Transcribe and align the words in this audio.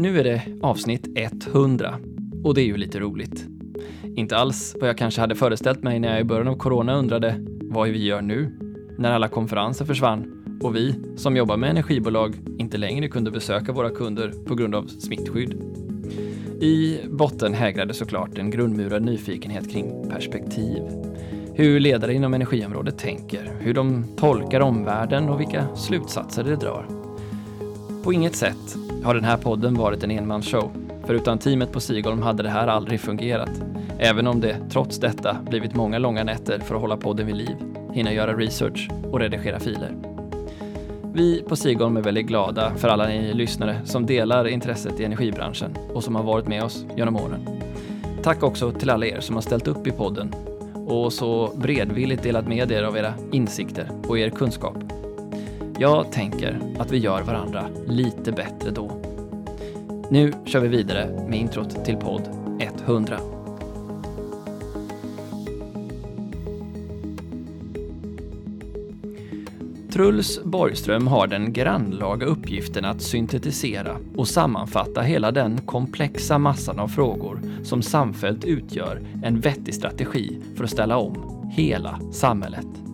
Nu 0.00 0.20
är 0.20 0.24
det 0.24 0.42
avsnitt 0.62 1.08
100 1.16 1.94
och 2.44 2.54
det 2.54 2.60
är 2.60 2.64
ju 2.64 2.76
lite 2.76 3.00
roligt. 3.00 3.46
Inte 4.16 4.36
alls 4.36 4.76
vad 4.80 4.88
jag 4.88 4.98
kanske 4.98 5.20
hade 5.20 5.34
föreställt 5.34 5.82
mig 5.82 5.98
när 5.98 6.08
jag 6.08 6.20
i 6.20 6.24
början 6.24 6.48
av 6.48 6.56
corona 6.56 6.94
undrade 6.94 7.34
vad 7.62 7.88
vi 7.88 8.04
gör 8.04 8.22
nu 8.22 8.58
när 8.98 9.12
alla 9.12 9.28
konferenser 9.28 9.84
försvann 9.84 10.44
och 10.62 10.76
vi 10.76 10.94
som 11.16 11.36
jobbar 11.36 11.56
med 11.56 11.70
energibolag 11.70 12.36
inte 12.58 12.78
längre 12.78 13.08
kunde 13.08 13.30
besöka 13.30 13.72
våra 13.72 13.90
kunder 13.90 14.32
på 14.46 14.54
grund 14.54 14.74
av 14.74 14.86
smittskydd. 14.86 15.54
I 16.60 16.98
botten 17.10 17.54
hägrade 17.54 17.94
såklart 17.94 18.38
en 18.38 18.50
grundmurad 18.50 19.02
nyfikenhet 19.02 19.70
kring 19.72 20.10
perspektiv. 20.10 20.82
Hur 21.54 21.80
ledare 21.80 22.14
inom 22.14 22.34
energiområdet 22.34 22.98
tänker, 22.98 23.52
hur 23.60 23.74
de 23.74 24.04
tolkar 24.16 24.60
omvärlden 24.60 25.28
och 25.28 25.40
vilka 25.40 25.76
slutsatser 25.76 26.44
de 26.44 26.56
drar. 26.56 26.86
På 28.04 28.12
inget 28.12 28.36
sätt 28.36 28.87
har 29.04 29.14
den 29.14 29.24
här 29.24 29.36
podden 29.36 29.74
varit 29.74 30.04
en 30.04 30.10
enmansshow. 30.10 30.70
För 31.04 31.14
utan 31.14 31.38
teamet 31.38 31.72
på 31.72 31.80
Sigholm 31.80 32.22
hade 32.22 32.42
det 32.42 32.48
här 32.48 32.66
aldrig 32.66 33.00
fungerat. 33.00 33.50
Även 33.98 34.26
om 34.26 34.40
det 34.40 34.56
trots 34.70 34.98
detta 34.98 35.36
blivit 35.50 35.74
många 35.74 35.98
långa 35.98 36.24
nätter 36.24 36.58
för 36.58 36.74
att 36.74 36.80
hålla 36.80 36.96
podden 36.96 37.26
vid 37.26 37.36
liv, 37.36 37.56
hinna 37.92 38.12
göra 38.12 38.36
research 38.36 38.90
och 39.12 39.20
redigera 39.20 39.60
filer. 39.60 39.94
Vi 41.12 41.42
på 41.48 41.56
Sigholm 41.56 41.96
är 41.96 42.02
väldigt 42.02 42.26
glada 42.26 42.72
för 42.76 42.88
alla 42.88 43.06
ni 43.06 43.34
lyssnare 43.34 43.80
som 43.84 44.06
delar 44.06 44.48
intresset 44.48 45.00
i 45.00 45.04
energibranschen 45.04 45.76
och 45.94 46.04
som 46.04 46.14
har 46.14 46.22
varit 46.22 46.48
med 46.48 46.62
oss 46.62 46.86
genom 46.96 47.16
åren. 47.16 47.46
Tack 48.22 48.42
också 48.42 48.72
till 48.72 48.90
alla 48.90 49.06
er 49.06 49.20
som 49.20 49.34
har 49.34 49.42
ställt 49.42 49.68
upp 49.68 49.86
i 49.86 49.90
podden 49.90 50.34
och 50.86 51.12
så 51.12 51.50
bredvilligt 51.56 52.22
delat 52.22 52.48
med 52.48 52.72
er 52.72 52.82
av 52.82 52.96
era 52.96 53.14
insikter 53.32 53.90
och 54.08 54.18
er 54.18 54.30
kunskap. 54.30 54.87
Jag 55.80 56.12
tänker 56.12 56.60
att 56.78 56.90
vi 56.90 56.98
gör 56.98 57.22
varandra 57.22 57.68
lite 57.86 58.32
bättre 58.32 58.70
då. 58.70 59.02
Nu 60.10 60.32
kör 60.44 60.60
vi 60.60 60.68
vidare 60.68 61.26
med 61.28 61.38
introt 61.38 61.84
till 61.84 61.96
podd 61.96 62.28
100. 62.60 63.18
Truls 69.92 70.40
Borgström 70.44 71.06
har 71.06 71.26
den 71.26 71.52
grannlaga 71.52 72.26
uppgiften 72.26 72.84
att 72.84 73.02
syntetisera 73.02 73.96
och 74.16 74.28
sammanfatta 74.28 75.00
hela 75.00 75.30
den 75.30 75.60
komplexa 75.60 76.38
massan 76.38 76.78
av 76.78 76.88
frågor 76.88 77.40
som 77.62 77.82
samfällt 77.82 78.44
utgör 78.44 79.00
en 79.24 79.40
vettig 79.40 79.74
strategi 79.74 80.38
för 80.56 80.64
att 80.64 80.70
ställa 80.70 80.96
om 80.96 81.46
hela 81.50 82.00
samhället. 82.12 82.87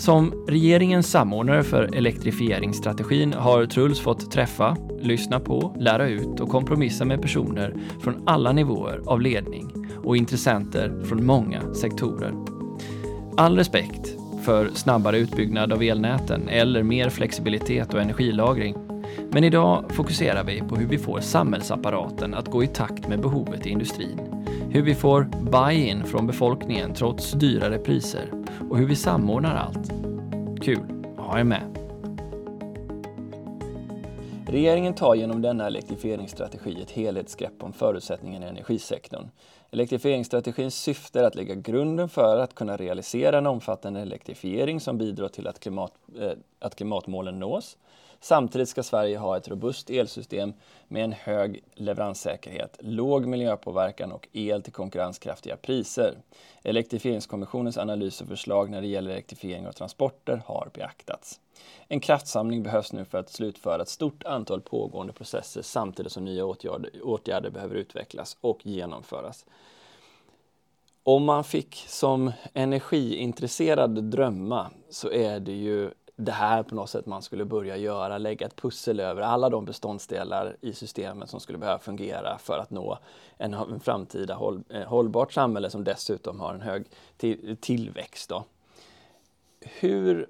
Som 0.00 0.44
regeringens 0.48 1.10
samordnare 1.10 1.62
för 1.62 1.94
elektrifieringsstrategin 1.94 3.32
har 3.32 3.66
Truls 3.66 4.00
fått 4.00 4.30
träffa, 4.30 4.76
lyssna 5.00 5.40
på, 5.40 5.76
lära 5.78 6.08
ut 6.08 6.40
och 6.40 6.48
kompromissa 6.48 7.04
med 7.04 7.22
personer 7.22 7.74
från 8.02 8.22
alla 8.26 8.52
nivåer 8.52 9.02
av 9.06 9.20
ledning 9.20 9.88
och 10.04 10.16
intressenter 10.16 11.02
från 11.04 11.26
många 11.26 11.74
sektorer. 11.74 12.34
All 13.36 13.56
respekt 13.56 14.16
för 14.44 14.70
snabbare 14.74 15.18
utbyggnad 15.18 15.72
av 15.72 15.82
elnäten 15.82 16.48
eller 16.48 16.82
mer 16.82 17.08
flexibilitet 17.08 17.94
och 17.94 18.00
energilagring. 18.00 18.74
Men 19.30 19.44
idag 19.44 19.84
fokuserar 19.90 20.44
vi 20.44 20.60
på 20.60 20.76
hur 20.76 20.86
vi 20.86 20.98
får 20.98 21.20
samhällsapparaten 21.20 22.34
att 22.34 22.48
gå 22.48 22.64
i 22.64 22.66
takt 22.66 23.08
med 23.08 23.20
behovet 23.20 23.66
i 23.66 23.70
industrin. 23.70 24.39
Hur 24.72 24.82
vi 24.82 24.94
får 24.94 25.22
buy-in 25.50 26.04
från 26.04 26.26
befolkningen 26.26 26.94
trots 26.94 27.32
dyrare 27.32 27.78
priser 27.78 28.32
och 28.70 28.78
hur 28.78 28.86
vi 28.86 28.96
samordnar 28.96 29.54
allt. 29.56 29.90
Kul 30.62 31.04
att 31.18 31.24
ha 31.26 31.38
er 31.38 31.44
med! 31.44 31.78
Regeringen 34.46 34.94
tar 34.94 35.14
genom 35.14 35.42
denna 35.42 35.66
elektrifieringsstrategi 35.66 36.82
ett 36.82 36.90
helhetsgrepp 36.90 37.62
om 37.62 37.72
förutsättningarna 37.72 38.46
i 38.46 38.48
energisektorn. 38.48 39.28
Elektrifieringsstrategins 39.70 40.74
syfte 40.74 41.20
är 41.20 41.24
att 41.24 41.34
lägga 41.34 41.54
grunden 41.54 42.08
för 42.08 42.38
att 42.38 42.54
kunna 42.54 42.76
realisera 42.76 43.38
en 43.38 43.46
omfattande 43.46 44.00
elektrifiering 44.00 44.80
som 44.80 44.98
bidrar 44.98 45.28
till 45.28 45.46
att, 45.46 45.60
klimat, 45.60 45.92
eh, 46.20 46.32
att 46.58 46.74
klimatmålen 46.74 47.38
nås. 47.38 47.76
Samtidigt 48.22 48.68
ska 48.68 48.82
Sverige 48.82 49.18
ha 49.18 49.36
ett 49.36 49.48
robust 49.48 49.90
elsystem 49.90 50.52
med 50.88 51.04
en 51.04 51.12
hög 51.12 51.64
leveranssäkerhet, 51.74 52.76
låg 52.80 53.26
miljöpåverkan 53.26 54.12
och 54.12 54.28
el 54.32 54.62
till 54.62 54.72
konkurrenskraftiga 54.72 55.56
priser. 55.56 56.14
Elektrifieringskommissionens 56.62 57.78
analys 57.78 58.20
och 58.20 58.28
förslag 58.28 58.70
när 58.70 58.80
det 58.80 58.86
gäller 58.86 59.10
elektrifiering 59.10 59.66
av 59.66 59.72
transporter 59.72 60.42
har 60.46 60.70
beaktats. 60.74 61.40
En 61.88 62.00
kraftsamling 62.00 62.62
behövs 62.62 62.92
nu 62.92 63.04
för 63.04 63.18
att 63.18 63.30
slutföra 63.30 63.82
ett 63.82 63.88
stort 63.88 64.22
antal 64.22 64.60
pågående 64.60 65.12
processer 65.12 65.62
samtidigt 65.62 66.12
som 66.12 66.24
nya 66.24 66.44
åtgärder, 66.44 66.90
åtgärder 67.02 67.50
behöver 67.50 67.74
utvecklas 67.74 68.36
och 68.40 68.66
genomföras. 68.66 69.44
Om 71.02 71.24
man 71.24 71.44
fick 71.44 71.74
som 71.74 72.32
energiintresserad 72.54 74.04
drömma 74.04 74.70
så 74.90 75.10
är 75.10 75.40
det 75.40 75.52
ju 75.52 75.90
det 76.20 76.32
här 76.32 76.62
på 76.62 76.74
något 76.74 76.90
sätt 76.90 77.06
man 77.06 77.22
skulle 77.22 77.44
börja 77.44 77.76
göra, 77.76 78.18
lägga 78.18 78.46
ett 78.46 78.56
pussel 78.56 79.00
över 79.00 79.22
alla 79.22 79.48
de 79.48 79.64
beståndsdelar 79.64 80.56
i 80.60 80.72
systemet 80.72 81.30
som 81.30 81.40
skulle 81.40 81.58
behöva 81.58 81.78
fungera 81.78 82.38
för 82.38 82.58
att 82.58 82.70
nå 82.70 82.98
en, 83.38 83.54
en 83.54 83.80
framtida 83.80 84.34
håll, 84.34 84.62
eh, 84.68 84.82
hållbart 84.82 85.32
samhälle 85.32 85.70
som 85.70 85.84
dessutom 85.84 86.40
har 86.40 86.54
en 86.54 86.60
hög 86.60 86.84
till, 87.16 87.56
tillväxt. 87.60 88.28
Då. 88.28 88.44
Hur 89.60 90.28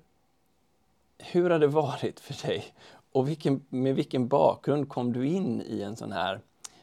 hur 1.22 1.50
har 1.50 1.58
det 1.58 1.66
varit 1.66 2.20
för 2.20 2.46
dig? 2.46 2.74
Och 3.12 3.28
vilken, 3.28 3.66
med 3.68 3.94
vilken 3.94 4.28
bakgrund 4.28 4.88
kom 4.88 5.12
du 5.12 5.26
in 5.26 5.62
i 5.62 5.82
en 5.82 5.96
sån 5.96 6.12
här, 6.12 6.40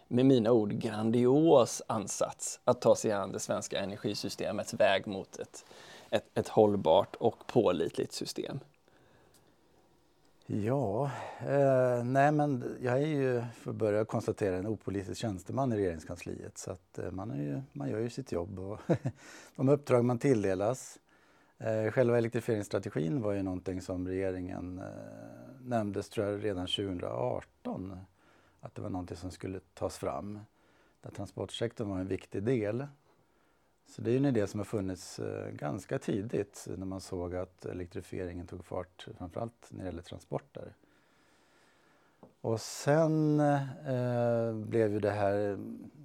med 0.08 0.26
mina 0.26 0.52
ord, 0.52 0.72
grandios 0.72 1.82
ansats 1.88 2.60
att 2.64 2.82
ta 2.82 2.96
sig 2.96 3.12
an 3.12 3.32
det 3.32 3.40
svenska 3.40 3.80
energisystemets 3.80 4.74
väg 4.74 5.08
mot 5.08 5.40
ett, 5.40 5.66
ett, 6.10 6.26
ett 6.34 6.48
hållbart 6.48 7.16
och 7.16 7.48
pålitligt 7.48 8.14
system? 8.14 8.60
Ja, 10.50 11.12
eh, 11.40 12.04
nej 12.04 12.32
men 12.32 12.78
jag 12.82 13.02
är 13.02 13.08
ju, 13.08 13.44
för 13.54 13.72
att 13.72 13.78
börja 13.78 14.06
konstatera, 14.06 14.56
en 14.56 14.68
opolitisk 14.68 15.22
tjänsteman 15.22 15.74
i 15.74 15.78
regeringskansliet. 15.78 16.58
Så 16.58 16.72
att 16.72 17.00
eh, 17.00 17.12
man, 17.12 17.32
är 17.32 17.44
ju, 17.44 17.62
man 17.74 17.90
gör 17.90 18.00
ju 18.00 18.10
sitt 18.10 18.32
jobb 18.32 18.60
och 18.60 18.80
de 19.56 19.70
uppdrag 19.70 20.06
man 20.06 20.20
tilldelas 20.20 21.00
Eh, 21.60 21.92
själva 21.92 22.18
elektrifieringsstrategin 22.18 23.22
var 23.22 23.34
ju 23.34 23.44
någonting 23.44 23.82
som 23.82 24.08
regeringen 24.08 24.80
eh, 24.80 25.62
nämndes 25.62 26.10
tror 26.10 26.28
jag, 26.28 26.46
redan 26.46 26.68
2018 26.68 28.00
att 28.60 28.76
det 28.76 28.82
var 28.82 28.90
någonting 28.90 29.18
som 29.18 29.32
skulle 29.32 29.60
tas 29.74 29.98
fram. 29.98 30.40
Där 31.02 31.12
transportsektorn 31.12 31.90
var 31.90 32.00
en 32.00 32.08
viktig 32.08 32.44
del. 32.44 32.88
Så 33.88 34.02
det 34.02 34.12
är 34.12 34.18
en 34.18 34.26
idé 34.26 34.48
som 34.48 34.60
har 34.60 34.66
funnits 34.66 35.20
eh, 35.20 35.52
ganska 35.52 36.00
tidigt 36.00 36.68
när 36.78 36.86
man 36.86 37.02
såg 37.02 37.36
att 37.36 37.66
elektrifieringen 37.66 38.48
tog 38.48 38.66
fart 38.66 39.08
framförallt 39.18 39.68
när 39.70 39.84
det 39.84 39.86
gäller 39.86 40.02
transporter. 40.02 40.74
Och 42.42 42.62
sen 42.62 43.40
eh, 43.40 44.54
blev 44.54 44.92
ju 44.92 45.00
det 45.00 45.12
här 45.12 45.58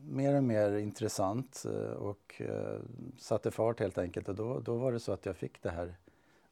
mer 0.09 0.37
och 0.37 0.45
mer 0.45 0.77
intressant 0.77 1.65
eh, 1.65 1.93
och 1.93 2.41
eh, 2.41 2.81
satte 3.19 3.51
fart 3.51 3.81
helt 3.81 3.99
enkelt. 3.99 4.29
Och 4.29 4.35
då, 4.35 4.61
då 4.61 4.77
var 4.77 4.93
det 4.93 5.01
så 5.01 5.13
att 5.13 5.27
jag 5.27 5.37
fick 5.37 5.63
det 5.63 5.71
här 5.71 5.95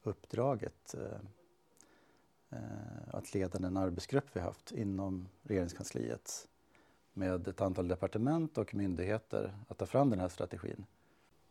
uppdraget 0.03 0.95
eh, 0.95 1.19
eh 2.49 3.13
att 3.13 3.33
leda 3.33 3.59
den 3.59 3.77
arbetsgrupp 3.77 4.25
vi 4.33 4.39
haft 4.39 4.71
inom 4.71 5.27
regeringskansliet 5.43 6.47
med 7.13 7.47
ett 7.47 7.61
antal 7.61 7.87
departement 7.87 8.57
och 8.57 8.75
myndigheter 8.75 9.55
att 9.67 9.77
ta 9.77 9.85
fram 9.85 10.09
den 10.09 10.19
här 10.19 10.29
strategin. 10.29 10.85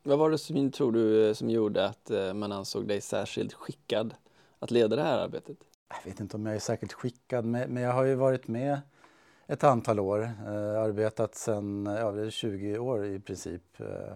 Vad 0.02 0.18
var 0.18 0.30
det 0.30 0.38
som 0.38 0.70
tror 0.70 0.92
du 0.92 1.28
eh, 1.28 1.34
som 1.34 1.50
gjorde 1.50 1.86
att 1.86 2.10
eh, 2.10 2.34
man 2.34 2.52
ansåg 2.52 2.88
dig 2.88 3.00
särskilt 3.00 3.52
skickad 3.52 4.14
att 4.58 4.70
leda 4.70 4.96
det 4.96 5.02
här 5.02 5.18
arbetet? 5.18 5.56
jag 5.90 6.10
vet 6.10 6.20
inte 6.20 6.36
om 6.36 6.46
jag 6.46 6.54
är 6.54 6.60
särskilt 6.60 6.92
skickad, 6.92 7.44
men 7.44 7.76
jag 7.76 7.92
har 7.92 8.04
ju 8.04 8.14
varit 8.14 8.48
med 8.48 8.80
ett 9.46 9.64
antal 9.64 10.00
år, 10.00 10.22
eh, 10.22 10.82
arbetat 10.82 11.34
sedan 11.34 11.86
ja, 11.86 12.30
20 12.30 12.78
år 12.78 13.06
i 13.06 13.20
princip 13.20 13.80
eh, 13.80 14.14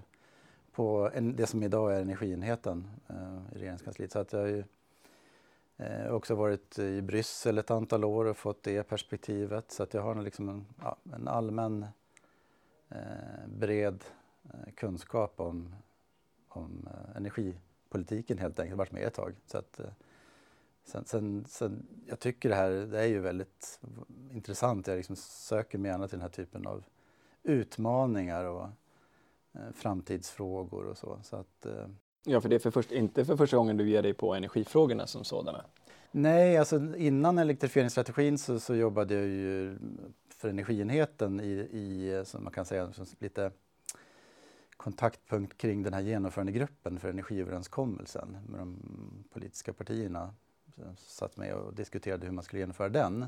på 0.72 1.10
en, 1.14 1.36
det 1.36 1.46
som 1.46 1.62
idag 1.62 1.94
är 1.96 2.00
energienheten 2.00 2.90
eh, 3.08 3.56
i 3.56 3.58
regeringskansliet. 3.58 4.12
Så 4.12 4.18
att 4.18 4.32
jag 4.32 4.40
har 4.40 4.46
ju 4.46 4.64
eh, 5.76 6.12
också 6.12 6.34
varit 6.34 6.78
i 6.78 7.02
Bryssel 7.02 7.58
ett 7.58 7.70
antal 7.70 8.04
år 8.04 8.24
och 8.24 8.36
fått 8.36 8.62
det 8.62 8.82
perspektivet. 8.82 9.72
Så 9.72 9.82
att 9.82 9.94
jag 9.94 10.02
har 10.02 10.22
liksom 10.22 10.48
en, 10.48 10.66
ja, 10.82 10.96
en 11.14 11.28
allmän 11.28 11.86
bred 13.46 14.04
kunskap 14.74 15.40
om, 15.40 15.74
om 16.48 16.88
energipolitiken 17.16 18.38
helt 18.38 18.58
enkelt. 18.58 18.70
Jag 18.70 18.76
har 18.76 18.78
varit 18.78 18.92
med 18.92 19.02
ett 19.02 19.14
tag. 19.14 19.34
Så 19.46 19.58
att, 19.58 19.80
Sen, 20.84 21.04
sen, 21.04 21.44
sen, 21.48 21.86
jag 22.06 22.20
tycker 22.20 22.48
det 22.48 22.54
här 22.54 22.70
det 22.70 23.00
är 23.00 23.06
ju 23.06 23.20
väldigt 23.20 23.80
intressant. 24.32 24.86
Jag 24.86 24.96
liksom 24.96 25.16
söker 25.16 25.78
mig 25.78 25.90
gärna 25.90 26.08
till 26.08 26.18
den 26.18 26.22
här 26.22 26.28
typen 26.28 26.66
av 26.66 26.84
utmaningar 27.42 28.44
och 28.44 28.68
eh, 29.52 29.72
framtidsfrågor 29.74 30.84
och 30.84 30.98
så. 30.98 31.18
så 31.22 31.36
att, 31.36 31.66
eh, 31.66 31.86
ja, 32.24 32.40
för 32.40 32.48
det 32.48 32.54
är 32.54 32.58
för 32.58 32.70
först, 32.70 32.92
inte 32.92 33.24
för 33.24 33.36
första 33.36 33.56
gången 33.56 33.76
du 33.76 33.88
ger 33.88 34.02
dig 34.02 34.14
på 34.14 34.34
energifrågorna 34.34 35.06
som 35.06 35.24
sådana. 35.24 35.64
Nej, 36.10 36.56
alltså 36.56 36.96
innan 36.96 37.38
elektrifieringsstrategin 37.38 38.38
så, 38.38 38.60
så 38.60 38.74
jobbade 38.74 39.14
jag 39.14 39.24
ju 39.24 39.78
för 40.28 40.48
energienheten 40.48 41.40
i, 41.40 41.52
i 41.52 42.22
som 42.26 42.44
man 42.44 42.52
kan 42.52 42.64
säga 42.64 42.92
lite 43.18 43.50
kontaktpunkt 44.76 45.58
kring 45.58 45.82
den 45.82 45.94
här 45.94 46.00
genomförandegruppen 46.00 47.00
för 47.00 47.08
energiöverenskommelsen 47.08 48.38
med 48.48 48.60
de 48.60 48.78
politiska 49.32 49.72
partierna. 49.72 50.34
Jag 50.74 50.98
satt 50.98 51.36
med 51.36 51.54
och 51.54 51.74
diskuterade 51.74 52.26
hur 52.26 52.32
man 52.32 52.44
skulle 52.44 52.60
genomföra 52.60 52.88
den. 52.88 53.22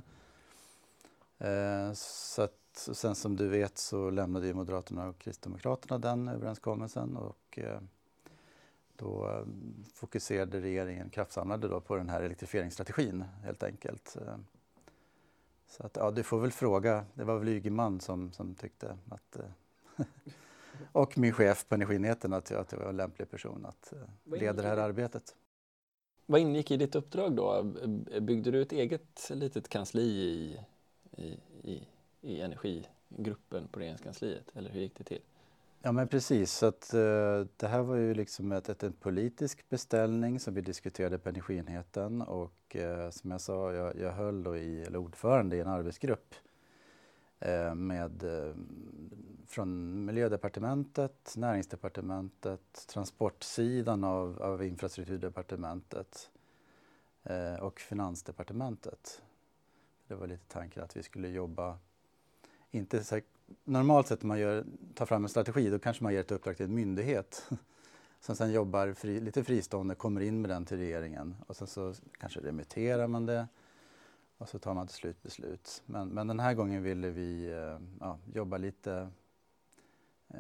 Eh, 1.39 1.93
så 1.95 2.43
att, 2.43 2.89
sen 2.93 3.15
som 3.15 3.37
du 3.37 3.49
vet 3.49 3.79
så 3.79 4.11
lämnade 4.11 4.47
ju 4.47 4.55
Moderaterna 4.55 5.09
och 5.09 5.19
Kristdemokraterna 5.19 5.99
den 5.99 6.29
överenskommelsen 6.29 7.17
och 7.17 7.59
eh, 7.59 7.81
då 8.97 9.31
eh, 9.31 9.47
fokuserade 9.95 10.61
regeringen, 10.61 11.11
kraftsamlade 11.11 11.69
då 11.69 11.81
på 11.81 11.97
den 11.97 12.09
här 12.09 12.23
elektrifieringsstrategin 12.23 13.25
helt 13.43 13.63
enkelt. 13.63 14.17
Eh, 14.27 14.37
så 15.69 15.87
att, 15.87 15.97
ja, 15.97 16.11
du 16.11 16.23
får 16.23 16.41
väl 16.41 16.53
fråga, 16.53 17.05
det 17.15 17.25
var 17.25 17.39
väl 17.39 17.49
Ygeman 17.49 18.01
som, 18.01 18.33
som 18.33 18.55
tyckte 18.55 18.99
att 19.09 19.37
eh, 19.37 20.05
och 20.93 21.19
min 21.19 21.33
chef 21.33 21.69
på 21.69 21.75
Energienheten 21.75 22.33
att, 22.33 22.53
att 22.53 22.73
jag 22.73 22.79
var 22.79 22.89
en 22.89 22.97
lämplig 22.97 23.31
person 23.31 23.67
att 23.67 23.93
leda 24.25 24.63
det 24.63 24.69
här 24.69 24.77
arbetet. 24.77 25.35
Vad 26.27 26.41
ingick 26.41 26.71
i 26.71 26.77
ditt 26.77 26.95
uppdrag 26.95 27.37
då? 27.37 27.63
Byggde 28.21 28.51
du 28.51 28.63
ett 28.63 28.73
eget 28.73 29.31
litet 29.31 29.69
kansli 29.69 30.03
i, 30.03 30.59
i, 31.17 31.39
i, 31.63 31.83
i 32.21 32.41
energigruppen 32.41 33.69
på 33.71 33.81
Regeringskansliet 33.81 34.51
eller 34.55 34.71
hur 34.71 34.81
gick 34.81 34.99
det 34.99 35.05
till? 35.05 35.21
Ja 35.83 35.93
men 35.93 36.09
precis, 36.09 36.53
så 36.53 36.67
att, 36.67 36.91
uh, 36.95 37.47
det 37.57 37.67
här 37.67 37.83
var 37.83 37.97
ju 37.97 38.15
liksom 38.15 38.53
ett, 38.53 38.69
ett, 38.69 38.83
en 38.83 38.93
politisk 38.93 39.69
beställning 39.69 40.41
som 40.41 40.55
vi 40.55 40.61
diskuterade 40.61 41.19
på 41.19 41.29
Energienheten 41.29 42.23
och 42.23 42.77
uh, 42.77 43.11
som 43.11 43.31
jag 43.31 43.41
sa, 43.41 43.73
jag, 43.73 43.97
jag 43.97 44.13
höll 44.13 44.43
då 44.43 44.57
i, 44.57 44.83
eller 44.83 44.99
ordförande 44.99 45.57
i 45.57 45.61
en 45.61 45.69
arbetsgrupp 45.69 46.35
Eh, 47.41 47.75
med 47.75 48.23
eh, 48.23 48.55
från 49.47 50.05
Miljödepartementet, 50.05 51.35
Näringsdepartementet, 51.37 52.87
transportsidan 52.89 54.05
av, 54.05 54.43
av 54.43 54.65
infrastrukturdepartementet 54.65 56.31
eh, 57.25 57.55
och 57.55 57.81
Finansdepartementet. 57.81 59.23
Det 60.09 60.15
var 60.15 60.27
lite 60.27 60.45
tanken 60.49 60.83
att 60.83 60.97
vi 60.97 61.03
skulle 61.03 61.29
jobba, 61.29 61.79
inte 62.71 63.23
normalt 63.65 64.07
sett 64.07 64.23
när 64.23 64.29
man 64.29 64.39
gör, 64.39 64.65
tar 64.95 65.07
fram 65.07 65.25
en 65.25 65.29
strategi 65.29 65.71
då 65.71 65.79
kanske 65.79 66.03
man 66.03 66.13
ger 66.13 66.21
ett 66.21 66.33
uppdrag 66.33 66.57
till 66.57 66.67
en 66.67 66.75
myndighet 66.75 67.51
som 68.21 68.37
sen 68.37 68.53
jobbar 68.53 68.93
fri, 68.93 69.21
lite 69.21 69.45
fristående, 69.45 69.95
kommer 69.95 70.21
in 70.21 70.41
med 70.41 70.51
den 70.51 70.65
till 70.65 70.77
regeringen 70.77 71.37
och 71.47 71.57
sen 71.57 71.67
så 71.67 71.95
kanske 72.19 72.41
remitterar 72.41 73.07
man 73.07 73.27
det 73.27 73.47
och 74.39 74.49
så 74.49 74.59
tar 74.59 74.75
man 74.75 74.87
till 74.87 74.97
slut 74.97 75.23
beslut. 75.23 75.83
Men, 75.87 76.09
men 76.09 76.27
den 76.27 76.41
här 76.41 76.55
gången 76.55 76.83
ville 76.83 77.11
vi 77.11 77.51
eh, 77.51 77.79
ja, 78.01 78.19
jobba 78.35 78.57
lite 78.57 79.09
eh, 80.29 80.39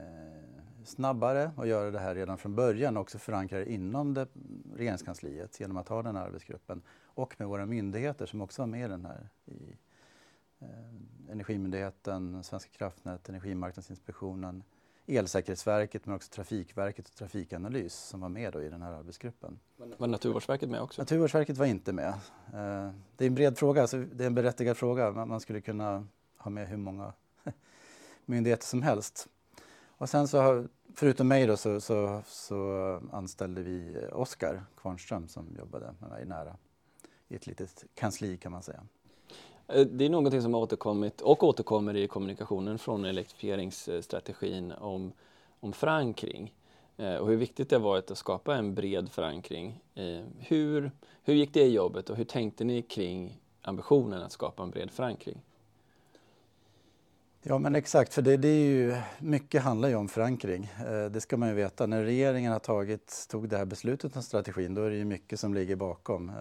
snabbare 0.84 1.50
och 1.56 1.66
göra 1.66 1.90
det 1.90 1.98
här 1.98 2.14
redan 2.14 2.38
från 2.38 2.54
början 2.54 2.96
och 2.96 3.02
också 3.02 3.18
förankra 3.18 3.58
det 3.58 3.72
inom 3.72 4.14
det, 4.14 4.28
regeringskansliet 4.74 5.60
genom 5.60 5.76
att 5.76 5.88
ha 5.88 6.02
den 6.02 6.16
här 6.16 6.26
arbetsgruppen 6.26 6.82
och 7.04 7.34
med 7.38 7.48
våra 7.48 7.66
myndigheter 7.66 8.26
som 8.26 8.40
också 8.40 8.62
var 8.62 8.66
med 8.66 8.84
i 8.84 8.88
den 8.88 9.04
här 9.04 9.28
i, 9.44 9.76
Eh, 10.58 11.32
Energimyndigheten, 11.32 12.44
Svenska 12.44 12.70
kraftnät, 12.70 13.28
Energimarknadsinspektionen, 13.28 14.62
Elsäkerhetsverket 15.06 16.06
men 16.06 16.14
också 16.14 16.30
Trafikverket 16.30 17.08
och 17.08 17.14
Trafikanalys 17.14 17.94
som 17.94 18.20
var 18.20 18.28
med 18.28 18.56
i 18.56 18.68
den 18.68 18.82
här 18.82 18.92
arbetsgruppen. 18.92 19.58
Var 19.76 20.06
Naturvårdsverket 20.06 20.70
med 20.70 20.82
också? 20.82 21.02
Naturvårdsverket 21.02 21.56
var 21.56 21.66
inte 21.66 21.92
med. 21.92 22.08
Eh, 22.54 22.90
det 23.16 23.24
är 23.24 23.26
en 23.26 23.34
bred 23.34 23.58
fråga, 23.58 23.82
alltså 23.82 23.98
det 23.98 24.24
är 24.24 24.26
en 24.26 24.34
berättigad 24.34 24.76
fråga. 24.76 25.10
Man 25.10 25.40
skulle 25.40 25.60
kunna 25.60 26.06
ha 26.36 26.50
med 26.50 26.68
hur 26.68 26.76
många 26.76 27.12
myndigheter 28.24 28.66
som 28.66 28.82
helst. 28.82 29.28
Och 29.98 30.08
sen 30.08 30.28
så, 30.28 30.66
förutom 30.94 31.28
mig 31.28 31.46
då, 31.46 31.56
så, 31.56 31.80
så, 31.80 32.22
så 32.26 33.00
anställde 33.12 33.62
vi 33.62 34.06
Oskar 34.12 34.64
Kvarnström 34.76 35.28
som 35.28 35.56
jobbade 35.58 35.94
med 36.00 36.10
mig 36.10 36.24
nära 36.24 36.56
i 37.28 37.34
ett 37.34 37.46
litet 37.46 37.84
kansli 37.94 38.36
kan 38.36 38.52
man 38.52 38.62
säga. 38.62 38.82
Eh, 39.68 39.86
det 39.86 40.04
är 40.04 40.08
någonting 40.08 40.42
som 40.42 40.54
har 40.54 40.60
återkommit 40.60 41.20
och 41.20 41.42
återkommer 41.42 41.96
i 41.96 42.08
kommunikationen 42.08 42.78
från 42.78 43.04
elektrifieringsstrategin 43.04 44.72
om, 44.72 45.12
om 45.60 45.72
förankring 45.72 46.54
eh, 46.96 47.14
och 47.14 47.28
hur 47.28 47.36
viktigt 47.36 47.70
det 47.70 47.76
har 47.76 47.82
varit 47.82 48.10
att 48.10 48.18
skapa 48.18 48.56
en 48.56 48.74
bred 48.74 49.08
förankring. 49.08 49.80
Hur, 50.38 50.90
hur 51.24 51.34
gick 51.34 51.54
det 51.54 51.68
jobbet 51.68 52.10
och 52.10 52.16
hur 52.16 52.24
tänkte 52.24 52.64
ni 52.64 52.82
kring 52.82 53.38
ambitionen 53.62 54.22
att 54.22 54.32
skapa 54.32 54.62
en 54.62 54.70
bred 54.70 54.90
förankring? 54.90 55.42
Ja 57.48 57.58
men 57.58 57.74
exakt, 57.74 58.14
för 58.14 58.22
det, 58.22 58.36
det, 58.36 58.48
är 58.48 58.66
ju, 58.66 58.96
mycket 59.18 59.62
handlar 59.62 59.88
ju 59.88 59.94
om 59.94 60.08
förankring. 60.08 60.70
Eh, 60.86 61.10
det 61.10 61.20
ska 61.20 61.36
man 61.36 61.48
ju 61.48 61.54
veta. 61.54 61.86
När 61.86 62.04
regeringen 62.04 62.52
har 62.52 62.58
tagit, 62.58 63.26
tog 63.30 63.48
det 63.48 63.56
här 63.56 63.64
beslutet 63.64 64.16
om 64.16 64.22
strategin 64.22 64.74
då 64.74 64.82
är 64.82 64.90
det 64.90 64.96
ju 64.96 65.04
mycket 65.04 65.40
som 65.40 65.54
ligger 65.54 65.76
bakom. 65.76 66.32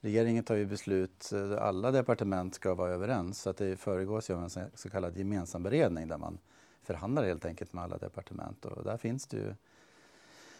Regeringen 0.00 0.44
tar 0.44 0.54
ju 0.54 0.66
beslut, 0.66 1.32
eh, 1.32 1.62
alla 1.62 1.90
departement 1.90 2.54
ska 2.54 2.74
vara 2.74 2.92
överens 2.92 3.40
så 3.42 3.50
att 3.50 3.56
det 3.56 3.76
föregås 3.76 4.30
ju 4.30 4.34
av 4.34 4.42
en 4.42 4.50
så 4.74 4.90
kallad 4.90 5.16
gemensam 5.16 5.62
beredning 5.62 6.08
där 6.08 6.18
man 6.18 6.38
förhandlar 6.82 7.24
helt 7.24 7.44
enkelt 7.44 7.72
med 7.72 7.84
alla 7.84 7.98
departement 7.98 8.64
och 8.64 8.84
där 8.84 8.96
finns 8.96 9.26
det 9.26 9.36
ju 9.36 9.54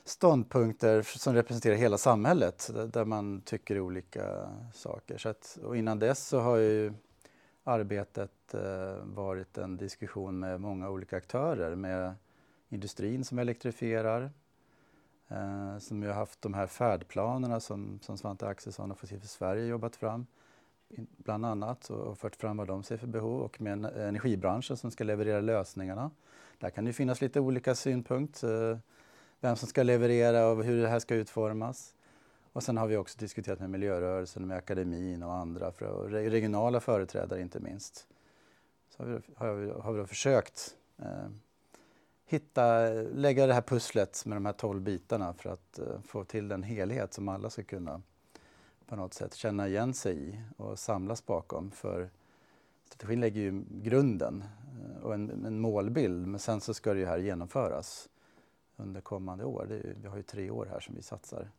ståndpunkter 0.04 1.02
som 1.02 1.34
representerar 1.34 1.74
hela 1.74 1.98
samhället 1.98 2.70
där 2.92 3.04
man 3.04 3.40
tycker 3.40 3.80
olika 3.80 4.50
saker. 4.74 5.18
Så 5.18 5.28
att, 5.28 5.58
och 5.62 5.76
innan 5.76 5.98
dess 5.98 6.26
så 6.28 6.40
har 6.40 6.56
ju 6.56 6.92
arbetet 7.64 8.54
eh, 8.54 9.04
varit 9.04 9.58
en 9.58 9.76
diskussion 9.76 10.38
med 10.38 10.60
många 10.60 10.90
olika 10.90 11.16
aktörer 11.16 11.74
med 11.74 12.14
industrin 12.68 13.24
som 13.24 13.38
elektrifierar, 13.38 14.30
eh, 15.28 15.78
som 15.78 16.02
ju 16.02 16.08
har 16.08 16.14
haft 16.14 16.42
de 16.42 16.54
här 16.54 16.66
färdplanerna 16.66 17.60
som, 17.60 17.98
som 18.02 18.18
Svante 18.18 18.46
Axelsson 18.46 18.90
och 18.90 18.98
Fossil 18.98 19.20
för 19.20 19.28
Sverige 19.28 19.66
jobbat 19.66 19.96
fram 19.96 20.26
bland 21.16 21.46
annat 21.46 21.90
och 21.90 22.18
fört 22.18 22.36
fram 22.36 22.56
vad 22.56 22.66
de 22.66 22.82
ser 22.82 22.96
för 22.96 23.06
behov 23.06 23.42
och 23.42 23.60
med 23.60 23.84
energibranschen 23.84 24.76
som 24.76 24.90
ska 24.90 25.04
leverera 25.04 25.40
lösningarna. 25.40 26.10
Där 26.58 26.70
kan 26.70 26.84
det 26.84 26.92
finnas 26.92 27.20
lite 27.20 27.40
olika 27.40 27.74
synpunkter, 27.74 28.72
eh, 28.72 28.78
vem 29.40 29.56
som 29.56 29.68
ska 29.68 29.82
leverera 29.82 30.46
och 30.46 30.64
hur 30.64 30.82
det 30.82 30.88
här 30.88 30.98
ska 30.98 31.14
utformas. 31.14 31.94
Och 32.52 32.62
sen 32.62 32.76
har 32.76 32.86
vi 32.86 32.96
också 32.96 33.18
diskuterat 33.18 33.60
med 33.60 33.70
miljörörelsen, 33.70 34.46
med 34.46 34.56
akademin 34.56 35.22
och 35.22 35.34
andra, 35.34 35.72
för, 35.72 36.08
regionala 36.08 36.80
företrädare 36.80 37.40
inte 37.40 37.60
minst. 37.60 38.06
Så 38.88 39.02
har 39.02 39.10
vi, 39.10 39.20
har 39.36 39.54
vi, 39.54 39.70
har 39.70 39.92
vi 39.92 40.06
försökt 40.06 40.76
eh, 40.98 41.28
hitta, 42.28 42.88
lägga 43.12 43.46
det 43.46 43.54
här 43.54 43.62
pusslet 43.62 44.26
med 44.26 44.36
de 44.36 44.46
här 44.46 44.52
tolv 44.52 44.82
bitarna 44.82 45.32
för 45.32 45.50
att 45.50 45.78
uh, 45.78 46.00
få 46.00 46.24
till 46.24 46.52
en 46.52 46.62
helhet 46.62 47.14
som 47.14 47.28
alla 47.28 47.50
ska 47.50 47.62
kunna 47.62 48.02
på 48.86 48.96
något 48.96 49.14
sätt 49.14 49.34
känna 49.34 49.68
igen 49.68 49.94
sig 49.94 50.28
i 50.28 50.40
och 50.56 50.78
samlas 50.78 51.26
bakom. 51.26 51.70
För 51.70 52.10
strategin 52.84 53.20
lägger 53.20 53.40
ju 53.40 53.64
grunden 53.70 54.44
eh, 54.82 55.02
och 55.02 55.14
en, 55.14 55.46
en, 55.46 55.60
målbild 55.60 56.26
men 56.26 56.40
sen 56.40 56.60
så 56.60 56.74
ska 56.74 56.94
det 56.94 57.00
ju 57.00 57.06
här 57.06 57.18
genomföras 57.18 58.08
under 58.76 59.00
kommande 59.00 59.44
år. 59.44 59.66
Ju, 59.70 59.94
vi 60.02 60.08
har 60.08 60.16
ju 60.16 60.22
tre 60.22 60.50
år 60.50 60.68
här 60.70 60.80
som 60.80 60.94
vi 60.94 61.02
satsar 61.02 61.50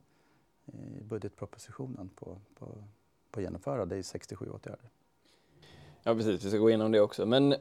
i 0.66 1.04
budgetpropositionen 1.04 2.10
på, 2.16 2.38
på, 2.56 2.66
på 3.32 3.40
att 3.40 3.44
genomföra. 3.44 3.86
Det 3.86 3.98
är 3.98 4.04
67 4.04 4.50
åtgärder. 4.50 4.90
Ja 6.03 6.15
precis, 6.15 6.46
vi 6.46 6.50
ska 6.50 6.58
gå 6.58 6.70
igenom 6.70 6.91
det 6.91 7.00
också. 7.01 7.25
Men 7.25 7.56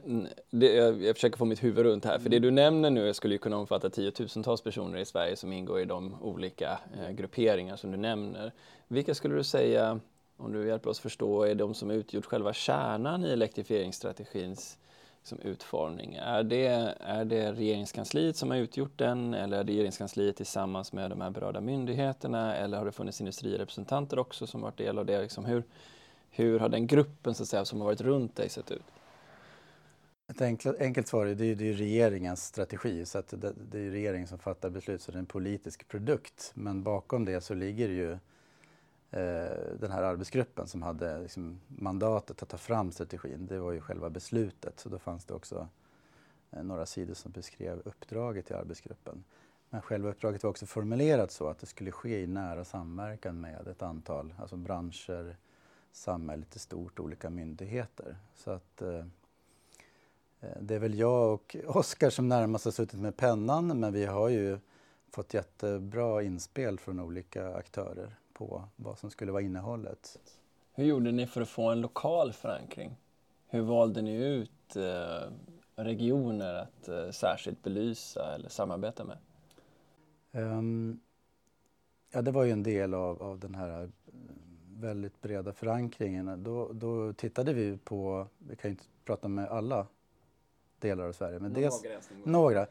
det, 0.49 0.73
jag, 0.75 1.03
jag 1.03 1.15
försöker 1.15 1.37
få 1.37 1.45
mitt 1.45 1.63
huvud 1.63 1.85
runt 1.85 2.05
här, 2.05 2.19
för 2.19 2.29
det 2.29 2.39
du 2.39 2.51
nämner 2.51 2.89
nu 2.89 3.13
skulle 3.13 3.33
ju 3.33 3.37
kunna 3.37 3.57
omfatta 3.57 3.89
tiotusentals 3.89 4.61
personer 4.61 4.97
i 4.97 5.05
Sverige 5.05 5.35
som 5.35 5.53
ingår 5.53 5.79
i 5.79 5.85
de 5.85 6.15
olika 6.21 6.79
eh, 6.99 7.11
grupperingar 7.11 7.75
som 7.75 7.91
du 7.91 7.97
nämner. 7.97 8.51
Vilka 8.87 9.15
skulle 9.15 9.35
du 9.35 9.43
säga, 9.43 9.99
om 10.37 10.53
du 10.53 10.67
hjälper 10.67 10.89
oss 10.89 10.99
förstå, 10.99 11.43
är 11.43 11.55
de 11.55 11.73
som 11.73 11.91
utgjort 11.91 12.25
själva 12.25 12.53
kärnan 12.53 13.25
i 13.25 13.29
elektrifieringsstrategins 13.29 14.77
liksom, 15.21 15.39
utformning? 15.39 16.15
Är 16.15 16.43
det, 16.43 16.95
är 16.99 17.25
det 17.25 17.51
regeringskansliet 17.51 18.35
som 18.35 18.51
har 18.51 18.57
utgjort 18.57 18.97
den 18.97 19.33
eller 19.33 19.57
är 19.59 19.63
det 19.63 19.71
regeringskansliet 19.71 20.35
tillsammans 20.35 20.93
med 20.93 21.09
de 21.09 21.21
här 21.21 21.29
berörda 21.29 21.61
myndigheterna 21.61 22.55
eller 22.55 22.77
har 22.77 22.85
det 22.85 22.91
funnits 22.91 23.21
industrirepresentanter 23.21 24.19
också 24.19 24.47
som 24.47 24.61
varit 24.61 24.77
del 24.77 24.97
av 24.97 25.05
det? 25.05 25.21
Liksom, 25.21 25.45
hur, 25.45 25.63
hur 26.31 26.59
har 26.59 26.69
den 26.69 26.87
gruppen 26.87 27.35
så 27.35 27.43
att 27.43 27.49
säga, 27.49 27.65
som 27.65 27.79
har 27.79 27.85
varit 27.85 28.01
runt 28.01 28.35
dig 28.35 28.49
sett 28.49 28.71
ut? 28.71 28.83
Ett 30.27 30.41
enkelt, 30.41 30.81
enkelt 30.81 31.07
svar 31.07 31.25
är 31.25 31.35
det, 31.35 31.55
det 31.55 31.69
är 31.69 31.73
regeringens 31.73 32.45
strategi. 32.45 33.05
så 33.05 33.17
att 33.17 33.27
det, 33.27 33.53
det 33.71 33.79
är 33.79 33.89
regeringen 33.89 34.27
som 34.27 34.39
fattar 34.39 34.69
beslut, 34.69 35.01
så 35.01 35.11
det 35.11 35.17
är 35.17 35.19
en 35.19 35.25
politisk 35.25 35.87
produkt. 35.87 36.51
Men 36.53 36.83
bakom 36.83 37.25
det 37.25 37.41
så 37.41 37.53
ligger 37.53 37.89
ju 37.89 38.11
eh, 39.11 39.77
den 39.79 39.91
här 39.91 40.03
arbetsgruppen 40.03 40.67
som 40.67 40.81
hade 40.81 41.19
liksom, 41.19 41.59
mandatet 41.67 42.43
att 42.43 42.49
ta 42.49 42.57
fram 42.57 42.91
strategin. 42.91 43.47
Det 43.47 43.59
var 43.59 43.71
ju 43.71 43.81
själva 43.81 44.09
beslutet. 44.09 44.79
Så 44.79 44.89
då 44.89 44.99
fanns 44.99 45.25
det 45.25 45.33
också 45.33 45.67
eh, 46.51 46.63
några 46.63 46.85
sidor 46.85 47.13
som 47.13 47.31
beskrev 47.31 47.81
uppdraget 47.85 48.45
till 48.45 48.55
arbetsgruppen. 48.55 49.23
Men 49.69 49.81
själva 49.81 50.09
uppdraget 50.09 50.43
var 50.43 50.49
också 50.49 50.65
formulerat 50.65 51.31
så 51.31 51.47
att 51.47 51.59
det 51.59 51.65
skulle 51.65 51.91
ske 51.91 52.21
i 52.21 52.27
nära 52.27 52.65
samverkan 52.65 53.41
med 53.41 53.67
ett 53.67 53.81
antal 53.81 54.33
alltså 54.39 54.55
branscher, 54.55 55.35
samhället 55.91 56.55
i 56.55 56.59
stort, 56.59 56.99
olika 56.99 57.29
myndigheter. 57.29 58.17
Så 58.35 58.51
att, 58.51 58.81
eh, 58.81 59.05
Eh, 60.39 60.61
det 60.61 60.75
är 60.75 60.79
väl 60.79 60.99
jag 60.99 61.33
och 61.33 61.55
Oskar 61.67 62.09
som 62.09 62.27
närmast 62.27 62.65
har 62.65 62.71
suttit 62.71 62.99
med 62.99 63.17
pennan 63.17 63.79
men 63.79 63.93
vi 63.93 64.05
har 64.05 64.29
ju 64.29 64.59
fått 65.11 65.33
jättebra 65.33 66.23
inspel 66.23 66.79
från 66.79 66.99
olika 66.99 67.53
aktörer 67.53 68.15
på 68.33 68.63
vad 68.75 68.97
som 68.97 69.09
skulle 69.09 69.31
vara 69.31 69.41
innehållet. 69.41 70.19
Hur 70.73 70.85
gjorde 70.85 71.11
ni 71.11 71.27
för 71.27 71.41
att 71.41 71.49
få 71.49 71.69
en 71.69 71.81
lokal 71.81 72.33
förankring? 72.33 72.95
Hur 73.47 73.61
valde 73.61 74.01
ni 74.01 74.25
ut 74.25 74.75
eh, 74.75 75.31
regioner 75.75 76.53
att 76.53 76.87
eh, 76.87 77.09
särskilt 77.09 77.63
belysa 77.63 78.35
eller 78.35 78.49
samarbeta 78.49 79.03
med? 79.03 79.17
Um, 80.31 80.99
ja, 82.11 82.21
det 82.21 82.31
var 82.31 82.43
ju 82.43 82.51
en 82.51 82.63
del 82.63 82.93
av, 82.93 83.23
av 83.23 83.39
den 83.39 83.55
här 83.55 83.91
väldigt 84.79 85.21
breda 85.21 85.53
förankringen. 85.53 86.43
Då, 86.43 86.73
då 86.73 87.13
tittade 87.13 87.53
vi 87.53 87.77
på, 87.77 88.27
vi 88.37 88.55
kan 88.55 88.69
ju 88.69 88.71
inte 88.71 88.85
prata 89.05 89.27
med 89.27 89.47
alla 89.49 89.87
delar 90.79 91.07
av 91.07 91.11
Sverige. 91.11 91.39
Men 91.39 91.53
dels, 91.53 91.83
några. 92.23 92.59
Ja. 92.59 92.67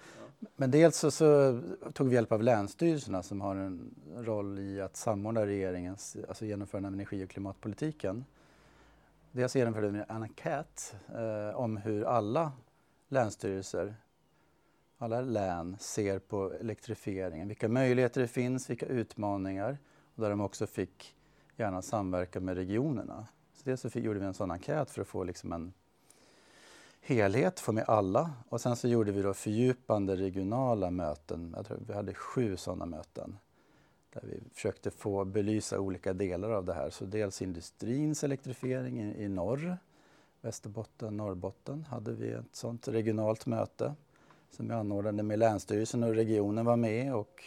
Men 0.56 0.70
dels 0.70 0.96
så, 0.96 1.10
så, 1.10 1.60
tog 1.92 2.08
vi 2.08 2.14
hjälp 2.14 2.32
av 2.32 2.42
länsstyrelserna 2.42 3.22
som 3.22 3.40
har 3.40 3.56
en 3.56 3.94
roll 4.16 4.58
i 4.58 4.80
att 4.80 4.96
samordna 4.96 5.46
regeringens, 5.46 6.16
alltså 6.28 6.46
genomförande 6.46 6.86
av 6.86 6.94
energi 6.94 7.24
och 7.24 7.30
klimatpolitiken. 7.30 8.24
Dels 9.32 9.56
genomförde 9.56 9.88
vi 9.88 9.98
en 9.98 10.22
enkät 10.22 10.94
eh, 11.14 11.56
om 11.56 11.76
hur 11.76 12.04
alla 12.04 12.52
länsstyrelser, 13.08 13.94
alla 14.98 15.20
län 15.20 15.76
ser 15.80 16.18
på 16.18 16.52
elektrifieringen, 16.52 17.48
vilka 17.48 17.68
möjligheter 17.68 18.20
det 18.20 18.28
finns, 18.28 18.70
vilka 18.70 18.86
utmaningar 18.86 19.78
och 20.14 20.22
där 20.22 20.30
de 20.30 20.40
också 20.40 20.66
fick 20.66 21.17
gärna 21.58 21.82
samverka 21.82 22.40
med 22.40 22.56
regionerna. 22.56 23.26
Så 23.52 23.62
dels 23.64 23.80
så 23.80 23.98
gjorde 23.98 24.18
vi 24.18 24.26
en 24.26 24.34
sån 24.34 24.50
enkät 24.50 24.90
för 24.90 25.02
att 25.02 25.08
få 25.08 25.24
liksom 25.24 25.52
en 25.52 25.72
helhet, 27.00 27.60
få 27.60 27.72
med 27.72 27.84
alla. 27.88 28.30
Och 28.48 28.60
sen 28.60 28.76
så 28.76 28.88
gjorde 28.88 29.12
vi 29.12 29.22
då 29.22 29.34
fördjupande 29.34 30.16
regionala 30.16 30.90
möten. 30.90 31.54
Jag 31.56 31.66
tror 31.66 31.78
vi 31.86 31.94
hade 31.94 32.14
sju 32.14 32.56
sådana 32.56 32.86
möten. 32.86 33.38
Där 34.12 34.22
vi 34.24 34.40
försökte 34.54 34.90
få 34.90 35.24
belysa 35.24 35.80
olika 35.80 36.12
delar 36.12 36.50
av 36.50 36.64
det 36.64 36.74
här. 36.74 36.90
Så 36.90 37.04
dels 37.04 37.42
industrins 37.42 38.24
elektrifiering 38.24 39.00
i, 39.00 39.24
i 39.24 39.28
norr, 39.28 39.76
Västerbotten, 40.40 41.16
Norrbotten 41.16 41.84
hade 41.84 42.12
vi 42.12 42.30
ett 42.30 42.44
sådant 42.56 42.88
regionalt 42.88 43.46
möte 43.46 43.94
som 44.50 44.68
vi 44.68 44.74
anordnade 44.74 45.22
med 45.22 45.38
Länsstyrelsen 45.38 46.02
och 46.02 46.14
regionen 46.14 46.64
var 46.64 46.76
med 46.76 47.14
och 47.14 47.44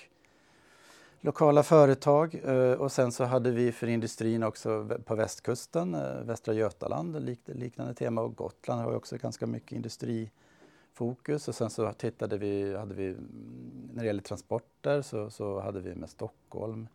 lokala 1.21 1.63
företag 1.63 2.41
eh, 2.45 2.71
och 2.71 2.91
sen 2.91 3.11
så 3.11 3.23
hade 3.23 3.51
vi 3.51 3.71
för 3.71 3.87
industrin 3.87 4.43
också 4.43 4.89
på 5.05 5.15
västkusten, 5.15 5.95
eh, 5.95 6.23
Västra 6.23 6.53
Götaland, 6.53 7.39
liknande 7.45 7.93
tema 7.93 8.21
och 8.21 8.35
Gotland 8.35 8.81
har 8.81 8.95
också 8.95 9.17
ganska 9.17 9.47
mycket 9.47 9.71
industrifokus 9.71 11.47
och 11.47 11.55
sen 11.55 11.69
så 11.69 11.93
tittade 11.93 12.37
vi, 12.37 12.75
hade 12.77 12.93
vi 12.93 13.07
mm, 13.07 13.89
när 13.93 14.03
det 14.03 14.07
gäller 14.07 14.21
transporter 14.21 15.01
så, 15.01 15.29
så 15.29 15.59
hade 15.59 15.79
vi 15.79 15.95
med 15.95 16.09
Stockholm. 16.09 16.87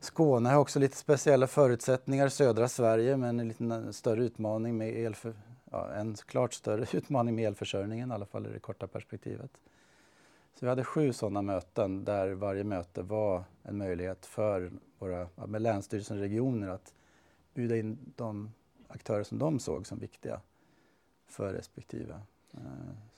Skåne 0.00 0.48
har 0.48 0.58
också 0.58 0.78
lite 0.78 0.96
speciella 0.96 1.46
förutsättningar, 1.46 2.28
södra 2.28 2.68
Sverige 2.68 3.16
med 3.16 3.28
en 3.28 3.48
lite 3.48 3.64
eh, 3.64 3.90
större 3.90 4.24
utmaning 4.24 4.76
med 4.78 5.06
elför, 5.06 5.34
ja, 5.70 5.92
en 5.92 6.14
klart 6.14 6.54
större 6.54 6.86
utmaning 6.96 7.34
med 7.34 7.46
elförsörjningen 7.46 8.10
i 8.10 8.14
alla 8.14 8.26
fall 8.26 8.46
i 8.46 8.52
det 8.52 8.58
korta 8.58 8.86
perspektivet. 8.86 9.50
Så 10.60 10.66
vi 10.66 10.70
hade 10.70 10.84
sju 10.84 11.12
sådana 11.12 11.42
möten 11.42 12.04
där 12.04 12.32
varje 12.32 12.64
möte 12.64 13.02
var 13.02 13.44
en 13.62 13.78
möjlighet 13.78 14.26
för 14.26 14.70
våra, 14.98 15.28
med 15.46 15.62
Länsstyrelsen 15.62 16.16
och 16.16 16.22
regioner 16.22 16.68
att 16.68 16.94
bjuda 17.54 17.76
in 17.76 17.98
de 18.16 18.52
aktörer 18.88 19.22
som 19.22 19.38
de 19.38 19.58
såg 19.58 19.86
som 19.86 19.98
viktiga 19.98 20.40
för 21.28 21.52
respektive 21.52 22.14
eh, 22.52 22.60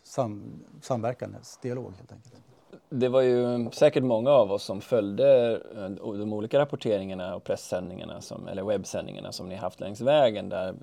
sam, 0.03 0.65
samverkansdialog 0.81 1.93
helt 1.97 2.13
enkelt. 2.13 2.35
Det 2.89 3.09
var 3.09 3.21
ju 3.21 3.71
säkert 3.71 4.05
många 4.05 4.31
av 4.31 4.53
oss 4.53 4.63
som 4.63 4.81
följde 4.81 5.61
eh, 5.77 5.89
de 5.91 6.33
olika 6.33 6.59
rapporteringarna 6.59 7.35
och 7.37 7.45
pressändningarna 7.45 8.21
som, 8.21 8.49
eller 8.49 8.65
webbsändningarna 8.65 9.33
som 9.33 9.49
ni 9.49 9.55
haft 9.55 9.81
längs 9.81 10.01
vägen 10.01 10.49
där, 10.49 10.75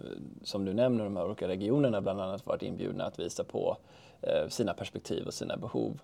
som 0.44 0.66
du 0.66 0.74
nämner, 0.74 1.04
de 1.04 1.18
här 1.18 1.26
olika 1.26 1.48
regionerna 1.48 2.02
bland 2.02 2.22
annat 2.22 2.46
varit 2.46 2.64
inbjudna 2.64 3.06
att 3.06 3.20
visa 3.20 3.44
på 3.44 3.78
eh, 4.22 4.48
sina 4.48 4.74
perspektiv 4.74 5.28
och 5.28 5.34
sina 5.34 5.58
behov. 5.58 6.00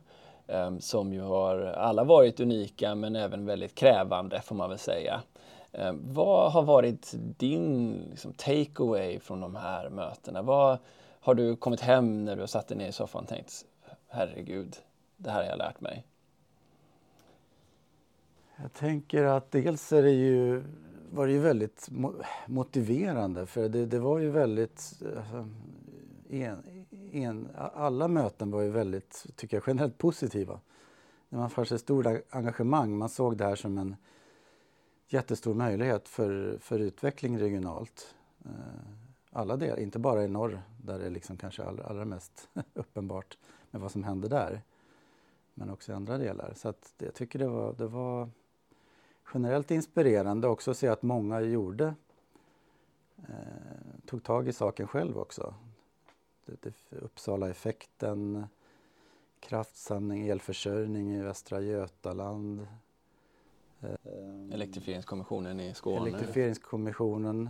Ehm, 0.47 0.81
som 0.81 1.13
ju 1.13 1.21
har 1.21 1.57
alla 1.61 2.03
varit 2.03 2.39
unika 2.39 2.95
men 2.95 3.15
även 3.15 3.45
väldigt 3.45 3.75
krävande 3.75 4.41
får 4.41 4.55
man 4.55 4.69
väl 4.69 4.79
säga. 4.79 5.21
Ehm, 5.71 6.01
vad 6.03 6.51
har 6.51 6.63
varit 6.63 7.13
din 7.37 7.93
liksom, 8.09 8.33
takeaway 8.33 9.19
från 9.19 9.39
de 9.39 9.55
här 9.55 9.89
mötena? 9.89 10.41
Vad 10.41 10.77
har 11.19 11.35
du 11.35 11.55
kommit 11.55 11.81
hem 11.81 12.25
när 12.25 12.35
du 12.35 12.41
har 12.41 12.47
satt 12.47 12.67
dig 12.67 12.77
ner 12.77 12.87
i 12.87 12.91
soffan 12.91 13.23
och 13.23 13.29
tänkt 13.29 13.65
herregud, 14.07 14.75
det 15.17 15.31
här 15.31 15.43
har 15.43 15.49
jag 15.49 15.57
lärt 15.57 15.81
mig? 15.81 16.05
Jag 18.61 18.73
tänker 18.73 19.23
att 19.23 19.51
dels 19.51 19.91
är 19.91 20.03
det 20.03 20.11
ju, 20.11 20.63
var 21.11 21.27
det 21.27 21.33
ju 21.33 21.39
väldigt 21.39 21.89
motiverande 22.45 23.45
för 23.45 23.69
det, 23.69 23.85
det 23.85 23.99
var 23.99 24.19
ju 24.19 24.29
väldigt 24.29 24.93
alltså, 25.17 25.47
en, 26.29 26.63
en, 27.23 27.49
alla 27.55 28.07
möten 28.07 28.51
var 28.51 28.61
ju 28.61 28.69
väldigt, 28.69 29.25
tycker 29.35 29.57
jag, 29.57 29.63
generellt 29.67 29.97
positiva. 29.97 30.59
Det 31.29 31.37
man 31.37 31.49
fanns 31.49 31.71
ett 31.71 31.81
stort 31.81 32.05
engagemang. 32.29 32.97
Man 32.97 33.09
såg 33.09 33.37
det 33.37 33.45
här 33.45 33.55
som 33.55 33.77
en 33.77 33.95
jättestor 35.07 35.53
möjlighet 35.53 36.07
för, 36.07 36.57
för 36.61 36.79
utveckling 36.79 37.39
regionalt. 37.39 38.15
Eh, 38.45 38.51
alla 39.31 39.57
delar, 39.57 39.79
inte 39.79 39.99
bara 39.99 40.23
i 40.23 40.27
norr 40.27 40.61
där 40.83 40.99
det 40.99 41.05
är 41.05 41.09
liksom 41.09 41.37
kanske 41.37 41.63
allra, 41.63 41.83
allra 41.83 42.05
mest 42.05 42.49
uppenbart 42.73 43.37
med 43.71 43.81
vad 43.81 43.91
som 43.91 44.03
händer 44.03 44.29
där. 44.29 44.61
Men 45.53 45.69
också 45.69 45.91
i 45.91 45.95
andra 45.95 46.17
delar. 46.17 46.53
Så 46.55 46.69
att 46.69 46.93
jag 46.97 47.13
tycker 47.13 47.39
det 47.39 47.47
var, 47.47 47.73
det 47.73 47.87
var 47.87 48.29
generellt 49.33 49.71
inspirerande 49.71 50.47
också 50.47 50.71
att 50.71 50.77
se 50.77 50.87
att 50.87 51.01
många 51.01 51.41
gjorde, 51.41 51.95
eh, 53.17 54.05
tog 54.05 54.23
tag 54.23 54.47
i 54.47 54.53
saken 54.53 54.87
själv 54.87 55.17
också. 55.17 55.53
Uppsala-effekten, 56.89 58.47
kraftsamling, 59.39 60.27
elförsörjning 60.27 61.15
i 61.15 61.21
Västra 61.21 61.61
Götaland. 61.61 62.67
Eh, 63.81 64.53
Elektrifieringskommissionen 64.53 65.59
i 65.59 65.73
Skåne. 65.73 66.09
Elektrifieringskommissionen, 66.09 67.49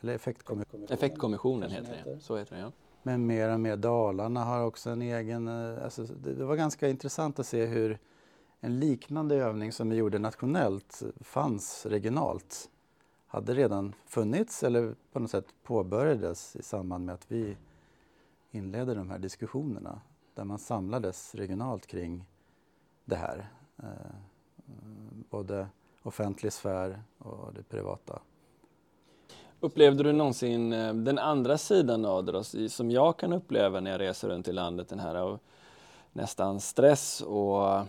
eller 0.00 0.14
effektkommissionen. 0.14 0.86
Effektkommissionen 0.90 1.70
heter 1.70 2.02
det, 2.04 2.20
så 2.20 2.36
heter 2.36 2.56
det 2.56 2.60
ja. 2.60 2.72
Men 3.02 3.26
mer 3.26 3.52
och 3.52 3.60
mer 3.60 3.76
Dalarna 3.76 4.44
har 4.44 4.64
också 4.64 4.90
en 4.90 5.02
egen, 5.02 5.48
eh, 5.48 5.84
alltså 5.84 6.02
det 6.02 6.44
var 6.44 6.56
ganska 6.56 6.88
intressant 6.88 7.38
att 7.38 7.46
se 7.46 7.66
hur 7.66 7.98
en 8.60 8.80
liknande 8.80 9.34
övning 9.34 9.72
som 9.72 9.90
vi 9.90 9.96
gjorde 9.96 10.18
nationellt 10.18 11.02
fanns 11.20 11.86
regionalt. 11.86 12.70
Hade 13.26 13.54
redan 13.54 13.94
funnits 14.06 14.62
eller 14.62 14.94
på 15.12 15.18
något 15.18 15.30
sätt 15.30 15.46
påbörjades 15.62 16.56
i 16.56 16.62
samband 16.62 17.04
med 17.04 17.14
att 17.14 17.32
vi 17.32 17.56
inledde 18.56 18.94
de 18.94 19.10
här 19.10 19.18
diskussionerna 19.18 20.00
där 20.34 20.44
man 20.44 20.58
samlades 20.58 21.34
regionalt 21.34 21.86
kring 21.86 22.24
det 23.04 23.16
här. 23.16 23.48
Eh, 23.78 24.14
både 25.30 25.68
offentlig 26.02 26.52
sfär 26.52 27.02
och 27.18 27.54
det 27.54 27.62
privata. 27.62 28.20
Upplevde 29.60 30.02
du 30.02 30.12
någonsin 30.12 30.72
eh, 30.72 30.94
den 30.94 31.18
andra 31.18 31.58
sidan 31.58 32.04
av 32.04 32.24
det 32.24 32.68
som 32.68 32.90
jag 32.90 33.16
kan 33.16 33.32
uppleva 33.32 33.80
när 33.80 33.90
jag 33.90 34.00
reser 34.00 34.28
runt 34.28 34.48
i 34.48 34.52
landet, 34.52 34.88
den 34.88 35.00
här 35.00 35.14
av 35.14 35.38
nästan 36.12 36.60
stress 36.60 37.20
och 37.20 37.86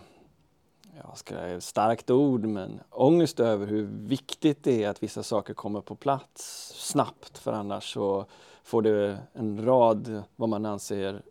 ja, 0.96 1.14
ska 1.14 1.48
jag, 1.48 1.62
starkt 1.62 2.10
ord, 2.10 2.44
men 2.44 2.80
ångest 2.90 3.40
över 3.40 3.66
hur 3.66 3.82
viktigt 3.86 4.64
det 4.64 4.84
är 4.84 4.88
att 4.88 5.02
vissa 5.02 5.22
saker 5.22 5.54
kommer 5.54 5.80
på 5.80 5.94
plats 5.94 6.72
snabbt 6.74 7.38
för 7.38 7.52
annars 7.52 7.92
så 7.92 8.26
får 8.62 8.82
det 8.82 9.18
en 9.32 9.64
rad 9.64 10.22
vad 10.36 10.48
man 10.48 10.66
anser 10.66 11.22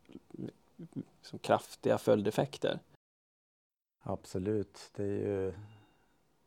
som 1.22 1.40
kraftiga 1.40 1.98
följdeffekter. 1.98 2.80
Absolut, 4.02 4.92
det, 4.96 5.04
är 5.04 5.08
ju, 5.08 5.54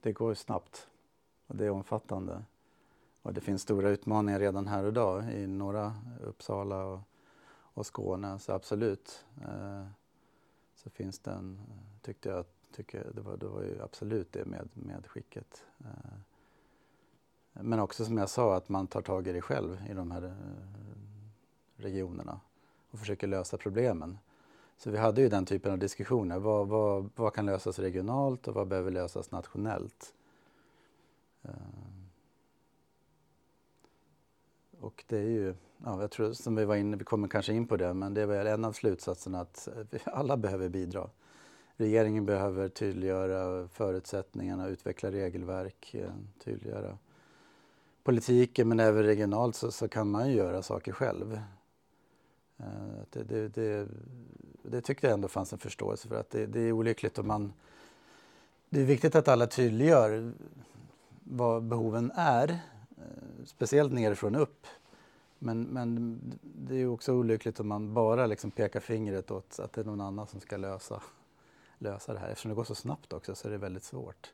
det 0.01 0.13
går 0.13 0.35
snabbt 0.35 0.89
och 1.47 1.57
det 1.57 1.67
är 1.67 1.71
omfattande. 1.71 2.43
Och 3.23 3.35
det 3.35 3.41
finns 3.41 3.63
stora 3.63 3.89
utmaningar 3.89 4.41
redan 4.41 4.67
här 4.67 4.83
och 4.83 4.89
idag 4.89 5.33
i 5.35 5.47
norra 5.47 5.95
Uppsala 6.21 6.85
och, 6.85 7.01
och 7.53 7.87
Skåne, 7.87 8.39
så 8.39 8.53
absolut. 8.53 9.25
Eh, 9.43 9.87
så 10.75 10.91
finns 10.91 11.19
det 11.19 11.31
en, 11.31 11.61
tyckte 12.03 12.29
jag, 12.29 12.45
tycker 12.73 13.11
det, 13.15 13.21
var, 13.21 13.37
det 13.37 13.47
var 13.47 13.63
ju 13.63 13.83
absolut 13.83 14.33
det 14.33 14.45
med 14.45 14.69
medskicket. 14.75 15.65
Eh, 15.81 16.19
men 17.53 17.81
också 17.81 18.05
som 18.05 18.19
jag 18.19 18.31
sa, 18.31 18.57
att 18.57 18.69
man 18.69 18.87
tar 18.87 19.03
tag 19.03 19.27
i 19.27 19.33
det 19.33 19.41
själv 19.41 19.83
i 19.91 19.95
de 19.95 20.11
här 20.11 20.23
eh, 20.23 20.33
regionerna 21.77 22.41
och 22.91 22.99
försöker 22.99 23.27
lösa 23.27 23.57
problemen. 23.57 24.19
Så 24.77 24.91
vi 24.91 24.99
hade 24.99 25.21
ju 25.21 25.29
den 25.29 25.47
typen 25.47 25.73
av 25.73 25.79
diskussioner. 25.79 26.39
Vad, 26.39 26.69
vad, 26.69 27.11
vad 27.17 27.35
kan 27.35 27.47
lösas 27.47 27.79
regionalt 27.79 28.49
och 28.49 28.55
vad 28.55 28.69
behöver 28.69 28.91
lösas 28.91 29.31
nationellt? 29.31 30.15
Eh, 31.43 31.53
och 34.81 35.05
det 35.07 35.19
är 35.19 35.29
ju, 35.29 35.55
ja, 35.85 36.01
jag 36.01 36.11
tror 36.11 36.33
som 36.33 36.57
vi 36.57 36.65
var 36.65 36.77
inne, 36.77 36.97
vi 36.97 37.05
kommer 37.05 37.29
kanske 37.29 37.53
in 37.53 37.67
på 37.67 37.77
det, 37.77 37.95
men 37.95 38.15
det 38.15 38.23
är 38.23 38.27
väl 38.27 38.47
en 38.47 38.65
av 38.65 38.73
slutsatserna 38.73 39.41
att 39.41 39.69
alla 40.05 40.37
behöver 40.37 40.69
bidra. 40.69 41.11
Regeringen 41.81 42.27
behöver 42.27 42.69
tydliggöra 42.69 43.69
förutsättningarna, 43.69 44.69
utveckla 44.69 45.11
regelverk, 45.11 45.95
eh, 45.95 46.11
tydliggöra 46.45 46.99
politiken 48.03 48.69
men 48.69 48.81
även 48.81 49.03
regionalt 49.03 49.57
så, 49.57 49.71
så 49.71 49.89
kan 49.89 50.11
man 50.11 50.29
ju 50.29 50.37
göra 50.37 50.63
saker 50.63 50.93
själv. 50.93 51.41
Eh, 52.59 52.65
det, 53.11 53.23
det, 53.23 53.49
det, 53.49 53.89
det, 54.63 54.81
tyckte 54.81 55.07
jag 55.07 55.15
ändå 55.15 55.29
fanns 55.29 55.53
en 55.53 55.59
förståelse 55.59 56.09
för 56.09 56.21
att 56.21 56.31
det, 56.31 56.47
det 56.47 56.61
är 56.61 56.73
olyckligt 56.73 57.19
om 57.19 57.27
man... 57.27 57.53
Det 58.71 58.81
är 58.81 58.85
viktigt 58.85 59.15
att 59.15 59.29
alla 59.29 59.47
tydliggör 59.47 60.33
vad 61.21 61.63
behoven 61.63 62.13
är, 62.15 62.49
eh, 62.49 63.45
speciellt 63.45 63.93
nerifrån 63.93 64.35
upp. 64.35 64.67
Men, 65.39 65.63
men 65.63 66.21
det 66.43 66.77
är 66.77 66.87
också 66.87 67.13
olyckligt 67.13 67.61
om 67.61 67.69
man 67.69 67.95
bara 67.95 68.27
liksom 68.27 68.51
pekar 68.51 68.81
fingret 68.81 69.31
åt 69.31 69.61
att 69.61 69.73
det 69.73 69.81
är 69.81 69.85
någon 69.85 70.01
annan 70.01 70.27
som 70.27 70.41
ska 70.41 70.57
lösa, 70.57 71.03
lösa 71.81 72.13
det 72.13 72.19
här. 72.19 72.29
Eftersom 72.29 72.49
det 72.49 72.55
går 72.55 72.65
så 72.65 72.75
snabbt 72.75 73.13
också 73.13 73.35
så 73.35 73.49
är 73.49 73.53
det 73.53 73.59
väldigt 73.59 73.85
svårt. 73.85 74.33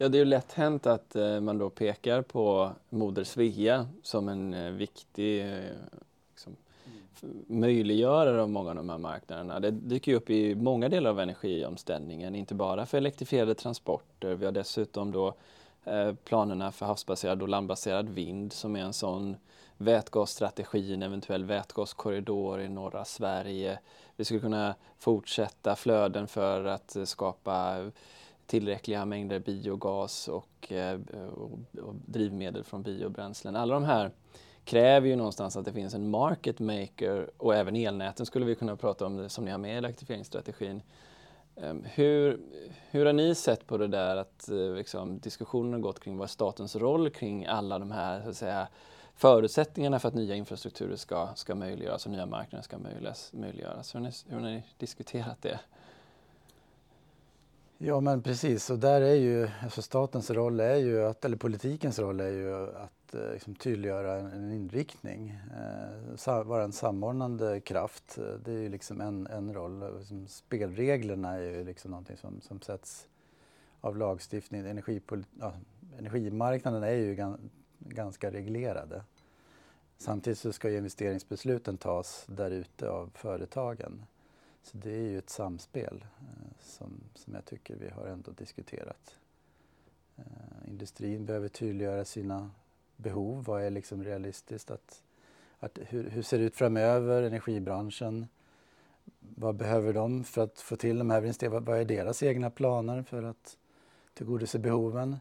Ja, 0.00 0.08
det 0.08 0.16
är 0.16 0.20
ju 0.20 0.24
lätt 0.24 0.52
hänt 0.52 0.86
att 0.86 1.16
eh, 1.16 1.40
man 1.40 1.58
då 1.58 1.70
pekar 1.70 2.22
på 2.22 2.72
Moder 2.88 3.24
Svea 3.24 3.88
som 4.02 4.28
en 4.28 4.54
eh, 4.54 4.70
viktig 4.70 5.40
eh, 5.40 5.70
liksom, 6.30 6.56
möjliggörare 7.46 8.42
av 8.42 8.50
många 8.50 8.70
av 8.70 8.76
de 8.76 8.88
här 8.88 8.98
marknaderna. 8.98 9.60
Det 9.60 9.70
dyker 9.70 10.14
upp 10.14 10.30
i 10.30 10.54
många 10.54 10.88
delar 10.88 11.10
av 11.10 11.20
energiomställningen, 11.20 12.34
inte 12.34 12.54
bara 12.54 12.86
för 12.86 12.98
elektrifierade 12.98 13.54
transporter. 13.54 14.34
Vi 14.34 14.44
har 14.44 14.52
dessutom 14.52 15.12
då 15.12 15.34
planerna 16.24 16.72
för 16.72 16.86
havsbaserad 16.86 17.42
och 17.42 17.48
landbaserad 17.48 18.08
vind 18.08 18.52
som 18.52 18.76
är 18.76 18.80
en 18.80 18.92
sån 18.92 19.36
vätgasstrategi, 19.76 20.94
en 20.94 21.02
eventuell 21.02 21.44
vätgaskorridor 21.44 22.60
i 22.60 22.68
norra 22.68 23.04
Sverige. 23.04 23.78
Vi 24.18 24.24
skulle 24.24 24.40
kunna 24.40 24.74
fortsätta 24.98 25.76
flöden 25.76 26.28
för 26.28 26.64
att 26.64 26.96
skapa 27.04 27.90
tillräckliga 28.46 29.04
mängder 29.04 29.38
biogas 29.38 30.28
och, 30.28 30.72
eh, 30.72 31.00
och, 31.34 31.50
och 31.82 31.94
drivmedel 32.06 32.64
från 32.64 32.82
biobränslen. 32.82 33.56
Alla 33.56 33.74
de 33.74 33.84
här 33.84 34.10
kräver 34.64 35.08
ju 35.08 35.16
någonstans 35.16 35.56
att 35.56 35.64
det 35.64 35.72
finns 35.72 35.94
en 35.94 36.10
market 36.10 36.58
maker 36.60 37.30
och 37.36 37.54
även 37.54 37.76
elnäten 37.76 38.26
skulle 38.26 38.46
vi 38.46 38.54
kunna 38.54 38.76
prata 38.76 39.06
om 39.06 39.16
det 39.16 39.28
som 39.28 39.44
ni 39.44 39.50
har 39.50 39.58
med 39.58 39.74
i 39.74 39.76
elektrifieringsstrategin. 39.76 40.82
Ehm, 41.56 41.84
hur, 41.94 42.40
hur 42.90 43.06
har 43.06 43.12
ni 43.12 43.34
sett 43.34 43.66
på 43.66 43.78
det 43.78 43.88
där 43.88 44.16
att 44.16 44.48
eh, 44.48 44.74
liksom, 44.74 45.18
diskussionen 45.18 45.72
har 45.72 45.80
gått 45.80 46.00
kring 46.00 46.16
vad 46.16 46.24
är 46.24 46.28
statens 46.28 46.76
roll 46.76 47.10
kring 47.10 47.46
alla 47.46 47.78
de 47.78 47.90
här 47.90 48.22
så 48.22 48.28
att 48.28 48.36
säga, 48.36 48.68
förutsättningarna 49.18 49.98
för 49.98 50.08
att 50.08 50.14
nya 50.14 50.34
infrastrukturer 50.34 50.96
ska, 50.96 51.28
ska 51.34 51.54
möjliggöras 51.54 52.06
och 52.06 52.12
nya 52.12 52.26
marknader 52.26 52.62
ska 52.62 52.78
möjliggöras? 53.32 53.94
Hur 53.94 54.00
har 54.00 54.06
ni, 54.06 54.12
hur 54.28 54.34
har 54.34 54.42
ni 54.42 54.62
diskuterat 54.78 55.42
det? 55.42 55.60
Ja 57.78 58.00
men 58.00 58.22
precis 58.22 58.70
och 58.70 58.78
där 58.78 59.00
är 59.00 59.14
ju, 59.14 59.48
alltså 59.62 59.82
statens 59.82 60.30
roll 60.30 60.60
är 60.60 60.76
ju 60.76 61.04
att, 61.04 61.24
eller 61.24 61.36
politikens 61.36 61.98
roll 61.98 62.20
är 62.20 62.30
ju 62.30 62.76
att 62.76 63.14
eh, 63.14 63.32
liksom, 63.32 63.54
tydliggöra 63.54 64.18
en, 64.18 64.26
en 64.26 64.52
inriktning. 64.52 65.40
Eh, 66.26 66.44
vara 66.44 66.64
en 66.64 66.72
samordnande 66.72 67.60
kraft, 67.60 68.18
det 68.44 68.52
är 68.52 68.58
ju 68.58 68.68
liksom 68.68 69.00
en, 69.00 69.26
en 69.26 69.54
roll. 69.54 69.98
Liksom, 69.98 70.26
spelreglerna 70.28 71.34
är 71.34 71.40
ju 71.40 71.64
liksom 71.64 71.90
någonting 71.90 72.16
som, 72.16 72.40
som 72.40 72.60
sätts 72.60 73.08
av 73.80 73.96
lagstiftning. 73.96 74.60
Energipol 74.60 75.24
ja, 75.40 75.52
energimarknaden 75.98 76.82
är 76.82 76.92
ju 76.94 77.14
gan, 77.14 77.50
ganska 77.88 78.30
reglerade. 78.30 79.02
Samtidigt 79.98 80.38
så 80.38 80.52
ska 80.52 80.70
ju 80.70 80.76
investeringsbesluten 80.76 81.76
tas 81.76 82.24
där 82.26 82.50
ute 82.50 82.90
av 82.90 83.10
företagen. 83.14 84.06
Så 84.62 84.76
det 84.76 84.90
är 84.90 85.08
ju 85.10 85.18
ett 85.18 85.30
samspel 85.30 86.04
eh, 86.20 86.52
som, 86.60 87.00
som 87.14 87.34
jag 87.34 87.44
tycker 87.44 87.76
vi 87.76 87.88
har 87.88 88.06
ändå 88.06 88.30
diskuterat. 88.30 89.16
Eh, 90.16 90.68
industrin 90.68 91.26
behöver 91.26 91.48
tydliggöra 91.48 92.04
sina 92.04 92.50
behov. 92.96 93.44
Vad 93.44 93.62
är 93.62 93.70
liksom 93.70 94.04
realistiskt? 94.04 94.70
Att, 94.70 95.02
att, 95.58 95.78
hur, 95.82 96.10
hur 96.10 96.22
ser 96.22 96.38
det 96.38 96.44
ut 96.44 96.56
framöver? 96.56 97.22
Energibranschen. 97.22 98.26
Vad 99.20 99.56
behöver 99.56 99.92
de 99.92 100.24
för 100.24 100.44
att 100.44 100.60
få 100.60 100.76
till 100.76 100.98
de 100.98 101.10
här 101.10 101.22
investeringarna? 101.22 101.66
Vad 101.66 101.78
är 101.78 101.84
deras 101.84 102.22
egna 102.22 102.50
planer 102.50 103.02
för 103.02 103.22
att 103.22 103.58
tillgodose 104.14 104.58
behoven? 104.58 105.16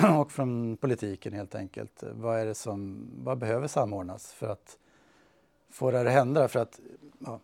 Och 0.18 0.32
från 0.32 0.76
politiken 0.76 1.32
helt 1.32 1.54
enkelt. 1.54 2.02
Vad 2.12 2.38
är 2.38 2.46
det 2.46 2.54
som, 2.54 3.08
vad 3.24 3.38
behöver 3.38 3.68
samordnas 3.68 4.32
för 4.32 4.48
att 4.48 4.78
få 5.70 5.90
det 5.90 5.98
här 5.98 6.06
att 6.06 6.12
hända? 6.12 6.48
För 6.48 6.60
att, 6.60 6.80
ja, 7.18 7.40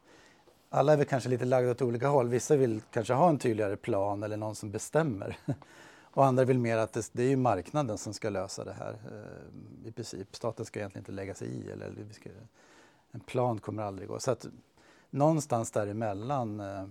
alla 0.69 0.93
är 0.93 0.97
väl 0.97 1.07
kanske 1.07 1.29
lite 1.29 1.45
lagda 1.45 1.71
åt 1.71 1.83
olika 1.83 2.09
håll. 2.09 2.29
Vissa 2.29 2.57
vill 2.57 2.81
kanske 2.91 3.15
ha 3.15 3.29
en 3.29 3.39
tydligare 3.39 3.77
plan 3.77 4.23
eller 4.23 4.37
någon 4.37 4.55
som 4.55 4.71
bestämmer. 4.71 5.39
Och 6.17 6.25
andra 6.25 6.45
vill 6.45 6.59
mer 6.59 6.77
att 6.77 6.93
det, 6.93 7.11
det 7.13 7.23
är 7.23 7.29
ju 7.29 7.37
marknaden 7.37 7.99
som 7.99 8.15
ska 8.15 8.31
lösa 8.31 8.65
det 8.65 8.73
här 8.73 8.93
eh, 8.93 9.89
i 9.89 9.93
princip. 9.93 10.37
Staten 10.37 10.67
ska 10.67 10.79
egentligen 10.79 11.03
inte 11.03 11.13
lägga 11.13 11.35
sig 11.35 11.49
i. 11.49 11.71
Eller, 11.71 11.95
ska, 12.13 12.31
en 13.11 13.21
plan 13.21 13.59
kommer 13.59 13.83
aldrig 13.83 14.09
gå. 14.09 14.19
Så 14.19 14.31
att 14.31 14.47
någonstans 15.11 15.71
däremellan 15.71 16.61
eh, 16.61 16.87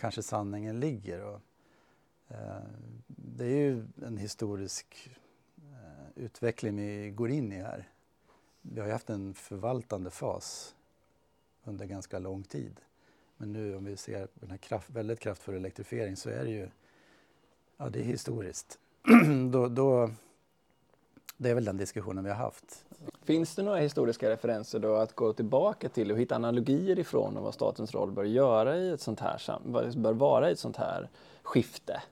kanske 0.00 0.22
sanningen 0.22 0.80
ligger. 0.80 1.24
Och, 1.24 1.40
Eh, 2.32 2.62
det 3.06 3.44
är 3.44 3.56
ju 3.56 3.84
en 4.02 4.16
historisk 4.16 5.10
eh, 5.56 6.24
utveckling 6.24 6.76
vi 6.76 7.10
går 7.10 7.30
in 7.30 7.52
i 7.52 7.56
här. 7.56 7.88
Vi 8.62 8.80
har 8.80 8.86
ju 8.86 8.92
haft 8.92 9.10
en 9.10 9.34
förvaltande 9.34 10.10
fas 10.10 10.74
under 11.64 11.86
ganska 11.86 12.18
lång 12.18 12.42
tid. 12.42 12.80
Men 13.36 13.52
nu 13.52 13.76
om 13.76 13.84
vi 13.84 13.96
ser 13.96 14.28
den 14.34 14.50
här 14.50 14.58
kraft, 14.58 14.90
väldigt 14.90 15.20
kraftfull 15.20 15.54
elektrifiering 15.54 16.16
så 16.16 16.30
är 16.30 16.44
det 16.44 16.50
ju 16.50 16.68
ja, 17.76 17.88
det 17.88 18.00
är 18.00 18.04
historiskt. 18.04 18.78
då, 19.52 19.68
då, 19.68 20.10
det 21.36 21.50
är 21.50 21.54
väl 21.54 21.64
den 21.64 21.76
diskussionen 21.76 22.24
vi 22.24 22.30
har 22.30 22.36
haft. 22.36 22.84
Finns 23.22 23.54
det 23.54 23.62
några 23.62 23.78
historiska 23.78 24.30
referenser 24.30 24.78
då 24.78 24.94
att 24.94 25.14
gå 25.14 25.32
tillbaka 25.32 25.88
till 25.88 26.12
och 26.12 26.18
hitta 26.18 26.34
analogier 26.34 26.98
ifrån 26.98 27.36
och 27.36 27.42
vad 27.42 27.54
statens 27.54 27.94
roll 27.94 28.12
bör 28.12 28.24
göra 28.24 28.76
i 28.76 28.90
ett 28.90 29.00
sånt 29.00 29.20
här, 29.20 29.60
bör 29.96 30.12
vara 30.12 30.48
i 30.48 30.52
ett 30.52 30.58
sånt 30.58 30.76
här 30.76 31.10
skifte? 31.42 32.02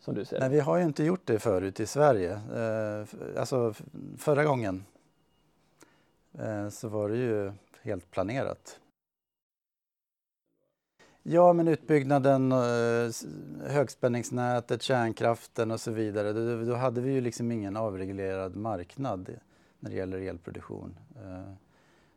Som 0.00 0.14
du 0.14 0.24
ser 0.24 0.40
Nej, 0.40 0.48
vi 0.48 0.60
har 0.60 0.76
ju 0.76 0.84
inte 0.84 1.04
gjort 1.04 1.26
det 1.26 1.38
förut 1.38 1.80
i 1.80 1.86
Sverige. 1.86 2.32
Eh, 2.32 3.06
alltså 3.40 3.74
förra 4.18 4.44
gången 4.44 4.84
eh, 6.38 6.68
så 6.68 6.88
var 6.88 7.08
det 7.08 7.16
ju 7.16 7.52
helt 7.82 8.10
planerat. 8.10 8.80
Ja, 11.22 11.52
men 11.52 11.68
utbyggnaden, 11.68 12.52
eh, 12.52 13.10
högspänningsnätet, 13.66 14.82
kärnkraften 14.82 15.70
och 15.70 15.80
så 15.80 15.90
vidare. 15.90 16.32
Då, 16.64 16.74
hade 16.74 17.00
vi 17.00 17.12
ju 17.12 17.20
liksom 17.20 17.52
ingen 17.52 17.76
avreglerad 17.76 18.56
marknad 18.56 19.36
när 19.80 19.90
det 19.90 19.96
gäller 19.96 20.18
elproduktion. 20.18 20.98
Eh, 21.16 21.52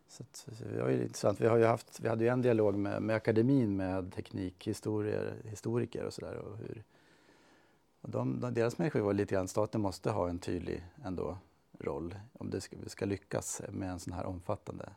så 0.08 0.24
att, 0.24 0.48
det 0.74 0.82
var 0.82 0.90
ju 0.90 1.02
intressant. 1.02 1.42
Vi, 1.42 1.48
har 1.48 1.58
ju 1.58 1.66
haft, 1.66 2.00
vi 2.00 2.10
hade 2.10 2.24
ju 2.24 2.30
en 2.30 2.42
dialog 2.42 2.78
med, 2.78 3.02
med 3.02 3.16
akademin 3.16 3.76
med 3.76 4.14
teknikhistoriker 4.14 6.06
och 6.06 6.14
sådär. 6.14 6.36
Och 6.36 6.58
hur, 6.58 6.84
och 8.04 8.10
de, 8.10 8.40
deras 8.54 8.78
människor 8.78 9.00
var 9.00 9.14
lite 9.14 9.36
grann, 9.36 9.48
staten 9.48 9.82
måste 9.82 10.12
ha 10.12 10.30
en 10.30 10.40
tydlig 10.40 10.84
ändå 11.06 11.38
roll 11.80 12.16
om 12.34 12.50
det 12.50 12.62
ska, 12.62 12.76
ska 12.88 13.06
lyckas 13.06 13.62
med 13.70 13.90
en 13.90 14.00
sån 14.00 14.14
här 14.14 14.26
omfattande 14.26 14.90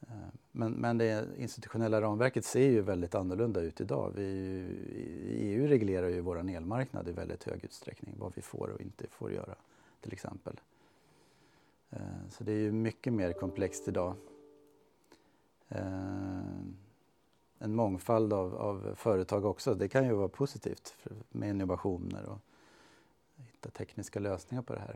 eh, 0.00 0.28
men, 0.52 0.72
men 0.72 0.98
det 0.98 1.26
institutionella 1.36 2.00
ramverket 2.00 2.44
ser 2.44 2.70
ju 2.70 2.80
väldigt 2.80 3.14
annorlunda 3.14 3.60
ut 3.60 3.80
idag. 3.80 4.12
Vi, 4.16 4.24
EU 5.28 5.66
reglerar 5.66 6.08
ju 6.08 6.20
vår 6.20 6.50
elmarknad 6.50 7.08
i 7.08 7.12
väldigt 7.12 7.44
hög 7.44 7.64
utsträckning, 7.64 8.14
vad 8.18 8.32
vi 8.34 8.42
får 8.42 8.68
och 8.68 8.80
inte 8.80 9.06
får 9.06 9.32
göra 9.32 9.54
till 10.00 10.12
exempel. 10.12 10.60
Eh, 11.90 12.28
så 12.30 12.44
det 12.44 12.52
är 12.52 12.58
ju 12.58 12.72
mycket 12.72 13.12
mer 13.12 13.32
komplext 13.32 13.88
idag. 13.88 14.14
Eh, 15.68 15.82
en 17.64 17.74
mångfald 17.74 18.32
av, 18.32 18.54
av 18.54 18.94
företag 18.96 19.44
också, 19.44 19.74
det 19.74 19.88
kan 19.88 20.04
ju 20.04 20.12
vara 20.12 20.28
positivt 20.28 20.94
med 21.28 21.48
innovationer 21.48 22.24
och 22.26 22.38
hitta 23.36 23.70
tekniska 23.70 24.20
lösningar 24.20 24.62
på 24.62 24.72
det 24.74 24.80
här. 24.80 24.94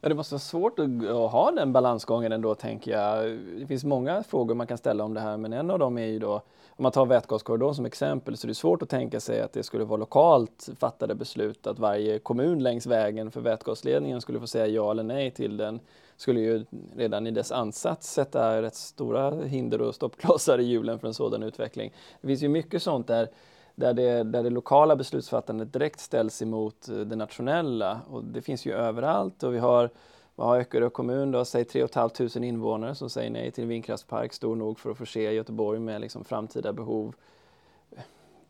Ja, 0.00 0.08
det 0.08 0.14
måste 0.14 0.34
vara 0.34 0.40
svårt 0.40 0.78
att, 0.78 0.88
ha 1.32 1.50
den 1.50 1.72
balansgången 1.72 2.32
ändå, 2.32 2.54
tänker 2.54 2.90
jag. 2.90 3.38
Det 3.58 3.66
finns 3.66 3.84
många 3.84 4.22
frågor 4.22 4.54
man 4.54 4.66
kan 4.66 4.78
ställa 4.78 5.04
om 5.04 5.14
det 5.14 5.20
här, 5.20 5.36
men 5.36 5.52
en 5.52 5.70
av 5.70 5.78
dem 5.78 5.98
är 5.98 6.06
ju 6.06 6.18
då, 6.18 6.34
om 6.68 6.82
man 6.82 6.92
tar 6.92 7.06
vätgaskorridoren 7.06 7.74
som 7.74 7.86
exempel, 7.86 8.36
så 8.36 8.46
det 8.46 8.50
är 8.50 8.54
svårt 8.54 8.82
att 8.82 8.88
tänka 8.88 9.20
sig 9.20 9.40
att 9.40 9.52
det 9.52 9.62
skulle 9.62 9.84
vara 9.84 9.96
lokalt 9.96 10.68
fattade 10.78 11.14
beslut, 11.14 11.66
att 11.66 11.78
varje 11.78 12.18
kommun 12.18 12.62
längs 12.62 12.86
vägen 12.86 13.30
för 13.30 13.40
vätgasledningen 13.40 14.20
skulle 14.20 14.40
få 14.40 14.46
säga 14.46 14.66
ja 14.66 14.90
eller 14.90 15.02
nej 15.02 15.30
till 15.30 15.56
den 15.56 15.80
skulle 16.22 16.40
ju 16.40 16.64
redan 16.96 17.26
i 17.26 17.30
dess 17.30 17.52
ansats 17.52 18.12
sätta 18.12 18.62
rätt 18.62 18.74
stora 18.74 19.30
hinder 19.30 19.80
och 19.80 19.94
stoppklossar 19.94 20.58
i 20.58 20.64
hjulen 20.64 20.98
för 20.98 21.08
en 21.08 21.14
sådan 21.14 21.42
utveckling. 21.42 21.92
Det 22.20 22.26
finns 22.26 22.42
ju 22.42 22.48
mycket 22.48 22.82
sånt 22.82 23.06
där 23.06 23.28
där 23.74 23.92
det, 23.94 24.22
där 24.22 24.42
det 24.42 24.50
lokala 24.50 24.96
beslutsfattandet 24.96 25.72
direkt 25.72 26.00
ställs 26.00 26.42
emot 26.42 26.88
eh, 26.88 26.96
det 26.96 27.16
nationella. 27.16 28.00
Och 28.10 28.24
det 28.24 28.42
finns 28.42 28.66
ju 28.66 28.72
överallt 28.72 29.42
och 29.42 29.54
vi 29.54 29.58
har 29.58 29.90
Vad 30.34 30.46
har 30.46 30.60
Öckerö 30.60 30.90
kommun 30.90 31.30
då? 31.30 31.44
Säg 31.44 31.64
3 31.64 31.88
500 31.88 32.46
invånare 32.46 32.94
som 32.94 33.10
säger 33.10 33.30
nej 33.30 33.50
till 33.50 33.62
en 33.64 33.68
vindkraftspark 33.68 34.32
stor 34.32 34.56
nog 34.56 34.78
för 34.78 34.90
att 34.90 34.98
förse 34.98 35.32
Göteborg 35.32 35.78
med 35.78 36.00
liksom 36.00 36.24
framtida 36.24 36.72
behov. 36.72 37.14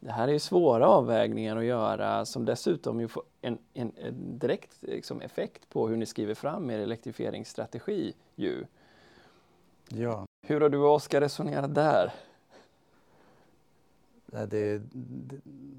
Det 0.04 0.12
här 0.12 0.28
är 0.28 0.32
ju 0.32 0.38
svåra 0.38 0.88
avvägningar 0.88 1.56
att 1.56 1.64
göra 1.64 2.24
som 2.24 2.44
dessutom 2.44 3.00
ju 3.00 3.08
får 3.08 3.22
en, 3.40 3.58
en, 3.74 3.92
en 3.96 4.38
direkt 4.38 4.76
liksom 4.80 5.20
effekt 5.20 5.68
på 5.68 5.88
hur 5.88 5.96
ni 5.96 6.06
skriver 6.06 6.34
fram 6.34 6.70
er 6.70 6.78
elektrifieringsstrategi. 6.78 8.14
Ju. 8.34 8.64
Ja. 9.88 10.26
Hur 10.46 10.60
har 10.60 10.68
du 10.68 10.78
och 10.78 10.94
Oskar 10.94 11.20
resonerat 11.20 11.74
där? 11.74 12.12
Det, 14.26 14.46
det, 14.46 14.82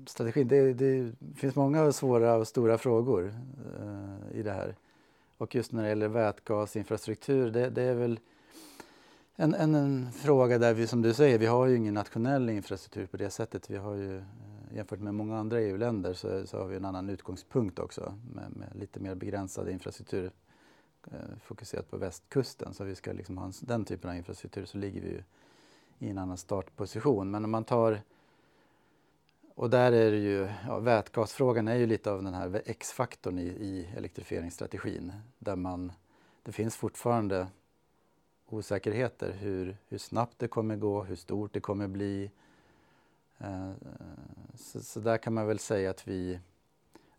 strategin, 0.05 0.47
det, 0.47 0.73
det, 0.73 1.11
finns 1.35 1.55
många 1.55 1.91
svåra 1.91 2.35
och 2.35 2.47
stora 2.47 2.77
frågor 2.77 3.35
uh, 3.81 4.39
i 4.39 4.43
det 4.43 4.51
här. 4.51 4.75
Och 5.37 5.55
just 5.55 5.71
när 5.71 5.83
det 5.83 5.89
gäller 5.89 6.07
vätgasinfrastruktur, 6.07 7.51
det, 7.51 7.69
det 7.69 7.83
är 7.83 7.95
väl 7.95 8.19
en, 9.35 9.53
en, 9.53 9.75
en, 9.75 10.11
fråga 10.11 10.57
där 10.57 10.73
vi, 10.73 10.87
som 10.87 11.01
du 11.01 11.13
säger, 11.13 11.39
vi 11.39 11.45
har 11.45 11.65
ju 11.65 11.77
ingen 11.77 11.93
nationell 11.93 12.49
infrastruktur 12.49 13.05
på 13.05 13.17
det 13.17 13.29
sättet. 13.29 13.69
Vi 13.69 13.77
har 13.77 13.95
ju, 13.95 14.17
eh, 14.17 14.23
jämfört 14.75 14.99
med 14.99 15.13
många 15.13 15.37
andra 15.37 15.61
EU-länder 15.61 16.13
så, 16.13 16.47
så, 16.47 16.57
har 16.57 16.67
vi 16.67 16.75
en 16.75 16.85
annan 16.85 17.09
utgångspunkt 17.09 17.79
också 17.79 18.13
med, 18.33 18.55
med 18.55 18.75
lite 18.75 18.99
mer 18.99 19.15
begränsad 19.15 19.69
infrastruktur 19.69 20.31
eh, 21.11 21.37
fokuserat 21.43 21.89
på 21.89 21.97
västkusten. 21.97 22.73
Så 22.73 22.83
vi 22.83 22.95
ska 22.95 23.11
liksom 23.11 23.37
ha 23.37 23.45
en, 23.45 23.53
den 23.61 23.85
typen 23.85 24.09
av 24.09 24.15
infrastruktur 24.15 24.65
så 24.65 24.77
ligger 24.77 25.01
vi 25.01 25.09
ju 25.09 25.23
i 25.99 26.09
en 26.09 26.17
annan 26.17 26.37
startposition. 26.37 27.31
Men 27.31 27.45
om 27.45 27.51
man 27.51 27.63
tar 27.63 28.01
och 29.55 29.69
där 29.69 29.91
är 29.91 30.11
det 30.11 30.17
ju, 30.17 30.49
ja, 30.67 30.79
vätgasfrågan 30.79 31.67
är 31.67 31.75
ju 31.75 31.85
lite 31.85 32.11
av 32.11 32.23
den 32.23 32.33
här 32.33 32.61
X-faktorn 32.65 33.39
i, 33.39 33.45
i 33.45 33.89
elektrifieringsstrategin 33.97 35.13
där 35.39 35.55
man, 35.55 35.91
det 36.43 36.51
finns 36.51 36.75
fortfarande 36.75 37.47
osäkerheter 38.53 39.31
hur, 39.31 39.77
hur 39.87 39.97
snabbt 39.97 40.39
det 40.39 40.47
kommer 40.47 40.75
gå, 40.75 41.03
hur 41.03 41.15
stort 41.15 41.53
det 41.53 41.59
kommer 41.59 41.87
bli. 41.87 42.31
Eh, 43.37 43.71
så, 44.55 44.81
så, 44.81 44.99
där 44.99 45.17
kan 45.17 45.33
man 45.33 45.47
väl 45.47 45.59
säga 45.59 45.89
att 45.89 46.07
vi 46.07 46.39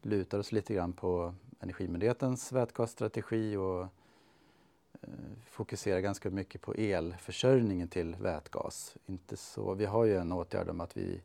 lutar 0.02 0.38
oss 0.38 0.52
lite 0.52 0.74
grann 0.74 0.92
på 0.92 1.34
Energimyndighetens 1.60 2.52
vätgasstrategi 2.52 3.56
och 3.56 3.82
eh, 3.82 5.08
fokuserar 5.46 6.00
ganska 6.00 6.30
mycket 6.30 6.60
på 6.60 6.74
elförsörjningen 6.74 7.88
till 7.88 8.14
vätgas. 8.14 8.96
Inte 9.06 9.36
så, 9.36 9.74
vi 9.74 9.84
har 9.84 10.04
ju 10.04 10.16
en 10.16 10.32
åtgärd 10.32 10.68
om 10.68 10.80
att 10.80 10.96
vi 10.96 11.20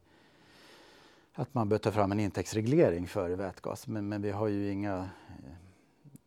att 1.33 1.53
man 1.53 1.69
bör 1.69 1.77
ta 1.77 1.91
fram 1.91 2.11
en 2.11 2.19
intäktsreglering 2.19 3.07
för 3.07 3.29
vätgas. 3.29 3.87
Men, 3.87 4.09
men 4.09 4.21
vi 4.21 4.31
har 4.31 4.47
ju 4.47 4.71
inga 4.71 4.97
eh, 4.97 5.68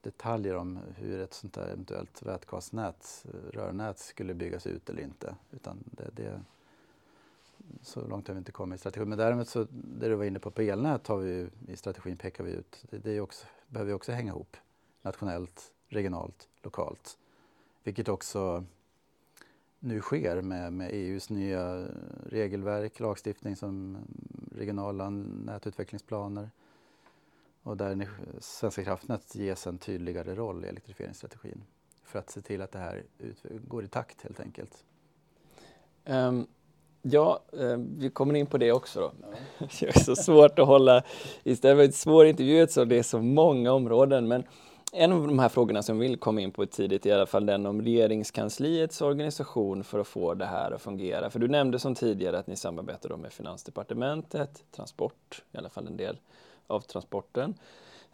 detaljer 0.03 0.55
om 0.55 0.79
hur 0.97 1.21
ett 1.21 1.35
sånt 1.35 1.55
där 1.55 1.67
eventuellt 1.67 2.23
vätgasnät, 2.23 3.25
eh, 3.25 3.51
rörnät 3.53 3.99
skulle 3.99 4.35
byggas 4.35 4.67
ut 4.67 4.91
eller 4.91 5.03
inte. 5.03 5.35
Utan 5.51 5.79
det, 5.85 6.11
det, 6.13 6.41
så 7.83 8.07
långt 8.09 8.29
har 8.29 8.35
vi 8.35 8.39
inte 8.39 8.53
kommit 8.53 8.77
i 8.77 8.81
strategin. 8.81 9.09
Men 9.09 9.19
däremot 9.19 9.49
så, 9.49 9.67
det 9.71 10.09
du 10.09 10.15
var 10.15 10.25
inne 10.25 10.39
på, 10.39 10.51
på 10.51 10.63
elnät 10.63 11.07
har 11.07 11.17
vi 11.17 11.49
i 11.69 11.77
strategin 11.77 12.17
pekar 12.17 12.45
vi 12.45 12.51
ut, 12.51 12.85
det, 12.91 12.99
det 12.99 13.21
också, 13.21 13.47
behöver 13.69 13.93
också 13.93 14.13
hänga 14.13 14.33
ihop 14.33 14.57
nationellt, 15.03 15.73
regionalt, 15.89 16.49
lokalt. 16.63 17.19
Vilket 17.85 18.09
också 18.09 18.65
nu 19.79 20.01
sker 20.01 20.43
med, 20.43 20.73
med 20.73 20.91
EUs 20.93 21.31
nya 21.31 21.89
regelverk, 22.27 23.01
lagstiftning 23.01 23.57
som 23.57 23.99
regionala 24.55 25.11
nätutvecklingsplaner 25.11 26.51
och 27.63 27.77
där 27.77 28.09
Svenska 28.41 28.85
kraftnät 28.85 29.35
ges 29.35 29.67
en 29.67 29.79
tydligare 29.79 30.35
roll 30.35 30.65
i 30.65 30.69
elektrifieringsstrategin 30.69 31.65
för 32.05 32.19
att 32.19 32.31
se 32.31 32.41
till 32.41 32.63
att 32.63 32.73
det 32.73 32.79
här 32.79 33.05
går 33.69 33.85
i 33.85 33.89
takt 33.89 34.23
helt 34.23 34.41
enkelt. 34.41 34.85
Um, 36.05 36.47
ja, 37.03 37.43
uh, 37.61 37.77
vi 37.77 38.11
kommer 38.11 38.35
in 38.35 38.47
på 38.47 38.59
det 38.59 38.73
också 38.73 39.01
då. 39.01 39.13
Ja. 39.21 39.67
det 39.81 39.97
är 39.97 40.01
så 40.01 40.17
svårt 40.17 40.59
att 40.59 40.67
hålla, 40.67 41.03
istället 41.43 41.79
för 41.79 41.85
ett 41.85 41.95
svår 41.95 42.27
intervju 42.27 42.67
så 42.67 42.85
det 42.85 42.99
är 42.99 43.03
så 43.03 43.23
många 43.23 43.73
områden 43.73 44.29
men 44.29 44.45
en 44.95 45.13
av 45.13 45.27
de 45.27 45.39
här 45.39 45.49
frågorna 45.49 45.83
som 45.83 45.99
vi 45.99 46.09
vill 46.09 46.19
komma 46.19 46.41
in 46.41 46.51
på 46.51 46.67
tidigt 46.67 47.07
är 47.07 47.11
i 47.11 47.13
alla 47.13 47.27
fall 47.27 47.47
den 47.47 47.67
om 47.67 47.83
regeringskansliets 47.83 49.03
organisation 49.03 49.85
för 49.85 49.99
att 49.99 50.07
få 50.07 50.35
det 50.35 50.47
här 50.47 50.71
att 50.71 50.83
fungera. 50.83 51.31
För 51.31 51.39
du 51.39 51.49
nämnde 51.49 51.79
som 51.79 51.95
tidigare 51.95 52.39
att 52.39 52.47
ni 52.47 52.57
samarbetar 52.57 53.17
med 53.17 53.33
Finansdepartementet, 53.33 54.65
Transport, 54.71 55.43
i 55.53 55.59
alla 55.59 55.69
fall 55.69 55.87
en 55.87 55.97
del 55.97 56.19
av 56.73 56.81
transporten. 56.81 57.55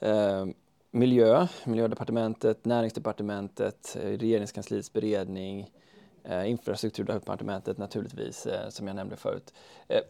Eh, 0.00 0.46
miljö, 0.90 1.46
Miljödepartementet, 1.64 2.64
Näringsdepartementet, 2.64 3.96
eh, 4.00 4.18
Regeringskansliets 4.18 4.92
beredning, 4.92 5.70
eh, 6.24 6.50
Infrastrukturdepartementet 6.50 7.78
naturligtvis, 7.78 8.46
eh, 8.46 8.68
som 8.68 8.86
jag 8.86 8.96
nämnde 8.96 9.16
förut. 9.16 9.54
Eh, 9.88 10.00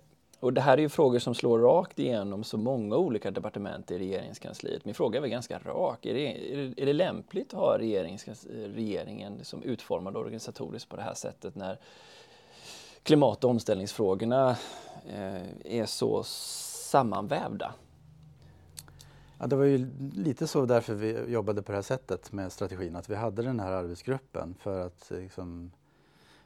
och 0.41 0.53
det 0.53 0.61
här 0.61 0.79
är 0.79 0.83
ju 0.83 0.89
frågor 0.89 1.19
som 1.19 1.35
slår 1.35 1.59
rakt 1.59 1.99
igenom 1.99 2.45
så 2.45 2.57
många 2.57 2.97
olika 2.97 3.31
departement 3.31 3.91
i 3.91 3.99
regeringskansliet. 3.99 4.85
Min 4.85 4.95
fråga 4.95 5.17
är 5.17 5.21
väl 5.21 5.31
ganska 5.31 5.59
rak. 5.59 6.07
Är 6.07 6.15
det, 6.15 6.53
är 6.53 6.57
det, 6.57 6.83
är 6.83 6.87
det 6.87 6.93
lämpligt 6.93 7.55
att 7.55 7.61
ha 7.61 7.79
regeringen 7.79 9.45
som 9.45 9.63
utformad 9.63 10.17
organisatoriskt 10.17 10.89
på 10.89 10.97
det 10.97 11.03
här 11.03 11.15
sättet 11.15 11.55
när 11.55 11.79
klimat 13.03 13.45
och 13.45 13.51
omställningsfrågorna 13.51 14.57
eh, 15.09 15.43
är 15.65 15.87
så 15.87 16.23
sammanvävda? 16.23 17.75
Ja, 19.41 19.47
det 19.47 19.57
var 19.57 19.65
ju 19.65 19.91
lite 20.13 20.47
så 20.47 20.67
därför 20.67 20.95
vi 20.95 21.31
jobbade 21.33 21.63
på 21.63 21.73
det 21.73 21.79
här 21.79 21.83
sättet 21.83 22.33
med 22.33 22.53
strategin, 22.53 22.97
att 22.97 23.09
vi 23.09 23.15
hade 23.15 23.43
den 23.43 23.61
här 23.61 23.73
arbetsgruppen 23.73 24.55
för 24.59 24.87
att 24.87 25.11
liksom, 25.11 25.71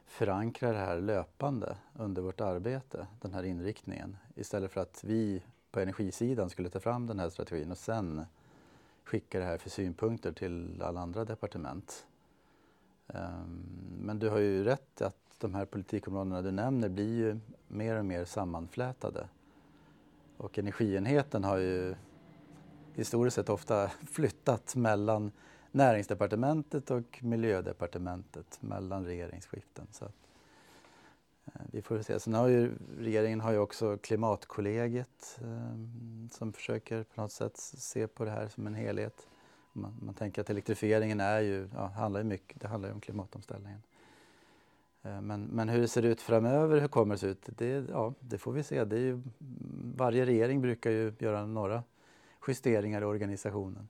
förankra 0.06 0.72
det 0.72 0.78
här 0.78 1.00
löpande 1.00 1.76
under 1.94 2.22
vårt 2.22 2.40
arbete, 2.40 3.06
den 3.20 3.34
här 3.34 3.42
inriktningen. 3.42 4.16
Istället 4.34 4.72
för 4.72 4.80
att 4.80 5.04
vi 5.04 5.42
på 5.70 5.80
energisidan 5.80 6.50
skulle 6.50 6.70
ta 6.70 6.80
fram 6.80 7.06
den 7.06 7.18
här 7.18 7.28
strategin 7.28 7.70
och 7.70 7.78
sen 7.78 8.24
skicka 9.04 9.38
det 9.38 9.44
här 9.44 9.58
för 9.58 9.70
synpunkter 9.70 10.32
till 10.32 10.82
alla 10.82 11.00
andra 11.00 11.24
departement. 11.24 12.06
Ehm, 13.08 13.66
men 14.00 14.18
du 14.18 14.28
har 14.28 14.38
ju 14.38 14.64
rätt 14.64 15.02
att 15.02 15.16
de 15.38 15.54
här 15.54 15.64
politikområdena 15.64 16.42
du 16.42 16.50
nämner 16.50 16.88
blir 16.88 17.16
ju 17.16 17.40
mer 17.68 17.98
och 17.98 18.04
mer 18.04 18.24
sammanflätade. 18.24 19.28
Och 20.36 20.58
energienheten 20.58 21.44
har 21.44 21.56
ju 21.56 21.94
historiskt 22.94 23.34
sett 23.34 23.48
ofta 23.48 23.90
flyttat 24.10 24.76
mellan 24.76 25.32
näringsdepartementet 25.70 26.90
och 26.90 27.18
miljödepartementet 27.22 28.58
mellan 28.62 29.04
regeringsskiften. 29.04 29.86
Så 29.92 30.04
att, 30.04 30.14
eh, 31.44 31.60
vi 31.72 31.82
får 31.82 32.02
se. 32.02 32.20
Sen 32.20 32.34
har 32.34 32.48
ju 32.48 32.72
regeringen 32.98 33.40
har 33.40 33.52
ju 33.52 33.58
också 33.58 33.98
klimatkollegiet 33.98 35.40
eh, 35.40 36.28
som 36.30 36.52
försöker 36.52 37.02
på 37.02 37.20
något 37.20 37.32
sätt 37.32 37.56
se 37.56 38.06
på 38.06 38.24
det 38.24 38.30
här 38.30 38.48
som 38.48 38.66
en 38.66 38.74
helhet. 38.74 39.26
Man, 39.72 39.98
man 40.02 40.14
tänker 40.14 40.40
att 40.40 40.50
elektrifieringen 40.50 41.20
är 41.20 41.40
ju, 41.40 41.68
ja, 41.74 41.86
handlar 41.86 42.20
ju 42.20 42.26
mycket, 42.26 42.60
det 42.60 42.68
handlar 42.68 42.88
ju 42.88 42.94
om 42.94 43.00
klimatomställningen. 43.00 43.82
Eh, 45.02 45.20
men, 45.20 45.42
men, 45.44 45.68
hur 45.68 45.80
det 45.80 45.88
ser 45.88 46.02
ut 46.02 46.20
framöver, 46.20 46.80
hur 46.80 46.88
kommer 46.88 47.14
det 47.14 47.18
se 47.18 47.26
ut? 47.26 47.48
Det, 47.58 47.84
ja, 47.90 48.14
det 48.20 48.38
får 48.38 48.52
vi 48.52 48.62
se. 48.62 48.84
Det 48.84 48.96
är 48.96 49.00
ju, 49.00 49.22
varje 49.96 50.26
regering 50.26 50.60
brukar 50.60 50.90
ju 50.90 51.12
göra 51.18 51.46
några 51.46 51.82
justeringar 52.48 53.02
i 53.02 53.04
organisationen. 53.04 53.88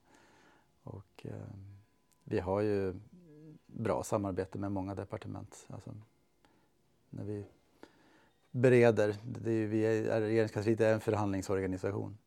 Och, 0.82 1.26
eh, 1.26 1.32
vi 2.24 2.40
har 2.40 2.60
ju 2.60 2.94
bra 3.66 4.02
samarbete 4.02 4.58
med 4.58 4.72
många 4.72 4.94
departement. 4.94 5.66
Alltså, 5.68 5.90
när 7.10 7.24
vi 7.24 7.44
bereder, 8.50 9.16
det 9.24 9.52
är, 9.52 9.66
vi 9.66 9.86
är, 9.86 10.20
regeringskansliet 10.20 10.80
är 10.80 10.92
en 10.92 11.00
förhandlingsorganisation. 11.00 12.18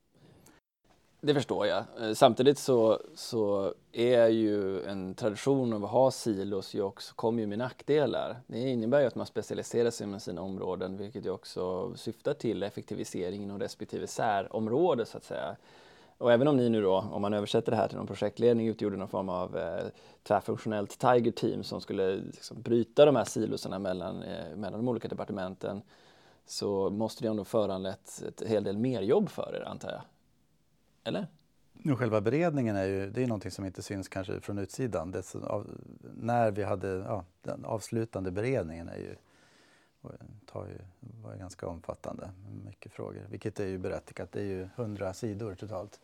Det 1.22 1.34
förstår 1.34 1.68
jag. 1.68 1.84
Eh, 2.02 2.14
samtidigt 2.14 2.58
så, 2.58 3.00
så 3.16 3.74
är 3.92 4.28
ju 4.28 4.84
en 4.84 5.16
tradition 5.16 5.74
av 5.74 5.86
att 5.86 5.92
ha 5.92 6.12
silos 6.12 6.74
ju 6.74 6.82
också, 6.82 7.16
kommer 7.16 7.42
ju 7.42 7.48
med 7.48 7.58
nackdelar. 7.58 8.42
Det 8.48 8.60
innebär 8.60 9.00
ju 9.00 9.08
att 9.08 9.16
man 9.16 9.26
specialiserar 9.26 9.92
sig 9.92 10.08
inom 10.08 10.20
sina 10.20 10.42
områden 10.42 10.98
vilket 10.98 11.26
ju 11.26 11.30
också 11.30 11.94
syftar 11.96 12.34
till 12.34 12.64
effektivisering 12.64 13.44
inom 13.44 13.60
respektive 13.60 14.08
särområde 14.08 15.06
så 15.06 15.18
att 15.18 15.24
säga. 15.24 15.56
Och 16.18 16.32
även 16.32 16.48
om 16.48 16.58
ni 16.58 16.70
nu 16.70 16.82
då, 16.82 16.98
om 16.98 17.22
man 17.22 17.34
översätter 17.34 17.72
det 17.72 17.78
här 17.78 17.88
till 17.88 17.98
någon 17.98 18.08
projektledning, 18.08 18.68
utgjorde 18.68 18.98
någon 18.98 19.08
form 19.08 19.30
av 19.30 19.58
eh, 19.58 19.86
tvärfunktionellt 20.24 21.00
Tiger 21.00 21.32
Team 21.32 21.64
som 21.64 21.82
skulle 21.82 22.16
liksom, 22.16 22.62
bryta 22.62 23.06
de 23.06 23.16
här 23.16 23.24
siloserna 23.24 23.80
mellan, 23.80 24.24
eh, 24.24 24.56
mellan 24.56 24.80
de 24.80 24.88
olika 24.88 25.08
departementen 25.08 25.82
så 26.46 26.90
måste 26.90 27.24
det 27.24 27.28
ändå 27.28 27.44
föranlett 27.44 28.24
ett 28.28 28.42
hel 28.48 28.64
del 28.64 28.78
mer 28.78 29.02
jobb 29.02 29.30
för 29.30 29.56
er 29.56 29.68
antar 29.68 29.92
jag? 29.92 30.02
Eller? 31.04 31.28
Nu, 31.74 31.96
själva 31.96 32.22
beredningen 32.22 32.76
är 32.76 32.86
ju 32.86 33.10
det 33.10 33.24
är 33.24 33.28
någonting 33.28 33.52
som 33.52 33.66
inte 33.66 33.82
syns 33.82 34.08
kanske 34.08 34.40
från 34.40 34.58
utsidan. 34.58 35.12
Det, 35.12 35.36
av, 35.36 35.68
när 36.14 36.52
vi 36.52 36.64
hade 36.64 36.88
ja, 36.88 37.26
den 37.42 37.66
avslutande 37.66 38.32
beredningen 38.32 38.90
är 38.90 38.98
ju, 38.98 39.16
tar 40.46 40.68
ju, 40.68 40.78
var 41.24 41.34
ju 41.34 41.40
ganska 41.40 41.68
omfattande, 41.68 42.30
mycket 42.66 42.92
frågor, 42.92 43.26
vilket 43.30 43.60
är 43.60 43.68
ju 43.68 43.78
berättigat. 43.78 44.32
Det 44.32 44.40
är 44.40 44.46
ju 44.46 44.70
hundra 44.76 45.14
sidor 45.14 45.56
totalt. 45.56 46.00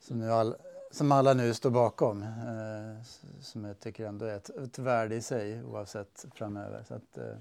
Så 0.00 0.14
nu 0.14 0.32
all, 0.32 0.56
som 0.90 1.12
alla 1.12 1.34
nu 1.34 1.54
står 1.54 1.70
bakom. 1.70 2.22
Eh, 2.22 3.02
som 3.40 3.64
jag 3.64 3.80
tycker 3.80 4.06
ändå 4.06 4.24
är 4.26 4.36
ett, 4.36 4.50
ett 4.50 4.78
värde 4.78 5.14
i 5.14 5.22
sig 5.22 5.64
oavsett 5.64 6.26
framöver. 6.34 6.84
Så 6.88 6.94
att, 6.94 7.18
eh, 7.18 7.36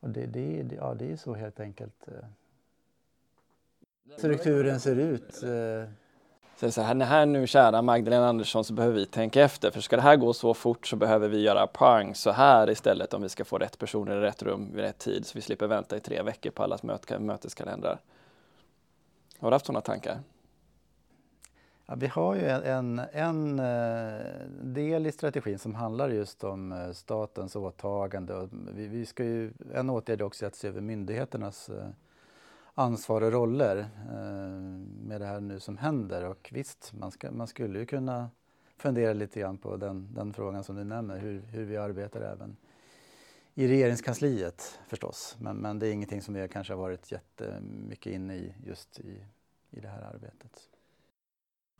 och 0.00 0.10
det, 0.10 0.26
det, 0.26 0.76
ja, 0.76 0.94
det 0.94 1.12
är 1.12 1.16
så 1.16 1.34
helt 1.34 1.60
enkelt 1.60 2.08
eh, 2.08 2.28
strukturen 4.18 4.80
ser 4.80 4.96
ut. 4.96 5.42
Eh. 5.42 5.92
Så, 6.60 6.70
så 6.70 6.82
här, 6.82 6.94
här 6.94 7.26
nu 7.26 7.46
kära 7.46 7.82
Magdalena 7.82 8.28
Andersson 8.28 8.64
så 8.64 8.72
behöver 8.72 8.96
vi 8.96 9.06
tänka 9.06 9.42
efter 9.42 9.70
för 9.70 9.80
ska 9.80 9.96
det 9.96 10.02
här 10.02 10.16
gå 10.16 10.32
så 10.32 10.54
fort 10.54 10.86
så 10.86 10.96
behöver 10.96 11.28
vi 11.28 11.40
göra 11.40 11.66
pang 11.66 12.14
så 12.14 12.30
här 12.30 12.70
istället 12.70 13.14
om 13.14 13.22
vi 13.22 13.28
ska 13.28 13.44
få 13.44 13.58
rätt 13.58 13.78
personer 13.78 14.16
i 14.16 14.20
rätt 14.20 14.42
rum 14.42 14.68
vid 14.72 14.84
rätt 14.84 14.98
tid 14.98 15.26
så 15.26 15.38
vi 15.38 15.42
slipper 15.42 15.66
vänta 15.66 15.96
i 15.96 16.00
tre 16.00 16.22
veckor 16.22 16.50
på 16.50 16.62
allas 16.62 16.82
möt 16.82 17.20
möteskalendrar. 17.20 17.98
Har 19.38 19.50
du 19.50 19.54
haft 19.54 19.66
sådana 19.66 19.80
tankar? 19.80 20.18
Ja, 21.86 21.94
vi 21.94 22.06
har 22.06 22.34
ju 22.34 22.46
en, 22.46 22.62
en, 22.62 23.00
en 23.12 23.58
eh, 23.58 24.26
del 24.62 25.06
i 25.06 25.12
strategin 25.12 25.58
som 25.58 25.74
handlar 25.74 26.08
just 26.08 26.44
om 26.44 26.72
eh, 26.72 26.92
statens 26.92 27.56
åtagande. 27.56 28.48
Vi, 28.74 28.86
vi 28.86 29.06
ska 29.06 29.24
ju, 29.24 29.52
en 29.74 29.90
åtgärd 29.90 30.20
är 30.20 30.24
också 30.24 30.46
att 30.46 30.54
se 30.54 30.68
över 30.68 30.80
myndigheternas 30.80 31.68
eh, 31.68 31.88
ansvar 32.80 33.20
och 33.20 33.32
roller 33.32 33.88
med 35.02 35.20
det 35.20 35.26
här 35.26 35.40
nu 35.40 35.60
som 35.60 35.78
händer. 35.78 36.24
Och 36.24 36.50
visst, 36.52 36.92
man, 36.92 37.10
ska, 37.10 37.30
man 37.30 37.46
skulle 37.46 37.78
ju 37.78 37.86
kunna 37.86 38.30
fundera 38.76 39.12
lite 39.12 39.40
grann 39.40 39.58
på 39.58 39.76
den, 39.76 40.08
den 40.14 40.32
frågan 40.32 40.64
som 40.64 40.76
du 40.76 40.84
nämner, 40.84 41.18
hur, 41.18 41.40
hur 41.40 41.64
vi 41.64 41.76
arbetar 41.76 42.20
även 42.20 42.56
i 43.54 43.68
regeringskansliet 43.68 44.78
förstås. 44.88 45.36
Men, 45.40 45.56
men 45.56 45.78
det 45.78 45.88
är 45.88 45.92
ingenting 45.92 46.22
som 46.22 46.34
vi 46.34 46.48
kanske 46.48 46.72
har 46.72 46.78
varit 46.78 47.12
jättemycket 47.12 48.12
inne 48.12 48.36
i 48.36 48.54
just 48.66 49.00
i, 49.00 49.22
i 49.70 49.80
det 49.80 49.88
här 49.88 50.02
arbetet. 50.02 50.68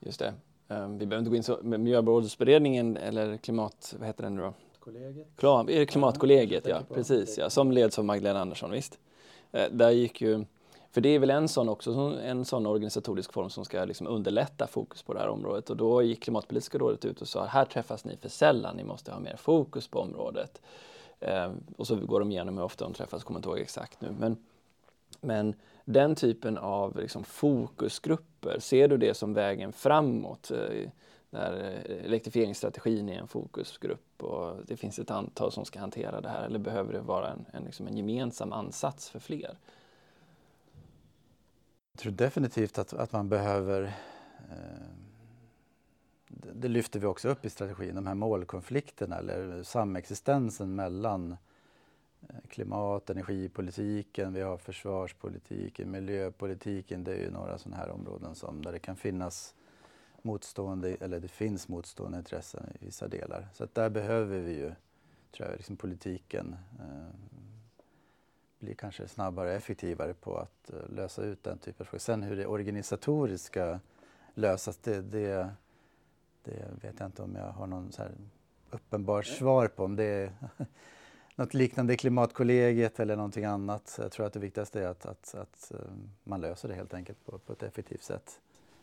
Just 0.01 0.19
det. 0.19 0.35
Um, 0.69 0.99
vi 0.99 1.07
behöver 1.07 1.19
inte 1.19 1.31
gå 1.31 1.37
in 1.37 1.43
så, 1.43 1.59
med 1.63 1.81
miljömålsberedningen 1.81 2.97
eller 2.97 3.37
klimat, 3.37 3.95
vad 3.99 4.07
heter 4.07 4.23
den 4.23 4.35
nu 4.35 4.41
då? 4.41 4.55
Kollegiet. 5.37 5.91
Klimatkollegiet, 5.91 6.67
ja, 6.67 6.81
precis, 6.95 7.39
ja, 7.39 7.51
som 7.51 7.73
leds 7.73 7.99
av 7.99 8.05
Magdalena 8.05 8.41
Andersson, 8.41 8.71
visst. 8.71 8.99
Uh, 9.55 9.65
där 9.73 9.91
gick 9.91 10.21
ju, 10.21 10.45
för 10.91 11.01
det 11.01 11.09
är 11.09 11.19
väl 11.19 11.31
en 11.31 11.49
sån 11.49 11.69
också, 11.69 11.93
en 12.25 12.45
sån 12.45 12.67
organisatorisk 12.67 13.33
form 13.33 13.51
som 13.51 13.65
ska 13.65 13.85
liksom 13.85 14.07
underlätta 14.07 14.67
fokus 14.67 15.03
på 15.03 15.15
det 15.15 15.21
här 15.21 15.29
området 15.29 15.71
och 15.71 15.77
då 15.77 16.03
gick 16.03 16.23
Klimatpolitiska 16.23 16.79
rådet 16.79 17.05
ut 17.05 17.21
och 17.21 17.29
sa 17.29 17.45
här 17.45 17.65
träffas 17.65 18.05
ni 18.05 18.17
för 18.17 18.29
sällan, 18.29 18.77
ni 18.77 18.85
måste 18.85 19.13
ha 19.13 19.21
mer 19.21 19.37
fokus 19.37 19.89
på 19.89 20.01
området. 20.01 20.61
Ehm, 21.21 21.65
och 21.77 21.87
så 21.87 21.97
går 21.97 22.21
de 22.21 22.31
igenom 22.31 22.57
hur 22.59 22.65
ofta 22.65 22.85
de 22.85 22.95
träffas, 22.95 23.25
kommer 23.25 23.39
inte 23.39 23.49
ihåg 23.49 23.59
exakt 23.59 24.01
nu. 24.01 24.15
Men, 24.19 24.37
men 25.21 25.55
den 25.85 26.15
typen 26.15 26.59
av 26.59 26.97
liksom, 26.97 27.25
fokusgrupper, 27.25 28.59
ser 28.59 28.89
du 28.89 28.97
det 28.97 29.15
som 29.15 29.35
vägen 29.35 29.73
framåt? 29.73 30.51
Eh, 30.51 30.91
där 31.31 31.81
eh, 31.85 32.05
elektrifieringsstrategin 32.05 33.09
är 33.09 33.19
en 33.19 33.29
fokusgrupp 33.29 34.23
och 34.23 34.57
det 34.67 34.77
finns 34.77 34.99
ett 34.99 35.11
antal 35.11 35.53
som 35.53 35.65
ska 35.65 35.81
hantera 35.81 36.21
det 36.21 36.29
här 36.29 36.47
eller 36.47 36.59
behöver 36.59 36.93
det 36.93 37.01
vara 37.01 37.31
en, 37.31 37.47
en, 37.53 37.65
liksom 37.65 37.87
en 37.87 37.97
gemensam 37.97 38.53
ansats 38.53 39.11
för 39.11 39.19
fler? 39.19 39.59
Jag 42.01 42.03
tror 42.03 42.13
definitivt 42.13 42.79
att, 42.79 42.93
att 42.93 43.13
man 43.13 43.29
behöver 43.29 43.83
eh, 44.51 44.87
det 46.29 46.69
lyfter 46.69 47.01
vi 47.01 47.07
också 47.07 47.29
upp 47.29 47.45
i 47.45 47.51
strategin, 47.51 47.95
de 47.95 48.07
här 48.07 48.15
målkonflikterna 48.15 49.17
eller 49.19 49.63
samexistensen 49.63 50.75
mellan 50.75 51.37
eh, 52.29 52.37
klimat, 52.49 53.11
energipolitiken, 53.11 54.33
vi 54.33 54.41
har 54.41 54.57
försvarspolitiken, 54.57 55.91
miljöpolitiken. 55.91 57.05
Det 57.05 57.13
är 57.15 57.19
ju 57.21 57.31
några 57.31 57.59
sådana 57.59 57.77
här 57.77 57.91
områden 57.91 58.35
som 58.35 58.63
där 58.63 58.73
det 58.73 58.79
kan 58.79 58.97
finnas 58.97 59.55
motstående, 60.23 60.95
eller 61.01 61.21
det 61.21 61.29
finns 61.29 61.69
motstående 61.69 62.19
intressen 62.19 62.67
i 62.81 62.85
vissa 62.85 63.09
delar. 63.09 63.49
Så 63.55 63.65
att 63.65 63.75
där 63.75 63.91
behöver 63.91 64.39
vi 64.39 64.53
ju, 64.53 64.73
tror 65.33 65.49
jag, 65.49 65.57
liksom 65.57 65.77
politiken 65.77 66.57
eh, 66.79 67.31
bli 68.61 68.75
kanske 68.75 69.09
snabbare 69.09 69.49
och 69.49 69.55
effektivare 69.55 70.15
på 70.15 70.37
att 70.37 70.71
uh, 70.73 70.95
lösa 70.95 71.23
ut 71.23 71.43
den 71.43 71.59
typen 71.59 71.85
av 71.85 71.85
frågor. 71.85 71.99
Sen 71.99 72.23
hur 72.23 72.37
det 72.37 72.47
organisatoriskt 72.47 73.47
ska 73.47 73.79
lösas, 74.35 74.77
det, 74.77 75.01
det, 75.01 75.51
det 76.45 76.65
vet 76.83 77.01
jag 77.01 77.09
inte 77.09 77.23
om 77.23 77.37
jag 77.37 77.53
har 77.53 77.67
någon 77.67 77.93
så 77.93 78.03
här 78.03 78.13
uppenbar 78.71 79.23
svar 79.23 79.69
på. 79.69 79.85
Om 79.85 79.97
det 79.97 80.33
något 81.41 81.55
liknande 81.55 81.97
klimatkollegiet 81.97 83.01
eller 83.01 83.17
någonting 83.17 83.45
annat. 83.45 83.99
Jag 84.03 84.13
tror 84.13 84.27
att 84.27 84.33
det 84.33 84.41
viktigaste 84.41 84.83
är 84.83 84.87
att, 84.87 85.07
att, 85.07 85.35
att 85.35 85.73
eh, 85.75 85.79
man 86.25 86.41
löser 86.41 86.69
det 86.69 86.75
helt 86.75 86.95
enkelt 86.95 87.27
på, 87.27 87.39
på 87.39 87.53
ett 87.53 87.63
effektivt 87.63 88.03
sätt. 88.03 88.41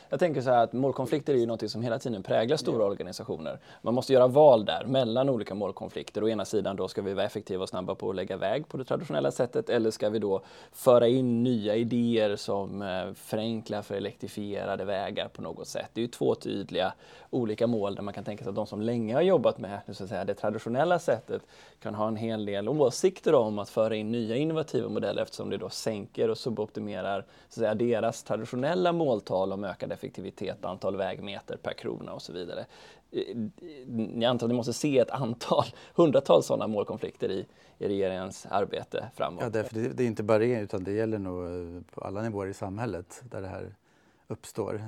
Jag 0.09 0.19
tänker 0.19 0.41
så 0.41 0.49
här 0.49 0.63
att 0.63 0.73
målkonflikter 0.73 1.33
är 1.33 1.37
ju 1.37 1.45
något 1.45 1.71
som 1.71 1.81
hela 1.81 1.99
tiden 1.99 2.23
präglar 2.23 2.57
stora 2.57 2.85
organisationer. 2.85 3.59
Man 3.81 3.93
måste 3.93 4.13
göra 4.13 4.27
val 4.27 4.65
där 4.65 4.85
mellan 4.85 5.29
olika 5.29 5.55
målkonflikter. 5.55 6.23
Å 6.23 6.29
ena 6.29 6.45
sidan 6.45 6.75
då 6.75 6.87
ska 6.87 7.01
vi 7.01 7.13
vara 7.13 7.25
effektiva 7.25 7.63
och 7.63 7.69
snabba 7.69 7.95
på 7.95 8.09
att 8.09 8.15
lägga 8.15 8.37
väg 8.37 8.67
på 8.67 8.77
det 8.77 8.83
traditionella 8.83 9.31
sättet 9.31 9.69
eller 9.69 9.91
ska 9.91 10.09
vi 10.09 10.19
då 10.19 10.41
föra 10.71 11.07
in 11.07 11.43
nya 11.43 11.75
idéer 11.75 12.35
som 12.35 12.81
eh, 12.81 13.13
förenklar 13.13 13.81
för 13.81 13.95
elektrifierade 13.95 14.85
vägar 14.85 15.27
på 15.27 15.41
något 15.41 15.67
sätt. 15.67 15.89
Det 15.93 16.01
är 16.01 16.05
ju 16.05 16.07
två 16.07 16.35
tydliga 16.35 16.93
olika 17.29 17.67
mål 17.67 17.95
där 17.95 18.01
man 18.01 18.13
kan 18.13 18.23
tänka 18.23 18.43
sig 18.43 18.49
att 18.49 18.55
de 18.55 18.67
som 18.67 18.81
länge 18.81 19.13
har 19.13 19.21
jobbat 19.21 19.57
med 19.57 19.79
så 19.91 20.03
att 20.03 20.09
säga, 20.09 20.25
det 20.25 20.33
traditionella 20.33 20.99
sättet 20.99 21.41
kan 21.79 21.95
ha 21.95 22.07
en 22.07 22.15
hel 22.15 22.45
del 22.45 22.69
åsikter 22.69 23.35
om 23.35 23.59
att 23.59 23.69
föra 23.69 23.95
in 23.95 24.11
nya 24.11 24.35
innovativa 24.35 24.89
modeller 24.89 25.21
eftersom 25.21 25.49
det 25.49 25.57
då 25.57 25.69
sänker 25.69 26.29
och 26.29 26.37
suboptimerar 26.37 27.21
så 27.21 27.47
att 27.47 27.53
säga, 27.53 27.75
deras 27.75 28.23
traditionella 28.23 28.91
måltal 28.91 29.53
om 29.53 29.63
ökad 29.63 29.91
effektivitet, 29.97 30.65
antal 30.65 30.95
vägmeter 30.95 31.57
per 31.57 31.73
krona 31.73 32.13
och 32.13 32.21
så 32.21 32.33
vidare. 32.33 32.65
Eh, 33.11 33.21
eh, 33.21 34.11
jag 34.13 34.23
antar 34.23 34.45
att 34.45 34.49
ni 34.49 34.55
måste 34.55 34.73
se 34.73 34.99
ett 34.99 35.11
antal, 35.11 35.65
hundratals 35.95 36.45
sådana 36.45 36.67
målkonflikter 36.67 37.31
i, 37.31 37.47
i 37.77 37.87
regeringens 37.87 38.45
arbete 38.45 39.09
framåt. 39.15 39.43
Ja, 39.43 39.49
därför 39.49 39.75
det, 39.75 40.03
är 40.03 40.07
inte 40.07 40.23
bara 40.23 40.39
regeringen 40.39 40.63
utan 40.63 40.83
det 40.83 40.91
gäller 40.91 41.19
nog 41.19 41.45
eh, 41.45 41.81
på 41.93 42.01
alla 42.01 42.21
nivåer 42.21 42.47
i 42.47 42.53
samhället 42.53 43.23
där 43.29 43.41
det 43.41 43.47
här 43.47 43.75
uppstår. 44.27 44.81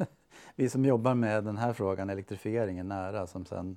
Vi 0.54 0.68
som 0.68 0.84
jobbar 0.84 1.14
med 1.14 1.44
den 1.44 1.56
här 1.56 1.72
frågan, 1.72 2.10
elektrifieringen, 2.10 2.88
nära 2.88 3.26
som 3.26 3.44
sen 3.44 3.76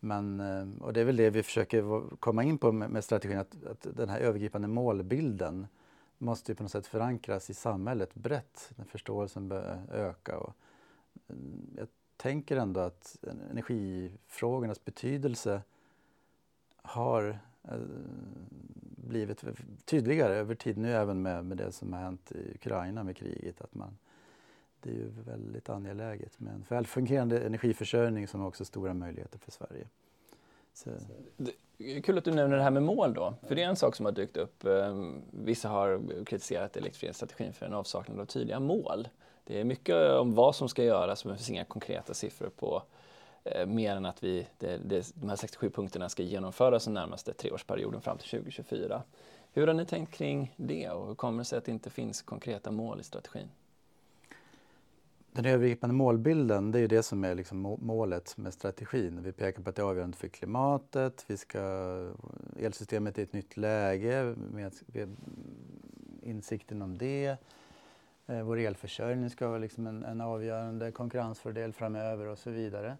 men, 0.00 0.40
och 0.80 0.92
det 0.92 1.00
är 1.00 1.04
väl 1.04 1.16
det 1.16 1.30
vi 1.30 1.42
försöker 1.42 2.02
komma 2.16 2.44
in 2.44 2.58
på 2.58 2.72
med, 2.72 3.04
strategin, 3.04 3.38
att, 3.38 3.66
att 3.70 3.86
den 3.96 4.08
här 4.08 4.18
övergripande 4.20 4.68
målbilden 4.68 5.66
måste 6.24 6.52
ju 6.52 6.56
på 6.56 6.62
något 6.62 6.72
sätt 6.72 6.86
förankras 6.86 7.50
i 7.50 7.54
samhället 7.54 8.14
brett. 8.14 8.72
när 8.76 8.84
förståelsen 8.84 9.48
bör 9.48 9.80
öka. 9.90 10.38
Och 10.38 10.54
mm, 11.28 11.66
jag 11.76 11.88
tänker 12.16 12.56
ändå 12.56 12.80
att 12.80 13.16
energifrågornas 13.50 14.84
betydelse 14.84 15.62
har 16.76 17.38
eh, 17.62 17.78
blivit 18.96 19.44
tydligare 19.84 20.34
över 20.34 20.54
tid 20.54 20.78
nu 20.78 20.92
även 20.92 21.22
med, 21.22 21.44
med 21.44 21.56
det 21.56 21.72
som 21.72 21.92
har 21.92 22.00
hänt 22.00 22.32
i 22.32 22.54
Ukraina 22.54 23.04
med 23.04 23.16
kriget. 23.16 23.60
Att 23.60 23.74
man, 23.74 23.98
det 24.80 24.90
är 24.90 24.94
ju 24.94 25.08
väldigt 25.08 25.68
angeläget 25.68 26.40
med 26.40 26.54
en 26.54 26.64
välfungerande 26.68 27.40
energiförsörjning 27.40 28.28
som 28.28 28.40
har 28.40 28.48
också 28.48 28.64
stora 28.64 28.94
möjligheter 28.94 29.38
för 29.38 29.50
Sverige. 29.50 29.88
Så. 30.74 30.90
Kul 32.04 32.18
att 32.18 32.24
du 32.24 32.30
nämner 32.30 32.56
det 32.56 32.62
här 32.62 32.70
med 32.70 32.82
mål 32.82 33.14
då, 33.14 33.34
för 33.42 33.54
det 33.54 33.62
är 33.62 33.68
en 33.68 33.76
sak 33.76 33.96
som 33.96 34.06
har 34.06 34.12
dykt 34.12 34.36
upp. 34.36 34.64
Ehm, 34.64 35.22
vissa 35.30 35.68
har 35.68 36.00
kritiserat 36.24 36.76
elektrifieringsstrategin 36.76 37.52
för 37.52 37.66
en 37.66 37.74
avsaknad 37.74 38.20
av 38.20 38.24
tydliga 38.26 38.60
mål. 38.60 39.08
Det 39.44 39.60
är 39.60 39.64
mycket 39.64 40.10
om 40.10 40.34
vad 40.34 40.56
som 40.56 40.68
ska 40.68 40.84
göras, 40.84 41.24
men 41.24 41.32
det 41.32 41.38
finns 41.38 41.50
inga 41.50 41.64
konkreta 41.64 42.14
siffror 42.14 42.48
på 42.48 42.82
eh, 43.44 43.66
mer 43.66 43.96
än 43.96 44.06
att 44.06 44.24
vi, 44.24 44.46
det, 44.58 44.76
det, 44.76 45.12
de 45.14 45.28
här 45.28 45.36
67 45.36 45.70
punkterna 45.70 46.08
ska 46.08 46.22
genomföras 46.22 46.84
den 46.84 46.94
närmaste 46.94 47.32
treårsperioden 47.32 48.00
fram 48.00 48.18
till 48.18 48.28
2024. 48.28 49.02
Hur 49.52 49.66
har 49.66 49.74
ni 49.74 49.86
tänkt 49.86 50.14
kring 50.14 50.54
det 50.56 50.90
och 50.90 51.06
hur 51.06 51.14
kommer 51.14 51.38
det 51.38 51.44
sig 51.44 51.58
att 51.58 51.64
det 51.64 51.72
inte 51.72 51.90
finns 51.90 52.22
konkreta 52.22 52.70
mål 52.70 53.00
i 53.00 53.02
strategin? 53.02 53.48
Den 55.34 55.46
övergripande 55.46 55.94
målbilden, 55.94 56.70
det 56.70 56.78
är 56.78 56.80
ju 56.80 56.86
det 56.86 57.02
som 57.02 57.24
är 57.24 57.34
liksom 57.34 57.76
målet 57.80 58.36
med 58.36 58.54
strategin. 58.54 59.22
Vi 59.22 59.32
pekar 59.32 59.62
på 59.62 59.70
att 59.70 59.76
det 59.76 59.82
är 59.82 59.86
avgörande 59.86 60.16
för 60.16 60.28
klimatet, 60.28 61.24
vi 61.26 61.36
ska, 61.36 61.60
elsystemet 62.60 63.18
är 63.18 63.22
i 63.22 63.24
ett 63.24 63.32
nytt 63.32 63.56
läge 63.56 64.34
med, 64.36 64.72
med 64.86 65.16
insikten 66.22 66.82
om 66.82 66.98
det. 66.98 67.36
Eh, 68.26 68.42
vår 68.42 68.58
elförsörjning 68.58 69.30
ska 69.30 69.48
vara 69.48 69.58
liksom 69.58 69.86
en, 69.86 70.04
en 70.04 70.20
avgörande 70.20 70.92
konkurrensfördel 70.92 71.72
framöver 71.72 72.26
och 72.26 72.38
så 72.38 72.50
vidare. 72.50 72.96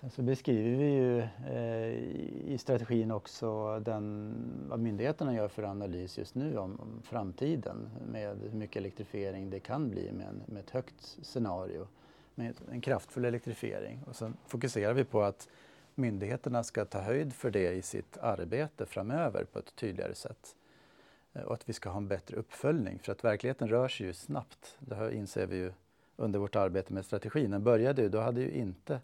Sen 0.00 0.10
så 0.10 0.22
beskriver 0.22 0.78
vi 0.78 0.84
ju 0.84 1.18
eh, 1.46 2.52
i 2.52 2.58
strategin 2.58 3.10
också 3.10 3.78
den, 3.80 4.34
vad 4.68 4.80
myndigheterna 4.80 5.34
gör 5.34 5.48
för 5.48 5.62
analys 5.62 6.18
just 6.18 6.34
nu 6.34 6.58
om, 6.58 6.80
om, 6.80 7.02
framtiden 7.02 7.88
med 8.12 8.38
hur 8.38 8.58
mycket 8.58 8.76
elektrifiering 8.76 9.50
det 9.50 9.60
kan 9.60 9.90
bli 9.90 10.12
med, 10.12 10.26
en, 10.28 10.42
med 10.46 10.60
ett 10.60 10.70
högt 10.70 11.18
scenario 11.22 11.86
med 12.34 12.54
en 12.70 12.80
kraftfull 12.80 13.24
elektrifiering. 13.24 14.00
Och 14.06 14.16
sen 14.16 14.36
fokuserar 14.46 14.94
vi 14.94 15.04
på 15.04 15.22
att 15.22 15.48
myndigheterna 15.94 16.64
ska 16.64 16.84
ta 16.84 17.00
höjd 17.00 17.32
för 17.32 17.50
det 17.50 17.72
i 17.72 17.82
sitt 17.82 18.18
arbete 18.18 18.86
framöver 18.86 19.44
på 19.44 19.58
ett 19.58 19.76
tydligare 19.76 20.14
sätt. 20.14 20.56
Eh, 21.32 21.42
och 21.42 21.54
att 21.54 21.68
vi 21.68 21.72
ska 21.72 21.90
ha 21.90 21.96
en 21.96 22.08
bättre 22.08 22.36
uppföljning 22.36 22.98
för 22.98 23.12
att 23.12 23.24
verkligheten 23.24 23.68
rör 23.68 23.88
sig 23.88 24.06
ju 24.06 24.12
snabbt. 24.12 24.76
Det 24.78 25.14
inser 25.14 25.46
vi 25.46 25.56
ju 25.56 25.72
under 26.16 26.38
vårt 26.38 26.56
arbete 26.56 26.92
med 26.92 27.04
strategin. 27.04 27.50
Den 27.50 27.64
började 27.64 28.02
ju, 28.02 28.08
då 28.08 28.20
hade 28.20 28.40
ju 28.40 28.50
inte 28.50 29.00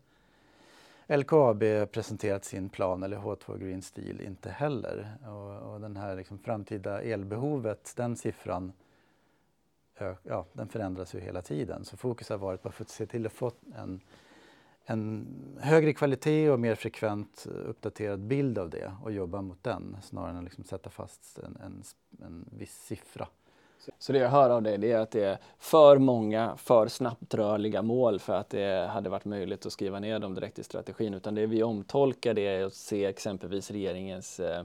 LKAB 1.07 1.61
presenterat 1.93 2.45
sin 2.45 2.69
plan 2.69 3.03
eller 3.03 3.17
H2 3.17 3.59
Green 3.59 3.83
Steel 3.83 4.21
inte 4.21 4.51
heller. 4.51 5.17
Och, 5.27 5.73
och 5.73 5.81
den 5.81 5.97
här 5.97 6.17
liksom 6.17 6.39
framtida 6.39 7.03
elbehovet, 7.03 7.93
den 7.97 8.17
siffran, 8.17 8.73
ja, 10.23 10.47
den 10.53 10.69
förändras 10.69 11.15
ju 11.15 11.21
hela 11.21 11.43
tiden. 11.43 11.85
Så 11.85 11.97
fokus 11.97 12.29
har 12.29 12.39
varit 12.39 12.63
på 12.63 12.73
att 12.79 12.89
se 12.89 13.07
till 13.07 13.27
att 13.27 13.33
få 13.33 13.53
en, 13.77 14.01
en 14.85 15.27
högre 15.61 15.93
kvalitet 15.93 16.51
och 16.51 16.61
mer 16.61 16.75
frekvent 16.75 17.47
uppdaterad 17.47 18.21
bild 18.21 18.59
av 18.59 18.71
det 18.71 18.93
och 19.03 19.13
jobba 19.13 19.43
mot 19.43 19.63
den 19.63 19.97
snarare 20.03 20.31
än 20.31 20.37
att 20.37 20.45
liksom 20.45 20.65
sätta 20.65 20.91
fast 20.91 21.39
en, 21.39 21.57
en, 21.57 21.83
en 22.27 22.49
viss 22.53 22.77
siffra. 22.77 23.29
Så 23.99 24.13
det 24.13 24.19
jag 24.19 24.29
hör 24.29 24.51
av 24.51 24.63
dig 24.63 24.79
det 24.79 24.93
är 24.93 24.99
att 24.99 25.11
det 25.11 25.25
är 25.25 25.39
för 25.59 25.99
många, 25.99 26.57
för 26.57 26.89
snabbt 26.89 27.35
rörliga 27.35 27.83
mål 27.83 28.21
för 28.21 28.35
att 28.35 28.51
det 28.51 28.89
hade 28.93 29.11
varit 29.11 29.25
möjligt 29.25 29.67
att 29.67 29.73
skriva 29.73 30.01
ner 30.01 30.19
dem 30.19 30.35
direkt 30.35 30.59
i 30.59 30.63
strategin. 30.63 31.15
Utan 31.15 31.35
det 31.35 31.47
vi 31.47 31.63
omtolkar 31.63 32.35
det 32.35 32.47
är 32.47 32.65
att 32.65 32.75
se 32.75 33.05
exempelvis 33.05 33.71
regeringens 33.71 34.41
eh, 34.41 34.65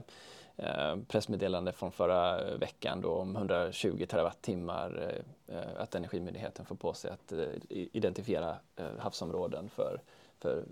eh, 0.56 0.96
pressmeddelande 1.08 1.72
från 1.72 1.92
förra 1.92 2.44
veckan 2.56 3.00
då 3.00 3.12
om 3.12 3.36
120 3.36 4.06
terawattimmar 4.08 5.14
eh, 5.46 5.64
att 5.76 5.94
Energimyndigheten 5.94 6.64
får 6.64 6.76
på 6.76 6.92
sig 6.92 7.10
att 7.10 7.32
identifiera 7.68 8.56
havsområden 8.98 9.68
för, 9.68 10.00
för 10.38 10.64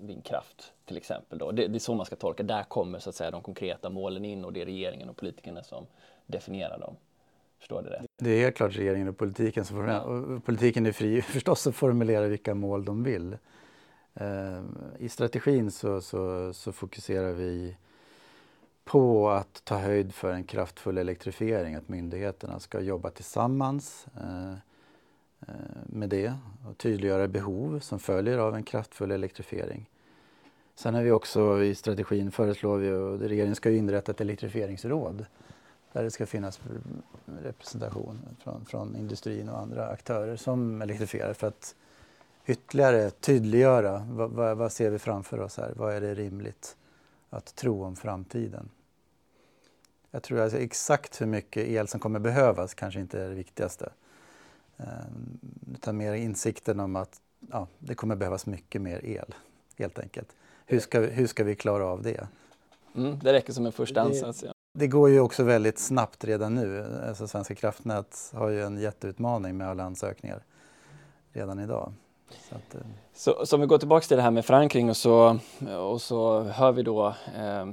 vindkraft 0.00 0.72
till 0.84 0.96
exempel. 0.96 1.38
Då. 1.38 1.50
Det, 1.50 1.66
det, 1.68 1.76
är 1.76 1.80
så 1.80 1.94
man 1.94 2.06
ska 2.06 2.16
tolka. 2.16 2.42
Där 2.42 2.62
kommer 2.62 2.98
så 2.98 3.08
att 3.08 3.16
säga 3.16 3.30
de 3.30 3.42
konkreta 3.42 3.90
målen 3.90 4.24
in 4.24 4.44
och 4.44 4.52
det 4.52 4.60
är 4.60 4.66
regeringen 4.66 5.08
och 5.08 5.16
politikerna 5.16 5.62
som 5.62 5.86
definierar 6.26 6.78
dem. 6.78 6.96
Förstår 7.60 7.82
det? 7.82 8.02
Det 8.18 8.30
är 8.30 8.40
helt 8.40 8.56
klart 8.56 8.76
regeringen 8.76 9.08
och 9.08 9.18
politiken 9.18 9.64
som 9.64 9.76
formulerar. 9.76 10.04
Och 10.04 10.44
politiken 10.44 10.86
är 10.86 10.92
fri 10.92 11.22
förstås 11.36 11.66
att 11.66 11.74
formulera 11.74 12.26
vilka 12.26 12.54
mål 12.54 12.84
de 12.84 13.02
vill. 13.02 13.36
Eh, 14.14 14.62
I 14.98 15.08
strategin 15.08 15.70
så, 15.70 16.00
så, 16.00 16.52
så, 16.52 16.72
fokuserar 16.72 17.32
vi 17.32 17.76
på 18.84 19.30
att 19.30 19.64
ta 19.64 19.78
höjd 19.78 20.14
för 20.14 20.32
en 20.32 20.44
kraftfull 20.44 20.98
elektrifiering, 20.98 21.74
att 21.74 21.88
myndigheterna 21.88 22.60
ska 22.60 22.80
jobba 22.80 23.10
tillsammans 23.10 24.06
eh, 24.16 24.52
eh, 25.48 25.54
med 25.86 26.08
det 26.08 26.34
och 26.68 26.78
tydliggöra 26.78 27.28
behov 27.28 27.80
som 27.80 27.98
följer 27.98 28.38
av 28.38 28.54
en 28.54 28.62
kraftfull 28.62 29.10
elektrifiering. 29.10 29.90
Sen 30.74 30.94
har 30.94 31.02
vi 31.02 31.10
också 31.10 31.62
i 31.62 31.74
strategin 31.74 32.30
föreslår 32.30 32.78
vi, 32.78 32.90
och 32.90 33.18
regeringen 33.18 33.56
ska 33.56 33.70
ju 33.70 33.76
inrätta 33.76 34.12
ett 34.12 34.20
elektrifieringsråd 34.20 35.26
där 35.92 36.02
det 36.02 36.10
ska 36.10 36.26
finnas 36.26 36.60
representation 37.42 38.18
från, 38.42 38.64
från 38.64 38.96
industrin 38.96 39.48
och 39.48 39.58
andra 39.58 39.88
aktörer 39.88 40.36
som 40.36 40.82
elektrifierar 40.82 41.32
för 41.32 41.46
att 41.46 41.74
ytterligare 42.46 43.10
tydliggöra 43.10 44.06
vad, 44.10 44.30
vad, 44.30 44.56
vad, 44.56 44.72
ser 44.72 44.90
vi 44.90 44.98
framför 44.98 45.40
oss 45.40 45.56
här? 45.56 45.72
Vad 45.76 45.94
är 45.94 46.00
det 46.00 46.14
rimligt 46.14 46.76
att 47.30 47.54
tro 47.54 47.84
om 47.84 47.96
framtiden? 47.96 48.68
Jag 50.10 50.22
tror 50.22 50.40
att 50.40 50.54
exakt 50.54 51.20
hur 51.20 51.26
mycket 51.26 51.68
el 51.68 51.88
som 51.88 52.00
kommer 52.00 52.18
behövas 52.18 52.74
kanske 52.74 53.00
inte 53.00 53.22
är 53.22 53.28
det 53.28 53.34
viktigaste. 53.34 53.92
Ehm, 54.76 55.38
utan 55.74 55.96
mer 55.96 56.14
insikten 56.14 56.80
om 56.80 56.96
att 56.96 57.20
ja, 57.50 57.68
det 57.78 57.94
kommer 57.94 58.16
behövas 58.16 58.46
mycket 58.46 58.82
mer 58.82 59.04
el, 59.04 59.34
helt 59.78 59.98
enkelt. 59.98 60.28
Hur 60.66 60.80
ska, 60.80 61.00
hur 61.00 61.26
ska 61.26 61.44
vi 61.44 61.54
klara 61.54 61.86
av 61.86 62.02
det? 62.02 62.28
Mm, 62.94 63.18
det 63.18 63.32
räcker 63.32 63.52
som 63.52 63.66
en 63.66 63.72
första 63.72 64.00
ansats. 64.00 64.42
Ja. 64.42 64.52
Det 64.80 64.86
går 64.86 65.10
ju 65.10 65.20
också 65.20 65.44
väldigt 65.44 65.78
snabbt 65.78 66.24
redan 66.24 66.54
nu. 66.54 66.84
Alltså 67.08 67.28
Svenska 67.28 67.54
kraftnät 67.54 68.32
har 68.34 68.48
ju 68.48 68.62
en 68.62 68.78
jätteutmaning 68.78 69.56
med 69.56 69.68
alla 69.68 69.82
ansökningar 69.82 70.44
redan 71.32 71.58
idag. 71.58 71.92
Så, 72.48 72.54
att, 72.54 72.74
eh. 72.74 72.80
så, 73.14 73.46
så 73.46 73.56
om 73.56 73.60
vi 73.60 73.66
går 73.66 73.78
tillbaka 73.78 74.06
till 74.06 74.16
det 74.16 74.22
här 74.22 74.30
med 74.30 74.44
förankring 74.44 74.90
och 74.90 74.96
så, 74.96 75.38
och 75.90 76.00
så 76.00 76.42
hör 76.42 76.72
vi 76.72 76.82
då 76.82 77.14
eh, 77.36 77.60
eh 77.60 77.66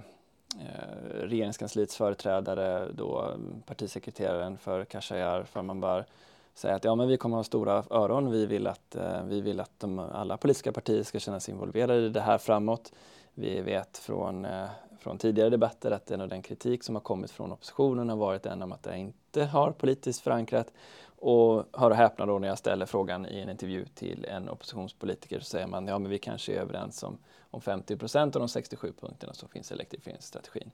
regeringskansliets 1.22 1.96
företrädare, 1.96 2.92
då 2.94 3.38
partisekreteraren 3.66 4.58
för 4.58 4.86
Khashayar 4.86 5.44
Farmanbar, 5.44 6.06
säga 6.54 6.76
att 6.76 6.84
ja, 6.84 6.96
men 6.96 7.08
vi 7.08 7.18
kommer 7.18 7.36
att 7.36 7.40
ha 7.40 7.44
stora 7.44 7.84
öron. 7.90 8.32
Vi 8.32 8.46
vill 8.46 8.68
att, 8.68 8.96
eh, 8.96 9.24
vi 9.24 9.42
vill 9.42 9.60
att 9.60 9.80
de, 9.80 10.00
alla 10.00 10.38
politiska 10.38 10.72
partier 10.72 11.04
ska 11.04 11.20
känna 11.20 11.40
sig 11.40 11.54
involverade 11.54 12.06
i 12.06 12.10
det 12.10 12.22
här 12.22 12.38
framåt. 12.38 12.92
Vi 13.34 13.62
vet 13.62 13.98
från 13.98 14.46
eh, 14.46 14.68
från 15.08 15.18
tidigare 15.18 15.50
debatter 15.50 15.92
att 15.92 16.12
en 16.12 16.22
av 16.22 16.30
den 16.30 16.42
kritik 16.42 16.84
som 16.84 16.96
har 16.96 17.02
kommit 17.02 17.32
från 17.32 17.52
oppositionen 17.52 18.10
har 18.10 18.16
varit 18.16 18.46
en 18.46 18.62
om 18.62 18.72
att 18.72 18.84
det 18.84 18.98
inte 18.98 19.46
har 19.46 19.72
politiskt 19.72 20.22
förankrat. 20.22 20.74
Och 21.20 21.64
hör 21.74 21.90
och 21.90 21.96
häpna 21.96 22.26
då 22.26 22.40
när 22.40 22.48
jag 22.48 22.58
ställer 22.58 22.86
frågan 22.86 23.26
i 23.26 23.40
en 23.40 23.50
intervju 23.50 23.86
till 23.86 24.26
en 24.26 24.50
oppositionspolitiker 24.50 25.40
så 25.40 25.46
säger 25.46 25.68
man 25.68 25.88
ja 25.88 26.00
men 26.00 26.12
vi 26.12 26.18
kanske 26.18 26.54
är 26.54 26.60
överens 26.60 27.04
om, 27.04 27.18
om 27.52 27.62
50 27.62 27.98
procent 27.98 28.36
av 28.36 28.40
de 28.40 28.50
67 28.50 28.94
punkterna 29.00 29.34
som 29.34 29.50
finns 29.50 29.72
i 29.72 29.74
elektrifieringsstrategin. 29.74 30.72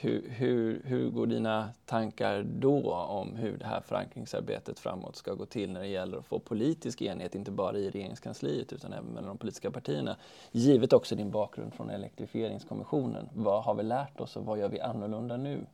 Hur, 0.00 0.28
hur, 0.28 0.82
hur 0.84 1.10
går 1.10 1.26
dina 1.26 1.68
tankar 1.86 2.42
då 2.42 2.92
om 2.94 3.36
hur 3.36 3.58
det 3.58 3.66
här 3.66 3.80
förankringsarbetet 3.80 4.78
framåt 4.78 5.16
ska 5.16 5.34
gå 5.34 5.46
till 5.46 5.72
när 5.72 5.80
det 5.80 5.86
gäller 5.86 6.18
att 6.18 6.26
få 6.26 6.38
politisk 6.38 7.02
enighet, 7.02 7.34
inte 7.34 7.50
bara 7.50 7.78
i 7.78 7.90
regeringskansliet 7.90 8.72
utan 8.72 8.92
även 8.92 9.06
mellan 9.06 9.28
de 9.28 9.38
politiska 9.38 9.70
partierna? 9.70 10.16
Givet 10.52 10.92
också 10.92 11.16
din 11.16 11.30
bakgrund 11.30 11.74
från 11.74 11.90
elektrifieringskommissionen. 11.90 13.28
Vad 13.34 13.64
har 13.64 13.74
vi 13.74 13.82
lärt 13.82 14.20
oss 14.20 14.36
och 14.36 14.44
vad 14.44 14.58
gör 14.58 14.68
vi 14.68 14.80
annorlunda 14.80 15.36
nu? 15.36 15.66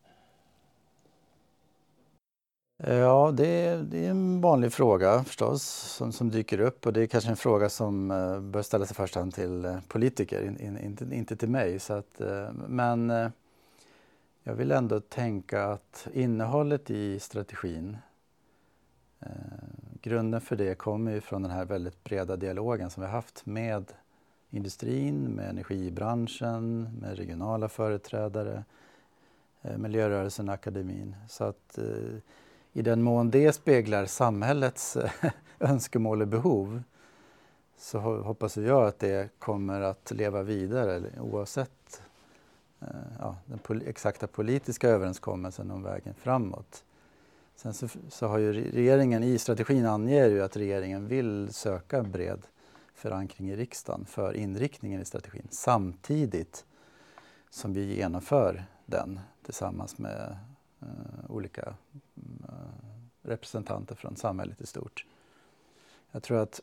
Ja, 2.77 3.33
det 3.37 3.47
är, 3.47 3.79
det 3.79 4.07
är, 4.07 4.11
en 4.11 4.41
vanlig 4.41 4.73
fråga 4.73 5.25
förstås 5.25 5.63
som, 5.97 6.13
som, 6.13 6.31
dyker 6.31 6.61
upp 6.61 6.87
och 6.87 6.93
det 6.93 7.03
är 7.03 7.07
kanske 7.07 7.31
en 7.31 7.37
fråga 7.37 7.69
som 7.69 8.11
eh, 8.11 8.41
bör 8.41 8.63
ställas 8.63 8.91
i 8.91 8.95
första 8.95 9.21
hand 9.21 9.35
till 9.35 9.65
eh, 9.65 9.79
politiker, 9.89 10.43
in, 10.43 10.61
in, 10.61 10.79
inte, 10.79 11.05
inte 11.13 11.37
till 11.37 11.49
mig. 11.49 11.79
Så 11.81 11.93
att, 11.93 12.21
eh, 12.21 12.53
men 12.69 13.13
jag 14.47 14.55
vill 14.55 14.73
ändå 14.73 15.01
tänka 15.01 15.65
att 15.65 16.09
innehållet 16.13 16.91
i 16.91 17.21
strategin, 17.21 17.97
eh, 19.21 19.29
grunden 20.03 20.41
för 20.41 20.57
det 20.57 20.79
kommer 20.79 21.13
ju 21.13 21.21
från 21.21 21.43
den 21.43 21.51
här 21.51 21.65
väldigt 21.65 22.05
breda 22.05 22.37
dialogen 22.37 22.91
som 22.91 23.03
vi 23.03 23.09
haft 23.09 23.47
med 23.47 23.93
industrin, 24.51 25.25
med 25.25 25.51
energibranschen, 25.51 26.89
med 27.01 27.17
regionala 27.17 27.69
företrädare, 27.69 28.65
eh, 29.63 29.79
miljörörelsen, 29.79 30.49
akademin. 30.49 31.17
Så 31.29 31.45
att 31.45 31.79
eh, 31.79 32.17
i 32.73 32.83
den 32.83 33.03
mån 33.03 33.31
det 33.31 33.53
speglar 33.53 34.07
samhällets 34.07 34.97
eh, 34.97 35.11
önskemål 35.59 36.23
och 36.23 36.29
behov 36.29 36.83
så 37.77 37.99
hoppas 37.99 38.57
jag 38.57 38.87
att 38.87 38.99
det 38.99 39.39
kommer 39.39 39.81
att 39.81 40.11
leva 40.11 40.43
vidare 40.43 41.03
oavsett 41.21 41.71
Eh, 42.91 43.17
ja, 43.19 43.37
den 43.47 43.59
pol 43.59 43.83
exakta 43.87 44.27
politiska 44.27 44.89
överenskommelsen 44.89 45.71
om 45.71 45.83
vägen 45.83 46.15
framåt. 46.15 46.85
Sen 47.57 47.75
så, 47.75 47.89
så, 48.09 48.27
har 48.27 48.39
ju 48.39 48.53
regeringen 48.53 49.23
i 49.23 49.39
strategin 49.39 49.87
anger 49.87 50.29
ju 50.29 50.43
att 50.43 50.57
regeringen 50.57 51.09
vill 51.09 51.53
söka 51.53 52.03
bred 52.03 52.47
förankring 52.95 53.51
i 53.51 53.57
riksdagen 53.57 54.07
för 54.07 54.35
inriktningen 54.35 55.01
i 55.01 55.05
strategin 55.05 55.49
samtidigt 55.51 56.65
som 57.51 57.73
vi 57.73 57.97
genomför 57.97 58.65
den 58.87 59.21
tillsammans 59.43 59.99
med 59.99 60.37
eh, 60.81 60.89
olika 61.29 61.75
eh, 62.49 62.55
representanter 63.23 63.95
från 63.95 64.17
samhället 64.17 64.61
i 64.61 64.67
stort. 64.67 65.07
Jag 66.11 66.23
tror 66.23 66.39
att, 66.39 66.61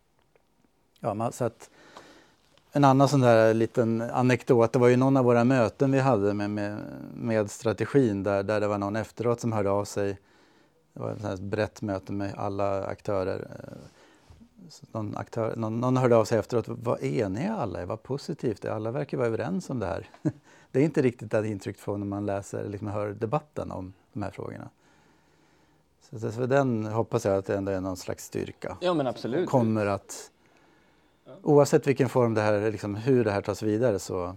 ja, 1.00 1.14
man, 1.14 1.32
så 1.32 1.44
att 1.44 1.70
en 2.76 2.84
annan 2.84 3.08
sån 3.08 3.20
där 3.20 3.54
liten 3.54 4.00
anekdot, 4.00 4.72
det 4.72 4.78
var 4.78 4.88
ju 4.88 4.96
någon 4.96 5.16
av 5.16 5.24
våra 5.24 5.44
möten 5.44 5.92
vi 5.92 5.98
hade 5.98 6.34
med, 6.34 6.50
med, 6.50 6.78
med 7.14 7.50
strategin 7.50 8.22
där, 8.22 8.42
där 8.42 8.60
det 8.60 8.68
var 8.68 8.78
någon 8.78 8.96
efteråt 8.96 9.40
som 9.40 9.52
hörde 9.52 9.70
av 9.70 9.84
sig. 9.84 10.18
Det 10.92 11.00
var 11.00 11.32
ett 11.32 11.40
brett 11.40 11.82
möte 11.82 12.12
med 12.12 12.34
alla 12.36 12.84
aktörer. 12.84 13.48
Någon, 14.92 15.16
aktör, 15.16 15.56
någon, 15.56 15.80
någon 15.80 15.96
hörde 15.96 16.16
av 16.16 16.24
sig 16.24 16.38
efteråt, 16.38 16.64
vad 16.68 17.02
eniga 17.02 17.56
alla 17.56 17.80
är, 17.80 17.86
vad 17.86 18.02
positivt 18.02 18.62
det 18.62 18.68
är, 18.68 18.72
alla 18.72 18.90
verkar 18.90 19.16
vara 19.16 19.26
överens 19.26 19.70
om 19.70 19.78
det 19.78 19.86
här. 19.86 20.10
Det 20.70 20.80
är 20.80 20.84
inte 20.84 21.02
riktigt 21.02 21.30
det 21.30 21.48
intryck 21.48 21.78
får 21.78 21.98
när 21.98 22.06
man 22.06 22.26
läser, 22.26 22.68
liksom 22.68 22.88
hör 22.88 23.08
debatten 23.08 23.70
om 23.70 23.92
de 24.12 24.22
här 24.22 24.30
frågorna. 24.30 24.68
Så 26.10 26.30
för 26.30 26.46
den 26.46 26.86
hoppas 26.86 27.24
jag 27.24 27.36
att 27.36 27.46
det 27.46 27.56
ändå 27.56 27.72
är 27.72 27.80
någon 27.80 27.96
slags 27.96 28.24
styrka. 28.24 28.76
Ja 28.80 28.94
men 28.94 29.06
absolut. 29.06 29.48
Kommer 29.48 29.86
att 29.86 30.30
Oavsett 31.42 31.86
vilken 31.86 32.08
form 32.08 32.34
det 32.34 32.40
här, 32.40 32.70
liksom, 32.70 32.94
hur 32.94 33.24
det 33.24 33.30
här 33.30 33.40
tas 33.40 33.62
vidare 33.62 33.98
så, 33.98 34.36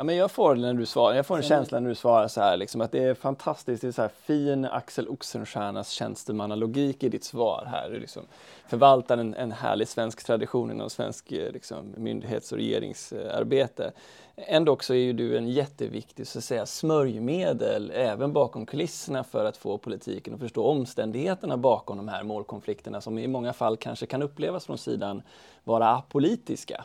Ja, 0.00 0.04
men 0.04 0.16
jag 0.16 0.30
får 0.30 0.54
när 0.54 0.74
du 0.74 0.86
svarar, 0.86 1.16
jag 1.16 1.26
får 1.26 1.36
en 1.36 1.42
känsla 1.42 1.80
när 1.80 1.88
du 1.88 1.94
svarar 1.94 2.28
så 2.28 2.40
här, 2.40 2.56
liksom, 2.56 2.80
att 2.80 2.92
det 2.92 3.04
är 3.04 3.14
fantastiskt, 3.14 3.82
det 3.82 3.88
är 3.88 3.92
så 3.92 4.02
här 4.02 4.10
fin 4.22 4.64
Axel 4.64 5.08
Oxenstiernas 5.08 5.90
tjänstemannalogik 5.90 7.02
i 7.02 7.08
ditt 7.08 7.24
svar 7.24 7.68
här. 7.70 7.90
Du 7.90 8.00
liksom 8.00 8.22
förvaltar 8.66 9.18
en, 9.18 9.34
en 9.34 9.52
härlig 9.52 9.88
svensk 9.88 10.24
tradition 10.24 10.70
inom 10.70 10.90
svensk 10.90 11.32
eh, 11.32 11.52
liksom, 11.52 11.94
myndighets 11.96 12.52
och 12.52 12.58
regeringsarbete. 12.58 13.92
Ändå 14.36 14.72
också 14.72 14.94
är 14.94 14.98
ju 14.98 15.12
du 15.12 15.38
en 15.38 15.48
jätteviktig 15.48 16.26
så 16.26 16.38
att 16.38 16.44
säga, 16.44 16.66
smörjmedel 16.66 17.92
även 17.94 18.32
bakom 18.32 18.66
kulisserna 18.66 19.24
för 19.24 19.44
att 19.44 19.56
få 19.56 19.78
politiken 19.78 20.34
att 20.34 20.40
förstå 20.40 20.64
omständigheterna 20.64 21.56
bakom 21.56 21.96
de 21.96 22.08
här 22.08 22.22
målkonflikterna 22.22 23.00
som 23.00 23.18
i 23.18 23.26
många 23.26 23.52
fall 23.52 23.76
kanske 23.76 24.06
kan 24.06 24.22
upplevas 24.22 24.66
från 24.66 24.78
sidan 24.78 25.22
vara 25.64 25.88
apolitiska 25.88 26.84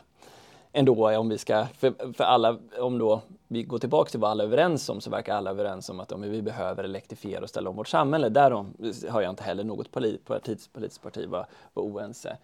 ändå 0.74 1.18
om 1.18 1.28
vi 1.28 1.38
ska, 1.38 1.66
för, 1.66 2.12
för 2.12 2.24
alla, 2.24 2.58
om 2.78 2.98
då 2.98 3.20
vi 3.48 3.62
går 3.62 3.78
tillbaka 3.78 4.10
till 4.10 4.20
vad 4.20 4.30
alla 4.30 4.42
är 4.42 4.46
överens 4.46 4.88
om 4.88 5.00
så 5.00 5.10
verkar 5.10 5.36
alla 5.36 5.50
överens 5.50 5.88
om 5.88 6.00
att 6.00 6.12
om 6.12 6.20
vi 6.20 6.42
behöver 6.42 6.84
elektrifiera 6.84 7.42
och 7.42 7.48
ställa 7.48 7.70
om 7.70 7.76
vårt 7.76 7.88
samhälle. 7.88 8.28
Därom 8.28 8.74
har 9.10 9.22
jag 9.22 9.30
inte 9.30 9.42
heller 9.42 9.64
något 9.64 9.92
politiskt, 9.92 10.72
politiskt 10.72 11.02
parti 11.02 11.26
var, 11.28 11.46
var 11.74 11.82
oense. 11.82 12.36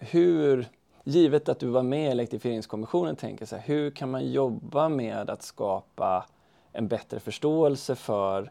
Hur, 0.00 0.66
givet 1.04 1.48
att 1.48 1.58
du 1.58 1.66
var 1.66 1.82
med 1.82 2.08
i 2.08 2.10
elektrifieringskommissionen, 2.10 3.16
tänker 3.16 3.46
så 3.46 3.56
här, 3.56 3.62
hur 3.66 3.90
kan 3.90 4.10
man 4.10 4.32
jobba 4.32 4.88
med 4.88 5.30
att 5.30 5.42
skapa 5.42 6.26
en 6.72 6.88
bättre 6.88 7.20
förståelse 7.20 7.94
för 7.94 8.50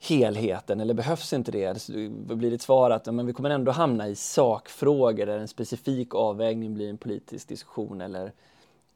helheten 0.00 0.80
eller 0.80 0.94
behövs 0.94 1.32
inte 1.32 1.52
det? 1.52 1.66
Alltså, 1.66 1.92
Då 2.26 2.34
blir 2.34 2.50
ditt 2.50 2.62
svar 2.62 2.90
att 2.90 3.06
men 3.06 3.26
vi 3.26 3.32
kommer 3.32 3.50
ändå 3.50 3.72
hamna 3.72 4.08
i 4.08 4.14
sakfrågor 4.14 5.26
där 5.26 5.38
en 5.38 5.48
specifik 5.48 6.14
avvägning 6.14 6.74
blir 6.74 6.90
en 6.90 6.98
politisk 6.98 7.48
diskussion 7.48 8.00
eller, 8.00 8.32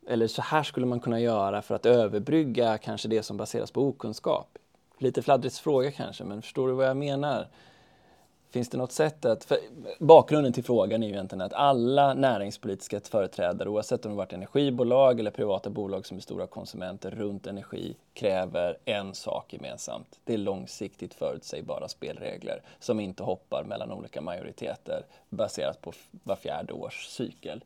eller 0.07 0.27
så 0.27 0.43
här 0.43 0.63
skulle 0.63 0.87
man 0.87 1.01
kunna 1.01 1.21
göra 1.21 1.63
för 1.63 1.75
att 1.75 1.87
överbrygga 1.87 2.79
kanske 2.79 3.09
det 3.09 3.23
som 3.23 3.37
baseras 3.37 3.71
på 3.71 3.83
okunskap. 3.83 4.59
Lite 4.99 5.23
fladdrigt 5.23 5.59
fråga 5.59 5.91
kanske, 5.91 6.25
men 6.25 6.43
förstår 6.43 6.69
du 6.69 6.75
vad 6.75 6.87
jag 6.87 6.97
menar? 6.97 7.49
Finns 8.55 8.69
det 8.69 8.79
något 8.79 8.93
sätt 8.93 9.25
att... 9.25 9.53
bakgrunden 9.99 10.53
till 10.53 10.65
frågan 10.65 11.03
är 11.03 11.07
ju 11.07 11.13
egentligen 11.13 11.43
att 11.43 11.53
alla 11.53 12.15
näringspolitiska 12.15 13.01
företrädare, 13.01 13.69
oavsett 13.69 14.05
om 14.05 14.11
det 14.13 14.17
varit 14.17 14.33
energibolag 14.33 15.21
eller 15.21 15.31
privata 15.31 15.71
bolag 15.71 16.07
som 16.07 16.17
är 16.17 16.21
stora 16.21 16.47
konsumenter 16.47 17.11
runt 17.11 17.47
energi, 17.47 17.97
kräver 18.13 18.79
en 18.85 19.15
sak 19.15 19.53
gemensamt. 19.53 20.19
Det 20.25 20.35
är 20.35 20.39
långsiktigt 20.39 21.15
förutsägbara 21.15 21.89
spelregler 21.89 22.63
som 22.79 23.01
inte 23.01 23.23
hoppar 23.23 23.65
mellan 23.65 23.93
olika 23.93 24.21
majoriteter 24.21 25.07
baserat 25.29 25.83
på 25.83 25.93
var 26.11 26.37
fjärde 26.37 26.73
års 26.73 27.07
cykel. 27.07 27.65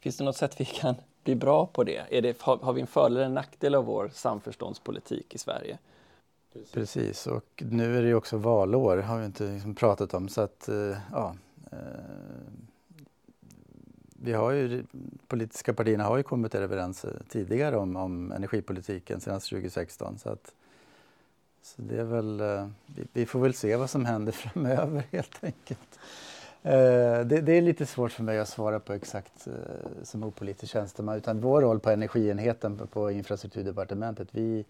Finns 0.00 0.16
det 0.16 0.24
något 0.24 0.36
sätt 0.36 0.60
vi 0.60 0.64
kan 0.64 0.94
bli 1.24 1.34
bra 1.34 1.66
på 1.66 1.84
det? 1.84 2.02
Är 2.10 2.22
det 2.22 2.42
har, 2.42 2.56
har 2.56 2.72
vi 2.72 2.80
en 2.80 2.86
fördel 2.86 3.16
eller 3.16 3.26
en 3.26 3.34
nackdel 3.34 3.74
av 3.74 3.84
vår 3.84 4.10
samförståndspolitik 4.14 5.34
i 5.34 5.38
Sverige? 5.38 5.78
Precis. 6.52 6.72
Precis, 6.72 7.26
och 7.26 7.62
nu 7.70 7.98
är 7.98 8.02
det 8.02 8.08
ju 8.08 8.14
också 8.14 8.36
valår, 8.36 8.96
har 8.96 9.18
vi 9.18 9.26
inte 9.26 9.44
liksom 9.44 9.74
pratat 9.74 10.14
om. 10.14 10.28
Så 10.28 10.40
att, 10.40 10.68
eh, 10.68 10.96
ja, 11.12 11.36
eh, 11.72 11.78
vi 14.24 14.32
har 14.32 14.52
ju, 14.52 14.84
politiska 15.28 15.74
partierna 15.74 16.04
har 16.04 16.16
ju 16.16 16.22
kommit 16.22 16.54
överens 16.54 17.04
eh, 17.04 17.10
tidigare 17.28 17.76
om, 17.76 17.96
om 17.96 18.32
energipolitiken 18.32 19.20
senast 19.20 19.48
2016. 19.48 20.18
Så, 20.18 20.28
att, 20.28 20.54
så 21.62 21.82
det 21.82 22.00
är 22.00 22.04
väl, 22.04 22.40
eh, 22.40 22.68
vi, 22.86 23.04
vi, 23.12 23.26
får 23.26 23.40
väl 23.40 23.54
se 23.54 23.76
vad 23.76 23.90
som 23.90 24.04
händer 24.04 24.32
framöver 24.52 25.04
helt 25.10 25.44
enkelt. 25.44 25.98
Eh, 26.62 27.20
det, 27.26 27.40
det, 27.40 27.52
är 27.52 27.62
lite 27.62 27.86
svårt 27.86 28.12
för 28.12 28.22
mig 28.22 28.38
att 28.38 28.48
svara 28.48 28.80
på 28.80 28.92
exakt 28.92 29.48
som 30.02 30.24
opolitisk 30.24 30.72
tjänsteman. 30.72 31.16
Utan 31.16 31.40
vår 31.40 31.62
roll 31.62 31.80
på 31.80 31.90
energienheten 31.90 32.88
på 32.92 33.10
infrastrukturdepartementet, 33.10 34.28
vi, 34.30 34.64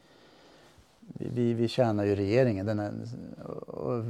vi, 1.08 1.54
vi 1.54 1.68
tjänar 1.68 2.04
ju 2.04 2.14
regeringen 2.14 2.66
den 2.66 2.78
är, 2.78 2.92
och 3.66 4.04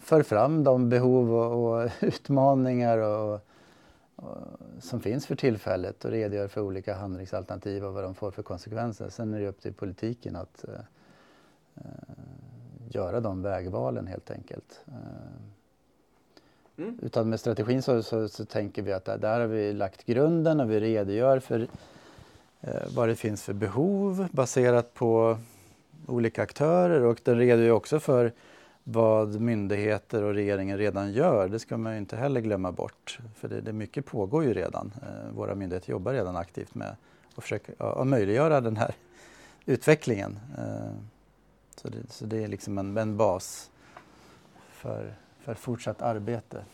för 0.00 0.22
fram 0.22 0.64
de 0.64 0.88
behov 0.88 1.34
och, 1.34 1.82
och 1.82 1.90
utmaningar 2.00 2.98
och, 2.98 3.40
och, 4.16 4.38
som 4.80 5.00
finns 5.00 5.26
för 5.26 5.36
tillfället 5.36 6.04
och 6.04 6.10
redogör 6.10 6.48
för 6.48 6.60
olika 6.60 6.94
handlingsalternativ 6.94 7.84
och 7.84 7.94
vad 7.94 8.04
de 8.04 8.14
får 8.14 8.30
för 8.30 8.42
konsekvenser. 8.42 9.08
Sen 9.08 9.34
är 9.34 9.40
det 9.40 9.48
upp 9.48 9.60
till 9.60 9.72
politiken 9.72 10.36
att 10.36 10.64
uh, 10.68 11.82
göra 12.88 13.20
de 13.20 13.42
vägvalen 13.42 14.06
helt 14.06 14.30
enkelt. 14.30 14.80
Uh, 14.88 14.94
mm. 16.76 16.98
Utan 17.02 17.28
med 17.28 17.40
strategin 17.40 17.82
så, 17.82 18.02
så, 18.02 18.28
så, 18.28 18.44
tänker 18.44 18.82
vi 18.82 18.92
att 18.92 19.04
där, 19.04 19.18
där 19.18 19.40
har 19.40 19.46
vi 19.46 19.72
lagt 19.72 20.06
grunden 20.06 20.60
och 20.60 20.70
vi 20.70 20.80
redogör 20.80 21.40
för 21.40 21.60
uh, 21.60 21.68
vad 22.94 23.08
det 23.08 23.16
finns 23.16 23.42
för 23.42 23.52
behov 23.52 24.28
baserat 24.32 24.94
på 24.94 25.38
olika 26.06 26.42
aktörer 26.42 27.04
och 27.04 27.20
den 27.24 27.38
redogör 27.38 27.70
också 27.70 28.00
för 28.00 28.32
vad 28.84 29.40
myndigheter 29.40 30.22
och 30.22 30.34
regeringen 30.34 30.78
redan 30.78 31.12
gör. 31.12 31.48
Det 31.48 31.58
ska 31.58 31.76
man 31.76 31.92
ju 31.92 31.98
inte 31.98 32.16
heller 32.16 32.40
glömma 32.40 32.72
bort. 32.72 33.18
För 33.34 33.48
det, 33.48 33.60
det 33.60 33.72
mycket 33.72 34.06
pågår 34.06 34.44
ju 34.44 34.54
redan. 34.54 34.92
Eh, 35.02 35.34
våra 35.34 35.54
myndigheter 35.54 35.90
jobbar 35.90 36.12
redan 36.12 36.36
aktivt 36.36 36.74
med 36.74 36.96
att 37.36 37.42
försöka 37.44 37.72
ja, 37.78 38.04
möjliggöra 38.04 38.60
den 38.60 38.76
här 38.76 38.94
utvecklingen. 39.64 40.38
Eh, 40.58 40.92
så, 41.76 41.88
det, 41.88 42.10
så 42.10 42.26
det 42.26 42.44
är 42.44 42.48
liksom 42.48 42.78
en, 42.78 42.96
en 42.96 43.16
bas 43.16 43.70
för, 44.70 45.14
för 45.40 45.54
fortsatt 45.54 46.02
arbete 46.02 46.64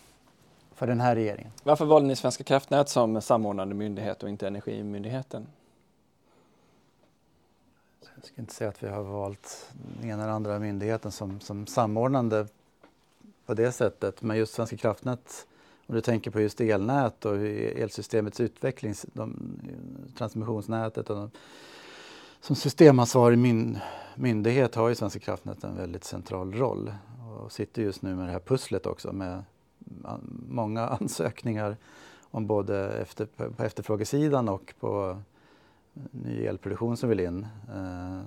för 0.75 0.87
den 0.87 1.01
här 1.01 1.15
regeringen. 1.15 1.53
Varför 1.63 1.85
valde 1.85 2.09
ni 2.09 2.17
Svenska 2.17 2.45
kraftnät 2.45 2.89
som 2.89 3.21
samordnande 3.21 3.75
myndighet 3.75 4.23
och 4.23 4.29
inte 4.29 4.47
Energimyndigheten? 4.47 5.47
Jag 8.23 8.29
ska 8.29 8.41
inte 8.41 8.55
säga 8.55 8.71
att 8.71 8.83
vi 8.83 8.89
har 8.89 9.03
valt 9.03 9.71
den 9.73 10.11
ena 10.11 10.23
eller 10.23 10.33
andra 10.33 10.59
myndigheten 10.59 11.13
som, 11.13 11.41
som 11.41 11.67
samordnande 11.67 12.47
på 13.47 13.55
det 13.55 13.73
sättet. 13.73 14.23
Men 14.23 14.37
just 14.37 14.55
Svenska 14.55 14.77
kraftnät, 14.77 15.47
om 15.87 15.95
du 15.95 16.01
tänker 16.01 16.31
på 16.31 16.41
just 16.41 16.61
elnät 16.61 17.25
och 17.25 17.37
elsystemets 17.37 18.41
utveckling, 18.41 18.95
de, 19.13 19.59
transmissionsnätet 20.19 21.11
och 21.11 21.17
de, 21.17 21.31
som 22.41 22.57
systemansvarig 22.57 23.39
myn, 23.39 23.79
myndighet 24.15 24.75
har 24.75 24.89
ju 24.89 24.95
Svenska 24.95 25.21
kraftnät 25.21 25.65
en 25.65 25.77
väldigt 25.77 26.05
central 26.05 26.55
roll 26.55 26.95
och 27.41 27.53
sitter 27.53 27.83
just 27.83 28.03
nu 28.03 28.15
med 28.15 28.27
det 28.27 28.33
här 28.33 28.41
pusslet 28.41 28.87
också 28.87 29.13
med 29.13 29.45
många 30.49 30.87
ansökningar 31.01 31.77
om 32.21 32.47
både 32.47 32.89
efter, 32.89 33.27
på 33.27 33.63
efterfrågesidan 33.63 34.49
och 34.49 34.75
på 34.81 35.23
ny 36.11 36.47
elproduktion 36.47 36.97
som 36.97 37.09
vill 37.09 37.21
in 37.21 37.47
eh, 37.69 38.21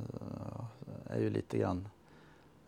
är 1.16 1.20
ju 1.20 1.30
lite 1.30 1.58
grann 1.58 1.88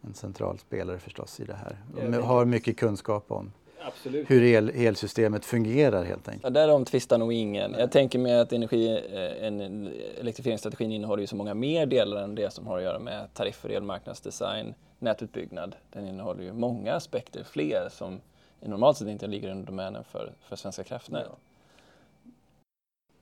en 0.01 0.13
central 0.13 0.59
spelare 0.59 0.99
förstås 0.99 1.39
i 1.39 1.45
det 1.45 1.53
här. 1.53 1.77
De 2.11 2.17
har 2.17 2.45
mycket 2.45 2.77
kunskap 2.77 3.31
om 3.31 3.51
Absolut. 3.81 4.29
hur 4.29 4.43
el, 4.43 4.69
elsystemet 4.69 5.45
fungerar 5.45 6.03
helt 6.03 6.27
enkelt. 6.27 6.43
Ja, 6.43 6.49
därom 6.49 6.85
tvistar 6.85 7.17
nog 7.17 7.33
ingen. 7.33 7.75
Jag 7.79 7.91
tänker 7.91 8.19
mig 8.19 8.39
att 8.39 8.53
energi, 8.53 8.89
eh, 8.89 9.47
en, 9.47 9.87
elektrifieringsstrategin 10.19 10.91
innehåller 10.91 11.21
ju 11.21 11.27
så 11.27 11.35
många 11.35 11.53
mer 11.53 11.85
delar 11.85 12.23
än 12.23 12.35
det 12.35 12.53
som 12.53 12.67
har 12.67 12.77
att 12.77 12.83
göra 12.83 12.99
med 12.99 13.33
tariffer, 13.33 13.69
elmarknadsdesign, 13.69 14.73
nätutbyggnad. 14.99 15.75
Den 15.89 16.07
innehåller 16.07 16.43
ju 16.43 16.53
många 16.53 16.93
aspekter, 16.93 17.43
fler 17.43 17.89
som 17.91 18.21
normalt 18.61 18.97
sett 18.97 19.07
inte 19.07 19.27
ligger 19.27 19.51
under 19.51 19.65
domänen 19.65 20.03
för, 20.03 20.33
för 20.39 20.55
Svenska 20.55 20.83
kraftnät. 20.83 21.25
Ja. 21.29 21.37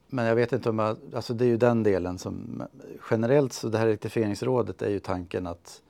Men 0.08 0.24
jag 0.24 0.34
vet 0.34 0.52
inte 0.52 0.70
om 0.70 0.78
jag, 0.78 0.96
alltså 1.14 1.34
det 1.34 1.44
är 1.44 1.48
ju 1.48 1.56
den 1.56 1.82
delen 1.82 2.18
som 2.18 2.62
generellt 3.10 3.52
så 3.52 3.68
det 3.68 3.78
här 3.78 3.86
elektrifieringsrådet 3.86 4.82
är 4.82 4.90
ju 4.90 4.98
tanken 4.98 5.46
att 5.46 5.82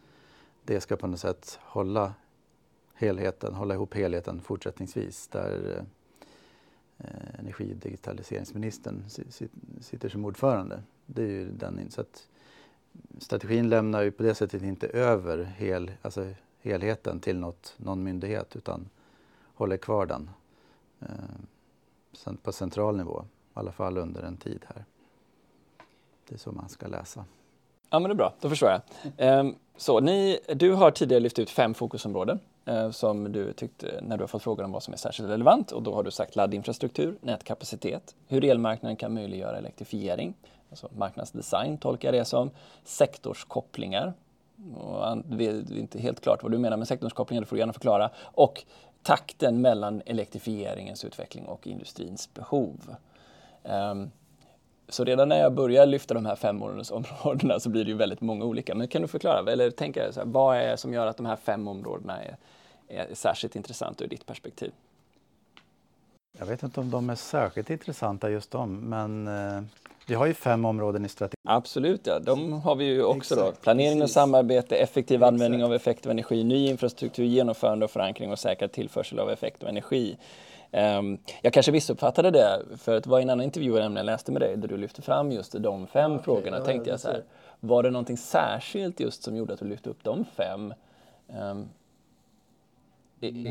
det 0.64 0.80
ska 0.80 0.96
på 0.96 1.06
något 1.06 1.20
sätt 1.20 1.58
hålla 1.62 2.14
helheten, 2.94 3.54
hålla 3.54 3.74
ihop 3.74 3.94
helheten 3.94 4.40
fortsättningsvis 4.40 5.28
där 5.28 5.84
eh, 6.98 7.38
energi 7.38 7.72
och 7.72 7.76
digitaliseringsministern 7.76 9.04
sitter 9.80 10.08
som 10.08 10.24
ordförande. 10.24 10.82
Det 11.06 11.22
är 11.22 11.26
ju 11.26 11.50
den 11.50 11.90
så 11.90 12.00
att 12.00 12.28
strategin 13.18 13.68
lämnar 13.68 14.02
ju 14.02 14.10
på 14.10 14.22
det 14.22 14.34
sättet 14.34 14.62
inte 14.62 14.86
över 14.86 15.44
hel, 15.44 15.90
alltså 16.02 16.26
helheten 16.60 17.20
till 17.20 17.38
något, 17.38 17.74
någon 17.76 18.02
myndighet 18.02 18.56
utan 18.56 18.88
håller 19.54 19.76
kvar 19.76 20.06
den 20.06 20.30
eh, 21.00 22.34
på 22.42 22.52
central 22.52 22.96
nivå 22.96 23.24
i 23.57 23.59
alla 23.59 23.72
fall 23.72 23.98
under 23.98 24.22
en 24.22 24.36
tid 24.36 24.64
här. 24.74 24.84
Det 26.28 26.34
är 26.34 26.38
så 26.38 26.52
man 26.52 26.68
ska 26.68 26.86
läsa. 26.86 27.24
Ja, 27.90 27.98
men 27.98 28.09
det 28.09 28.12
är 28.12 28.16
bra, 28.16 28.34
då 28.40 28.48
förstår 28.48 28.70
jag. 28.70 28.80
Ehm, 29.16 29.54
så 29.76 30.00
ni, 30.00 30.38
du 30.54 30.72
har 30.72 30.90
tidigare 30.90 31.20
lyft 31.20 31.38
ut 31.38 31.50
fem 31.50 31.74
fokusområden 31.74 32.40
eh, 32.64 32.90
som 32.90 33.32
du 33.32 33.52
tyckte 33.52 34.00
när 34.02 34.16
du 34.16 34.22
har 34.22 34.28
fått 34.28 34.42
frågan 34.42 34.64
om 34.64 34.72
vad 34.72 34.82
som 34.82 34.94
är 34.94 34.98
särskilt 34.98 35.28
relevant 35.28 35.72
och 35.72 35.82
då 35.82 35.94
har 35.94 36.02
du 36.02 36.11
sagt 36.11 36.36
laddinfrastruktur, 36.36 37.18
nätkapacitet, 37.20 38.14
hur 38.26 38.44
elmarknaden 38.44 38.96
kan 38.96 39.14
möjliggöra 39.14 39.59
elektrifiering, 39.59 40.34
alltså 40.70 40.88
marknadsdesign 40.96 41.78
tolkar 41.78 42.12
jag 42.12 42.20
det 42.20 42.24
som, 42.24 42.50
sektorskopplingar, 42.84 44.14
och 44.74 45.18
det 45.24 45.46
är 45.46 45.78
inte 45.78 45.98
helt 45.98 46.20
klart 46.20 46.42
vad 46.42 46.52
du 46.52 46.59
menar 46.59 46.76
med 46.76 46.88
sektorskopplingar, 46.88 47.40
det 47.40 47.46
får 47.46 47.57
du 47.57 47.61
gärna 47.61 47.72
förklara, 47.72 48.11
och 48.18 48.64
takten 49.02 49.61
mellan 49.61 50.02
elektrifieringens 50.07 51.04
utveckling 51.04 51.46
och 51.46 51.66
industrins 51.66 52.34
behov. 52.34 52.96
Um, 53.66 54.10
så 54.88 55.04
redan 55.04 55.28
när 55.28 55.38
jag 55.38 55.52
börjar 55.52 55.86
lyfta 55.86 56.14
de 56.14 56.26
här 56.26 56.36
fem 56.36 56.62
områdena 56.62 57.60
så 57.60 57.68
blir 57.68 57.84
det 57.84 57.90
ju 57.90 57.96
väldigt 57.96 58.20
många 58.20 58.44
olika. 58.44 58.74
Men 58.74 58.88
kan 58.88 59.02
du 59.02 59.08
förklara, 59.08 59.52
eller 59.52 59.70
tänka 59.70 60.12
så 60.12 60.20
här, 60.20 60.26
vad 60.26 60.56
är 60.56 60.70
det 60.70 60.76
som 60.76 60.92
gör 60.92 61.06
att 61.06 61.16
de 61.16 61.26
här 61.26 61.36
fem 61.36 61.68
områdena 61.68 62.22
är, 62.22 62.36
är 62.88 63.14
särskilt 63.14 63.56
intressanta 63.56 64.04
ur 64.04 64.08
ditt 64.08 64.26
perspektiv? 64.26 64.72
Jag 66.38 66.46
vet 66.46 66.62
inte 66.62 66.80
om 66.80 66.90
de 66.90 67.10
är 67.10 67.14
särskilt 67.14 67.70
intressanta 67.70 68.30
just 68.30 68.50
de, 68.50 68.80
men 68.88 69.28
eh, 69.28 69.62
vi 70.06 70.14
har 70.14 70.26
ju 70.26 70.34
fem 70.34 70.64
områden 70.64 71.04
i 71.04 71.08
strategin. 71.08 71.36
Absolut, 71.48 72.06
ja. 72.06 72.18
de 72.18 72.52
har 72.52 72.76
vi 72.76 72.84
ju 72.84 73.02
också 73.02 73.34
Exakt, 73.34 73.56
då. 73.56 73.62
Planering 73.62 74.02
och 74.02 74.10
samarbete, 74.10 74.76
effektiv 74.76 75.16
Exakt. 75.16 75.28
användning 75.28 75.64
av 75.64 75.74
effekt 75.74 76.06
och 76.06 76.12
energi, 76.12 76.44
ny 76.44 76.68
infrastruktur, 76.68 77.24
genomförande 77.24 77.84
och 77.84 77.90
förankring 77.90 78.32
och 78.32 78.38
säkrad 78.38 78.72
tillförsel 78.72 79.18
av 79.18 79.30
effekt 79.30 79.62
och 79.62 79.68
energi. 79.68 80.16
Um, 80.76 81.18
jag 81.42 81.52
kanske 81.52 81.72
missuppfattade 81.72 82.30
det, 82.30 82.62
för 82.76 82.92
det 82.92 83.06
var 83.06 83.20
en 83.20 83.30
annan 83.30 83.44
intervju 83.44 83.78
jag 83.78 84.04
läste 84.04 84.32
med 84.32 84.42
dig 84.42 84.56
där 84.56 84.68
du 84.68 84.76
lyfte 84.76 85.02
fram 85.02 85.32
just 85.32 85.52
de 85.52 85.86
fem 85.86 86.12
okay, 86.12 86.24
frågorna. 86.24 86.56
Ja, 86.56 86.64
tänkte 86.64 86.90
jag 86.90 87.00
så 87.00 87.08
här, 87.08 87.24
var 87.60 87.82
det 87.82 87.90
någonting 87.90 88.16
särskilt 88.16 89.00
just 89.00 89.22
som 89.22 89.36
gjorde 89.36 89.52
att 89.52 89.58
du 89.58 89.64
lyfte 89.64 89.90
upp 89.90 90.04
de 90.04 90.24
fem? 90.24 90.74
Um, 91.26 91.68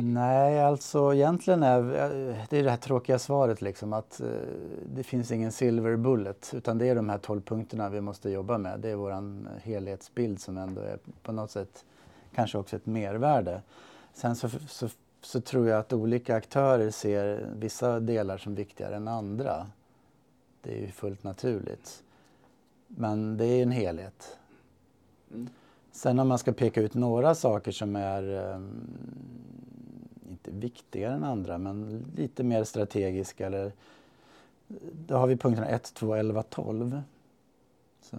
Nej, 0.04 0.64
alltså 0.64 1.14
egentligen 1.14 1.64
är 1.64 1.82
det 2.50 2.58
är 2.58 2.64
det 2.64 2.70
här 2.70 2.78
tråkiga 2.78 3.20
svaret 3.20 3.62
liksom 3.62 3.94
att 3.94 4.22
uh, 4.24 4.30
det 4.96 5.04
finns 5.04 5.32
ingen 5.32 5.52
silver 5.52 5.96
bullet 5.96 6.52
utan 6.56 6.78
det 6.78 6.90
är 6.90 6.96
de 6.96 7.10
här 7.10 7.18
tolv 7.18 7.42
punkterna 7.42 7.90
vi 7.90 8.02
måste 8.02 8.30
jobba 8.30 8.58
med. 8.58 8.80
Det 8.80 8.90
är 8.90 8.96
våran 8.96 9.48
helhetsbild 9.64 10.42
som 10.42 10.58
ändå 10.58 10.82
är 10.82 11.00
på 11.24 11.32
något 11.32 11.52
sätt 11.52 11.86
kanske 12.36 12.58
också 12.58 12.76
ett 12.76 12.86
mervärde. 12.86 13.62
Sen 14.14 14.36
så, 14.36 14.50
så 14.68 14.90
så 15.26 15.42
tror 15.42 15.68
jag 15.68 15.80
att 15.80 15.94
olika 15.94 16.36
aktörer 16.36 16.92
ser 16.92 17.50
vissa 17.56 18.00
delar 18.00 18.38
som 18.38 18.56
viktigare 18.56 18.96
än 18.96 19.08
andra. 19.08 19.68
Det 20.62 20.78
är 20.78 20.82
ju 20.82 20.92
fullt 20.92 21.24
naturligt. 21.24 22.04
Men 22.88 23.38
det 23.38 23.46
är 23.46 23.64
en 23.64 23.72
helhet. 23.72 24.38
Mm. 25.32 25.50
Sen 25.92 26.20
om 26.20 26.28
man 26.28 26.38
ska 26.38 26.52
peka 26.54 26.82
ut 26.82 26.94
några 26.94 27.36
saker 27.36 27.72
som 27.72 27.96
är 27.96 28.54
um, 28.54 28.88
inte 30.30 30.52
viktigare 30.52 31.14
än 31.14 31.24
andra 31.24 31.58
men 31.58 32.06
lite 32.16 32.44
mer 32.44 32.64
strategiska 32.64 33.48
eller 33.48 33.72
då 35.08 35.16
har 35.16 35.28
vi 35.28 35.38
punkterna 35.38 35.68
1, 35.68 35.94
2, 35.94 36.16
11, 36.16 36.44
12 36.44 37.02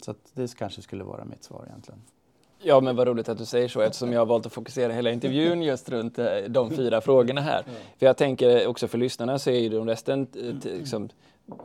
Så 0.02 0.16
det 0.34 0.56
kanske 0.56 0.82
skulle 0.82 1.04
vara 1.04 1.26
mitt 1.26 1.44
svar 1.44 1.66
egentligen. 1.68 2.02
Ja, 2.60 2.80
men 2.82 2.96
vad 2.96 3.08
roligt 3.08 3.30
att 3.30 3.38
du 3.38 3.46
säger 3.46 3.68
så 3.68 3.82
eftersom 3.82 4.14
jag 4.14 4.22
har 4.22 4.26
valt 4.26 4.46
att 4.46 4.54
fokusera 4.54 4.94
hela 4.94 5.12
intervjun 5.12 5.62
just 5.64 5.90
runt 5.90 6.20
eh, 6.20 6.26
de 6.48 6.72
fyra 6.72 7.02
frågorna 7.02 7.42
här. 7.42 7.64
För 8.00 8.06
jag 8.06 8.18
tänker 8.18 8.68
också 8.68 8.88
för 8.88 8.98
lyssnarna 8.98 9.40
så 9.40 9.50
är 9.50 9.60
ju 9.60 9.70
de 9.70 9.88
resten 9.88 10.28
eh, 10.36 10.72
liksom, 10.78 11.10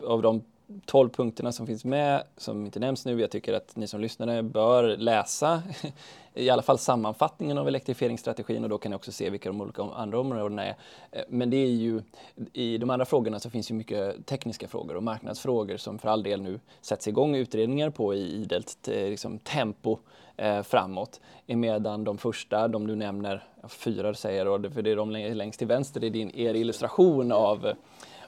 av 0.06 0.22
de 0.22 0.42
12 0.86 1.08
punkterna 1.08 1.52
som 1.52 1.66
finns 1.66 1.84
med, 1.84 2.22
som 2.36 2.64
inte 2.64 2.80
nämns 2.80 3.06
nu, 3.06 3.20
jag 3.20 3.30
tycker 3.30 3.54
att 3.54 3.76
ni 3.76 3.86
som 3.86 4.00
lyssnare 4.00 4.42
bör 4.42 4.96
läsa 4.96 5.62
i 6.34 6.50
alla 6.50 6.62
fall 6.62 6.78
sammanfattningen 6.78 7.58
av 7.58 7.68
elektrifieringsstrategin 7.68 8.64
och 8.64 8.70
då 8.70 8.78
kan 8.78 8.90
ni 8.90 8.96
också 8.96 9.12
se 9.12 9.30
vilka 9.30 9.48
de 9.48 9.60
olika 9.60 9.82
andra 9.82 10.20
områdena 10.20 10.64
är. 10.64 10.76
Eh, 11.10 11.22
men 11.28 11.50
det 11.50 11.56
är 11.56 11.70
ju, 11.70 12.02
i 12.52 12.78
de 12.78 12.90
andra 12.90 13.04
frågorna 13.04 13.40
så 13.40 13.50
finns 13.50 13.70
ju 13.70 13.74
mycket 13.74 14.26
tekniska 14.26 14.68
frågor 14.68 14.96
och 14.96 15.02
marknadsfrågor 15.02 15.76
som 15.76 15.98
för 15.98 16.08
all 16.08 16.22
del 16.22 16.42
nu 16.42 16.60
sätts 16.80 17.08
igång 17.08 17.36
utredningar 17.36 17.90
på 17.90 18.14
i 18.14 18.32
idelt 18.32 18.88
eh, 18.88 18.94
liksom, 18.94 19.38
tempo 19.38 19.98
eh, 20.36 20.62
framåt. 20.62 21.20
Medan 21.46 22.04
de 22.04 22.18
första, 22.18 22.68
de 22.68 22.86
du 22.86 22.96
nämner, 22.96 23.44
fyra 23.68 24.14
säger 24.14 24.44
då, 24.44 24.70
för 24.70 24.82
det 24.82 24.90
är 24.90 24.96
de 24.96 25.10
längst 25.10 25.58
till 25.58 25.68
vänster, 25.68 26.04
i 26.04 26.10
din, 26.10 26.30
er 26.34 26.54
illustration 26.54 27.32
av 27.32 27.72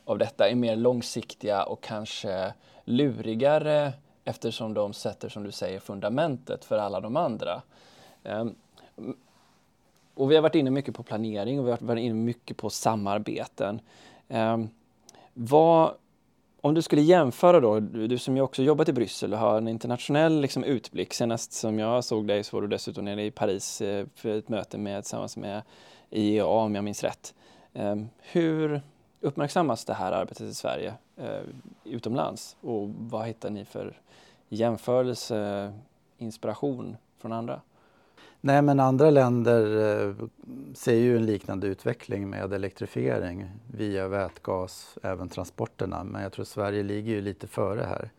av 0.05 0.19
detta 0.19 0.49
är 0.49 0.55
mer 0.55 0.77
långsiktiga 0.77 1.63
och 1.63 1.83
kanske 1.83 2.55
lurigare 2.85 3.93
eftersom 4.25 4.75
de 4.75 4.93
sätter, 4.93 5.29
som 5.29 5.43
du 5.43 5.53
säger, 5.53 5.81
fundamentet 5.81 6.65
för 6.65 6.79
alla 6.79 7.01
de 7.01 7.17
andra. 7.17 7.63
Ehm, 8.25 8.55
och 10.15 10.31
vi 10.31 10.35
har 10.35 10.43
varit 10.43 10.55
inne 10.55 10.71
mycket 10.71 10.95
på 10.95 11.03
planering 11.03 11.61
och 11.61 11.67
vi 11.67 11.71
har 11.71 11.79
varit 11.81 12.03
inne 12.03 12.15
mycket 12.15 12.57
på 12.57 12.71
samarbeten. 12.71 13.81
Ehm, 14.29 14.69
vad, 15.35 15.95
om 16.61 16.75
du 16.75 16.83
skulle 16.83 17.03
jämföra 17.03 17.61
då, 17.61 17.81
du 17.81 18.19
som 18.19 18.37
ju 18.37 18.43
också 18.43 18.63
jobbat 18.63 18.89
i 18.89 18.93
Bryssel 18.93 19.33
och 19.33 19.39
har 19.39 19.59
en 19.59 19.69
internationell 19.69 20.41
liksom, 20.41 20.65
utblick. 20.65 21.15
Senast 21.15 21.53
som 21.53 21.79
jag 21.79 22.05
såg 22.05 22.27
dig 22.27 22.45
så 22.45 22.57
var 22.57 22.63
du 22.63 22.69
dessutom 22.69 23.05
nere 23.05 23.25
i 23.25 23.31
Paris 23.31 23.81
eh, 23.81 24.07
för 24.15 24.39
ett 24.39 24.49
möte 24.49 24.79
med, 24.79 25.03
tillsammans 25.03 25.37
med 25.37 25.63
IEA 26.11 26.47
om 26.47 26.75
jag 26.75 26.85
minns 26.85 27.03
rätt. 27.03 27.35
Ehm, 27.75 28.09
hur, 28.21 28.83
uppmärksammas 29.25 29.85
det 29.85 29.95
här 29.95 30.13
arbetet 30.13 30.41
i 30.41 30.55
Sverige 30.55 30.95
eh, 31.17 31.41
utomlands? 31.85 32.57
Och 32.61 32.89
vad 32.99 33.27
hittar 33.27 33.51
ni 33.51 33.65
för 33.65 34.01
jämförelse, 34.49 35.73
inspiration 36.19 36.97
från 37.19 37.33
andra? 37.33 37.61
Nej, 38.41 38.63
men 38.63 38.81
andra 38.81 39.11
länder 39.11 39.77
eh, 40.09 40.15
ser 40.75 40.95
ju 40.95 41.17
en 41.17 41.27
liknande 41.27 41.67
utveckling 41.67 42.31
med 42.31 42.53
elektrifiering 42.53 43.51
via 43.73 44.09
vätgas, 44.09 44.99
även 45.03 45.29
transporterna. 45.29 46.05
Men 46.05 46.23
jag 46.23 46.33
tror 46.33 46.45
Sverige 46.45 46.83
ligger 46.83 47.13
ju 47.13 47.21
lite 47.21 47.47
före 47.47 47.83
här. 47.83 48.11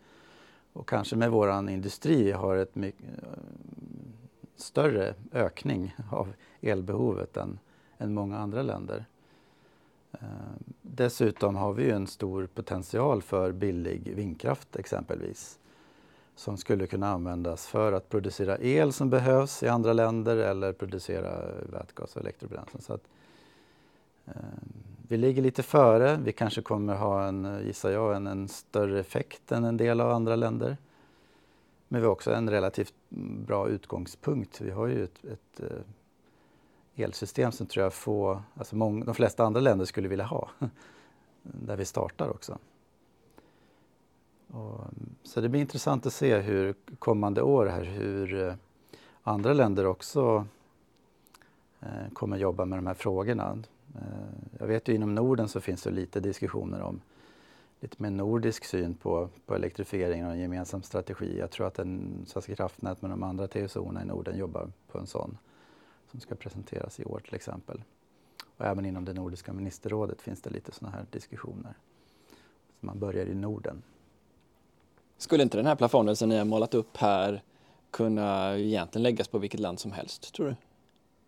Och 0.72 0.88
kanske 0.88 1.16
med 1.16 1.30
våran 1.30 1.68
industri 1.68 2.32
har 2.32 2.56
ett 2.56 2.74
mycket 2.74 3.06
eh, 3.22 3.28
större 4.56 5.14
ökning 5.32 5.96
av 6.10 6.32
elbehovet 6.60 7.36
än, 7.36 7.58
än 7.98 8.14
många 8.14 8.38
andra 8.38 8.62
länder. 8.62 9.04
Eh, 10.12 10.18
dessutom 10.82 11.56
har 11.56 11.72
vi 11.72 11.90
en 11.90 12.06
stor 12.06 12.46
potential 12.46 13.22
för 13.22 13.52
billig 13.52 14.14
vindkraft 14.14 14.76
exempelvis 14.76 15.58
som 16.36 16.56
skulle 16.56 16.86
kunna 16.86 17.08
användas 17.08 17.66
för 17.66 17.92
att 17.92 18.08
producera 18.08 18.58
el 18.58 18.92
som 18.92 19.10
behövs 19.10 19.62
i 19.62 19.68
andra 19.68 19.92
länder 19.92 20.36
eller 20.36 20.72
producera 20.72 21.52
vätgas 21.72 22.16
och 22.16 22.22
elektrobränslen. 22.22 22.82
Så 22.82 22.92
att, 22.92 23.08
eh, 24.26 24.32
vi 25.08 25.16
ligger 25.16 25.42
lite 25.42 25.62
före. 25.62 26.16
Vi 26.24 26.32
kanske 26.32 26.62
kommer 26.62 26.94
ha 26.94 27.24
en, 27.24 27.60
gissar 27.66 27.90
jag, 27.90 28.16
en, 28.16 28.26
en, 28.26 28.48
större 28.48 29.00
effekt 29.00 29.52
än 29.52 29.64
en 29.64 29.76
del 29.76 30.00
av 30.00 30.10
andra 30.10 30.36
länder. 30.36 30.76
Men 31.88 32.00
vi 32.00 32.06
har 32.06 32.12
också 32.12 32.32
en 32.32 32.50
relativt 32.50 32.94
bra 33.46 33.68
utgångspunkt. 33.68 34.60
Vi 34.60 34.70
har 34.70 34.86
ju 34.86 35.04
ett, 35.04 35.24
ett 35.24 35.60
eh, 35.60 35.78
elsystem 36.96 37.52
som 37.52 37.66
tror 37.66 37.82
jag 37.82 37.92
få, 37.92 38.42
alltså 38.54 38.76
många, 38.76 39.04
de 39.04 39.14
flesta 39.14 39.44
andra 39.44 39.60
länder 39.60 39.84
skulle 39.84 40.08
vilja 40.08 40.24
ha. 40.24 40.50
Där 41.42 41.76
vi 41.76 41.84
startar 41.84 42.28
också. 42.28 42.58
Och, 44.46 44.80
så 45.22 45.40
det 45.40 45.48
blir 45.48 45.60
intressant 45.60 46.06
att 46.06 46.12
se 46.12 46.38
hur 46.38 46.74
kommande 46.98 47.42
år 47.42 47.66
här 47.66 47.84
hur 47.84 48.48
eh, 48.48 48.54
andra 49.22 49.52
länder 49.52 49.86
också 49.86 50.46
eh, 51.80 52.12
kommer 52.12 52.36
jobba 52.36 52.64
med 52.64 52.78
de 52.78 52.86
här 52.86 52.94
frågorna. 52.94 53.58
Eh, 53.94 54.58
jag 54.58 54.66
vet 54.66 54.88
ju 54.88 54.94
inom 54.94 55.14
Norden 55.14 55.48
så 55.48 55.60
finns 55.60 55.82
det 55.82 55.90
lite 55.90 56.20
diskussioner 56.20 56.82
om 56.82 57.00
lite 57.80 58.02
mer 58.02 58.10
nordisk 58.10 58.64
syn 58.64 58.94
på, 58.94 59.28
på 59.46 59.54
elektrifiering 59.54 60.26
och 60.26 60.32
en 60.32 60.40
gemensam 60.40 60.82
strategi. 60.82 61.38
Jag 61.38 61.50
tror 61.50 61.66
att 61.66 61.74
den 61.74 62.24
Svenska 62.26 62.54
kraftnät 62.54 63.02
med 63.02 63.10
de 63.10 63.22
andra 63.22 63.46
TSO-erna 63.46 64.02
i 64.02 64.06
Norden 64.06 64.38
jobbar 64.38 64.70
på 64.92 64.98
en 64.98 65.06
sån 65.06 65.38
som 66.10 66.20
ska 66.20 66.34
presenteras 66.34 67.00
i 67.00 67.04
år 67.04 67.20
till 67.24 67.34
exempel. 67.34 67.82
Och 68.56 68.64
även 68.64 68.86
inom 68.86 69.04
det 69.04 69.12
nordiska 69.12 69.52
ministerrådet 69.52 70.22
finns 70.22 70.42
det 70.42 70.50
lite 70.50 70.72
sådana 70.72 70.96
här 70.96 71.06
diskussioner. 71.10 71.74
Så 72.80 72.86
man 72.86 72.98
börjar 72.98 73.26
i 73.26 73.34
Norden. 73.34 73.82
Skulle 75.16 75.42
inte 75.42 75.56
den 75.56 75.66
här 75.66 75.76
plafonden 75.76 76.16
som 76.16 76.28
ni 76.28 76.38
har 76.38 76.44
målat 76.44 76.74
upp 76.74 76.96
här 76.96 77.42
kunna 77.90 78.58
egentligen 78.58 79.02
läggas 79.02 79.28
på 79.28 79.38
vilket 79.38 79.60
land 79.60 79.80
som 79.80 79.92
helst, 79.92 80.34
tror 80.34 80.46
du? 80.46 80.56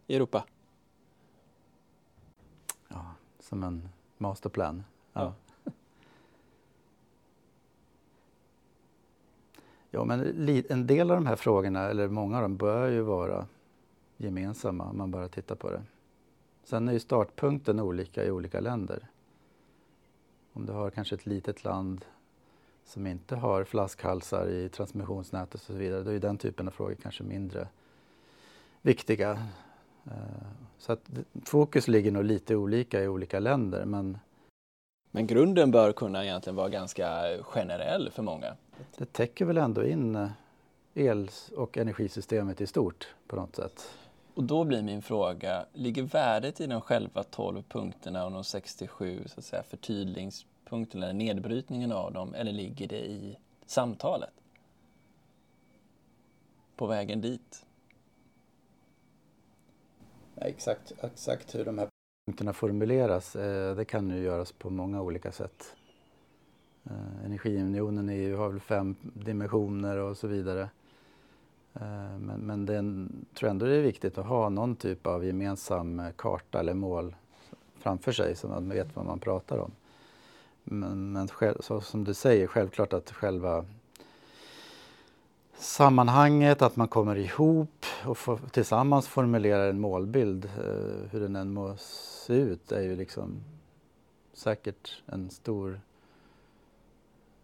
I 0.07 0.17
Europa? 0.17 0.45
Ja, 2.89 3.15
som 3.41 3.65
en 3.65 3.89
masterplan. 4.19 4.85
Ja. 5.13 5.35
ja. 5.65 5.73
Ja, 9.91 10.05
men 10.05 10.49
en 10.69 10.87
del 10.87 11.11
av 11.11 11.17
de 11.17 11.27
här 11.27 11.37
frågorna, 11.37 11.89
eller 11.89 12.09
många 12.09 12.37
av 12.37 12.43
dem, 12.43 12.57
bör 12.57 12.89
ju 12.89 13.01
vara 13.01 13.47
gemensamma 14.19 14.85
om 14.85 14.99
man 14.99 15.11
bara 15.11 15.29
tittar 15.29 15.55
på 15.55 15.71
det. 15.71 15.83
Sen 16.65 16.89
är 16.89 16.93
ju 16.93 17.01
startpunkten 17.01 17.81
olika 17.81 18.25
i 18.25 18.31
olika 18.31 18.61
länder. 18.61 19.07
Om 20.53 20.67
du 20.67 20.73
har 20.73 20.91
kanske 20.91 21.15
ett 21.15 21.27
litet 21.27 21.65
land 21.65 22.05
som 22.85 23.07
inte 23.07 23.37
har 23.37 23.65
flaskhalsar 23.65 24.49
i 24.49 24.69
transmissionsnätet 24.69 25.55
och 25.55 25.61
så 25.61 25.73
vidare, 25.73 26.03
då 26.03 26.11
är 26.11 26.19
den 26.19 26.39
typen 26.39 26.69
av 26.69 26.73
frågor 26.73 26.95
kanske 26.95 27.25
mindre 27.25 27.69
viktiga. 28.83 29.31
Eh, 30.05 30.47
så 30.79 30.93
att 30.93 31.11
fokus 31.45 31.89
ligger 31.89 32.13
nog 32.13 32.25
lite 32.25 32.57
olika 32.57 33.03
i 33.03 33.09
olika 33.09 33.41
länder 33.41 33.85
men 33.85 34.19
men 35.11 35.27
grunden 35.27 35.71
bör 35.71 35.93
kunna 35.93 36.25
egentligen 36.25 36.57
vara 36.57 36.69
ganska 36.69 37.23
generell 37.43 38.11
för 38.11 38.23
många. 38.23 38.57
Det 38.97 39.13
täcker 39.13 39.45
väl 39.45 39.59
ändå 39.59 39.85
in 39.85 40.29
el 40.95 41.31
och 41.57 41.79
energisystemet 41.79 42.61
i 42.61 42.67
stort 42.67 43.09
på 43.27 43.37
något 43.37 43.57
sätt. 43.57 43.91
Och 44.39 44.45
då 44.45 44.65
blir 44.65 44.83
min 44.83 45.03
fråga, 45.03 45.67
ligger 45.73 46.03
värdet 46.03 46.61
i 46.61 46.67
de 46.67 46.81
själva 46.81 47.23
12 47.23 47.63
punkterna 47.63 48.25
och 48.25 48.33
de 48.33 48.45
67 48.45 49.25
så 49.27 49.41
att 49.41 49.45
säga, 49.45 49.63
förtydligningspunkterna, 49.63 51.05
eller 51.05 51.15
nedbrytningen 51.15 51.93
av 51.93 52.13
dem, 52.13 52.35
eller 52.35 52.53
ligger 52.53 52.89
det 52.89 53.07
i 53.07 53.39
samtalet? 53.67 54.31
På 56.77 56.87
vägen 56.87 57.21
dit? 57.21 57.67
Ja, 60.35 60.43
exakt, 60.43 60.93
exakt 61.03 61.55
hur 61.55 61.65
de 61.65 61.79
här 61.79 61.89
punkterna 62.27 62.53
formuleras, 62.53 63.37
eh, 63.37 63.77
det 63.77 63.85
kan 63.85 64.11
ju 64.11 64.23
göras 64.23 64.53
på 64.53 64.71
många 64.71 65.03
olika 65.03 65.33
sätt. 65.33 65.77
Eh, 66.85 67.25
energiunionen 67.25 68.09
EU 68.09 68.37
har 68.37 68.49
väl 68.49 68.61
fem 68.61 68.97
dimensioner 69.03 69.97
och 69.97 70.17
så 70.17 70.27
vidare. 70.27 70.69
Eh, 71.81 72.19
men, 72.19 72.41
men 72.41 72.67
det 72.67 73.09
tror 73.35 73.51
ändå 73.51 73.67
det 73.67 73.77
är 73.77 73.83
viktigt 73.83 74.19
att 74.19 74.27
ha 74.27 74.49
någon 74.49 74.77
typ 74.77 75.07
av 75.07 75.25
gemensam 75.25 76.01
eh, 76.01 76.11
karta 76.17 76.61
eller 76.61 76.75
mål 76.75 77.15
framför 77.79 78.13
sig 78.13 78.37
så 78.37 78.49
man 78.49 78.69
vet 78.69 78.97
vad 78.97 79.05
man 79.05 79.19
pratar 79.19 79.59
om. 79.59 79.71
Men, 80.65 81.13
men 81.13 81.29
så 81.61 81.81
som 81.81 82.05
du 82.05 82.15
säger, 82.15 82.47
självklart 82.47 82.93
att 82.93 83.11
själva 83.11 83.65
sammanhanget, 85.55 86.63
att 86.63 86.77
man 86.77 86.89
kommer 86.89 87.17
ihop 87.17 87.85
och 88.05 88.19
får, 88.19 88.41
tillsammans 88.51 89.09
formulerar 89.09 89.71
en 89.71 89.81
målbild, 89.81 90.45
eh, 90.45 91.11
hur 91.11 91.21
den 91.21 91.37
än 91.37 91.53
må 91.53 91.77
se 91.77 92.35
ut, 92.35 92.73
är 92.73 92.83
ju 92.83 92.97
liksom 92.97 93.41
säkert 94.33 95.03
en 95.07 95.31
stor 95.31 95.81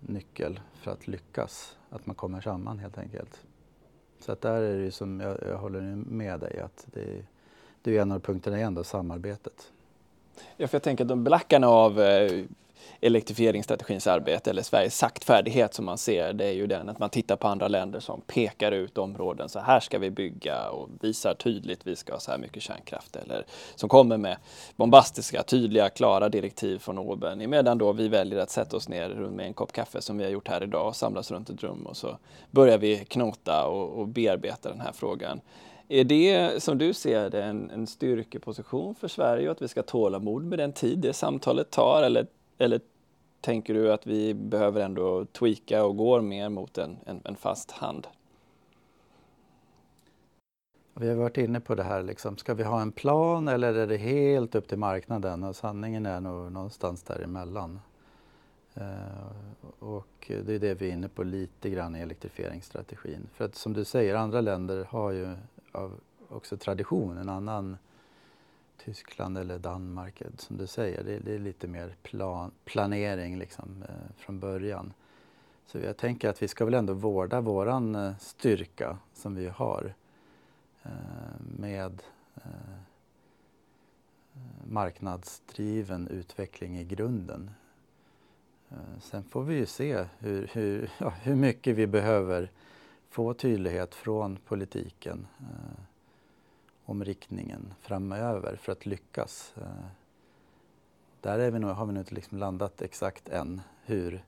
nyckel 0.01 0.61
för 0.75 0.91
att 0.91 1.09
lyckas. 1.09 1.77
Att 1.91 2.07
man 2.07 2.17
kommer 2.17 2.41
samman 2.41 2.79
helt 2.79 2.99
enkelt. 2.99 3.41
Så 4.21 4.33
att 4.33 4.41
där 4.41 4.63
är 4.63 4.77
det 4.77 4.83
ju 4.83 4.91
som, 4.91 5.21
jag, 5.21 5.39
jag 5.49 5.59
håller 5.59 5.81
med 5.97 6.41
dig, 6.41 6.61
att 6.61 6.87
det, 6.93 7.25
det 7.83 7.97
är 7.97 8.03
en 8.03 8.13
av 8.13 8.19
punkterna 8.19 8.57
igen 8.57 8.75
då, 8.75 8.85
samarbetet. 8.85 9.73
Ja, 10.57 10.69
för 10.69 10.75
jag 10.77 10.83
tänker 10.83 11.05
att 11.05 11.09
de 11.09 11.25
blackarna 11.25 11.69
av 11.69 12.01
eh, 12.01 12.45
elektrifieringsstrategins 13.01 14.07
arbete 14.07 14.51
eller 14.51 14.63
Sveriges 14.63 14.99
saktfärdighet 14.99 15.75
som 15.75 15.85
man 15.85 15.99
ser, 15.99 16.33
det 16.33 16.45
är 16.45 16.53
ju 16.53 16.67
den 16.67 16.89
att 16.89 16.99
man 16.99 17.11
tittar 17.11 17.37
på 17.37 17.49
andra 17.49 17.69
länder 17.69 18.01
som 18.01 18.21
pekar 18.21 18.73
ut 18.73 18.99
områden. 18.99 19.49
Så 19.49 19.61
här 19.61 19.81
ska 19.81 19.99
vi 19.99 20.11
bygga 20.11 20.71
och 20.71 20.89
visar 21.01 21.35
tydligt 21.35 21.87
vi 21.87 21.97
ska 21.97 22.13
ha 22.13 22.21
så 22.21 22.31
här 22.31 22.39
mycket 22.39 22.63
kärnkraft 22.63 23.17
eller 23.17 23.45
som 23.75 23.89
kommer 23.89 24.17
med 24.17 24.37
bombastiska, 24.77 25.43
tydliga, 25.43 25.89
klara 25.89 26.29
direktiv 26.29 26.79
från 26.79 26.99
oben. 26.99 27.51
Medan 27.51 27.79
då 27.79 27.93
vi 27.93 28.09
väljer 28.09 28.39
att 28.39 28.51
sätta 28.51 28.77
oss 28.77 28.89
ner 28.89 29.09
med 29.09 29.47
en 29.47 29.55
kopp 29.55 29.73
kaffe 29.73 30.03
som 30.03 30.19
vi 30.19 30.25
har 30.25 30.31
gjort 30.31 30.49
här 30.49 30.63
idag 30.63 30.89
och 30.89 30.97
samlas 30.97 31.31
runt 31.31 31.51
ett 31.51 31.63
rum 31.63 31.87
och 31.87 31.97
så 31.97 32.19
börjar 32.51 32.79
vi 32.79 32.97
knota 32.97 33.67
och, 33.67 34.01
och 34.01 34.09
bearbeta 34.09 34.69
den 34.69 34.81
här 34.81 34.93
frågan. 34.93 35.41
Är 35.89 36.05
det 36.05 36.63
som 36.63 36.79
du 36.79 36.95
ser 36.95 37.31
det 37.31 37.43
en, 37.43 37.71
en 37.71 37.87
styrkeposition 37.87 38.95
för 38.95 39.09
Sverige 39.09 39.51
att 39.51 39.63
vi 39.63 39.69
ska 39.69 39.83
tålamod 39.83 40.45
med 40.45 40.59
den 40.59 40.73
tid 40.73 40.99
det 40.99 41.13
samtalet 41.13 41.71
tar 41.71 42.03
eller 42.03 42.27
eller 42.65 42.81
tänker 43.41 43.75
du 43.75 43.93
att 43.93 44.07
vi 44.07 44.35
behöver 44.35 44.81
ändå 44.81 45.25
tweaka 45.25 45.85
och 45.85 45.97
går 45.97 46.21
mer 46.21 46.49
mot 46.49 46.79
en, 46.79 46.97
en, 47.07 47.21
en 47.25 47.37
fast 47.37 47.71
hand? 47.71 48.07
Vi 50.95 51.09
har 51.09 51.17
varit 51.17 51.37
inne 51.37 51.61
på 51.61 51.75
det 51.75 51.83
här, 51.83 52.03
liksom, 52.03 52.37
ska 52.37 52.55
vi 52.55 52.63
ha 52.63 52.83
en 52.83 52.93
plan 52.93 53.49
eller 53.49 53.75
är 53.75 53.87
det 53.87 53.97
helt 53.97 54.55
upp 54.55 54.69
till 54.69 54.79
marknaden? 54.79 55.43
Och 55.43 55.57
sanningen 55.57 56.07
är 56.07 56.21
nog 56.21 56.53
någonstans 56.53 57.03
däremellan. 57.03 57.81
Eh, 58.75 58.85
och 59.79 60.31
det 60.45 60.55
är 60.55 60.59
det 60.59 60.75
vi 60.75 60.89
är 60.89 60.93
inne 60.93 61.09
på 61.09 61.23
lite 61.23 61.71
grann 61.71 61.97
i 61.97 62.01
elektrifieringsstrategin. 62.01 63.27
För 63.35 63.45
att 63.45 63.55
som 63.55 63.73
du 63.73 63.85
säger, 63.85 64.15
andra 64.15 64.41
länder 64.41 64.85
har 64.85 65.11
ju 65.11 65.37
av 65.73 66.01
också 66.29 66.57
tradition 66.57 67.19
en 67.19 67.29
annan 67.29 67.77
Tyskland 68.77 69.39
eller 69.39 69.59
Danmark, 69.59 70.23
som 70.39 70.57
du 70.57 70.67
säger, 70.67 71.05
det, 71.05 71.19
det 71.19 71.35
är 71.35 71.39
lite 71.39 71.69
mer 71.69 71.97
plan, 72.03 72.51
planering 72.65 73.39
liksom, 73.39 73.85
eh, 73.89 74.17
från 74.17 74.41
början. 74.41 74.93
Så 75.67 75.79
jag 75.79 75.97
tänker 75.97 76.29
att 76.29 76.43
vi 76.43 76.49
ska 76.49 76.65
väl 76.65 76.75
ändå 76.75 76.95
vårda 76.95 77.41
våran 77.41 77.95
eh, 77.95 78.17
styrka 78.19 78.99
som 79.15 79.35
vi 79.35 79.49
har 79.49 79.95
eh, 80.83 80.91
med 81.59 82.03
eh, 82.35 82.43
marknadsdriven 84.65 86.09
utveckling 86.09 86.79
i 86.79 86.85
grunden. 86.85 87.51
Eh, 88.71 89.01
sen 89.01 89.25
får 89.25 89.43
vi 89.43 89.55
ju 89.55 89.67
se 89.67 90.07
hur, 90.19 90.51
hur, 90.53 90.91
ja, 90.99 91.09
hur 91.09 91.35
mycket 91.35 91.77
vi 91.77 91.87
behöver 91.87 92.51
få 93.11 93.35
tydlighet 93.35 93.95
från 93.95 94.37
politiken 94.37 95.27
eh, 95.41 95.85
om 96.85 97.05
riktningen 97.05 97.75
framöver 97.81 98.57
för 98.57 98.73
att 98.73 98.87
lyckas. 98.87 99.53
Eh, 99.57 99.63
där 101.21 101.39
är 101.39 101.51
vi 101.51 101.59
nog, 101.59 101.71
har 101.71 101.87
vi 101.87 101.93
nog 101.93 102.01
inte 102.01 102.15
liksom 102.15 102.39
landat 102.39 102.83
exakt 102.83 103.29
än 103.29 103.61
hur. 103.85 104.25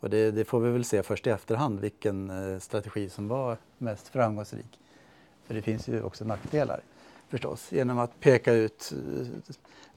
Och 0.00 0.10
det, 0.10 0.30
det, 0.30 0.44
får 0.44 0.60
vi 0.60 0.70
väl 0.70 0.84
se 0.84 1.02
först 1.02 1.26
i 1.26 1.30
efterhand 1.30 1.80
vilken 1.80 2.30
eh, 2.30 2.58
strategi 2.58 3.08
som 3.08 3.28
var 3.28 3.56
mest 3.78 4.08
framgångsrik. 4.08 4.80
För 5.44 5.54
det 5.54 5.62
finns 5.62 5.88
ju 5.88 6.02
också 6.02 6.24
nackdelar 6.24 6.80
förstås 7.28 7.72
genom 7.72 7.98
att 7.98 8.20
peka 8.20 8.52
ut 8.52 8.92
eh, 8.92 9.26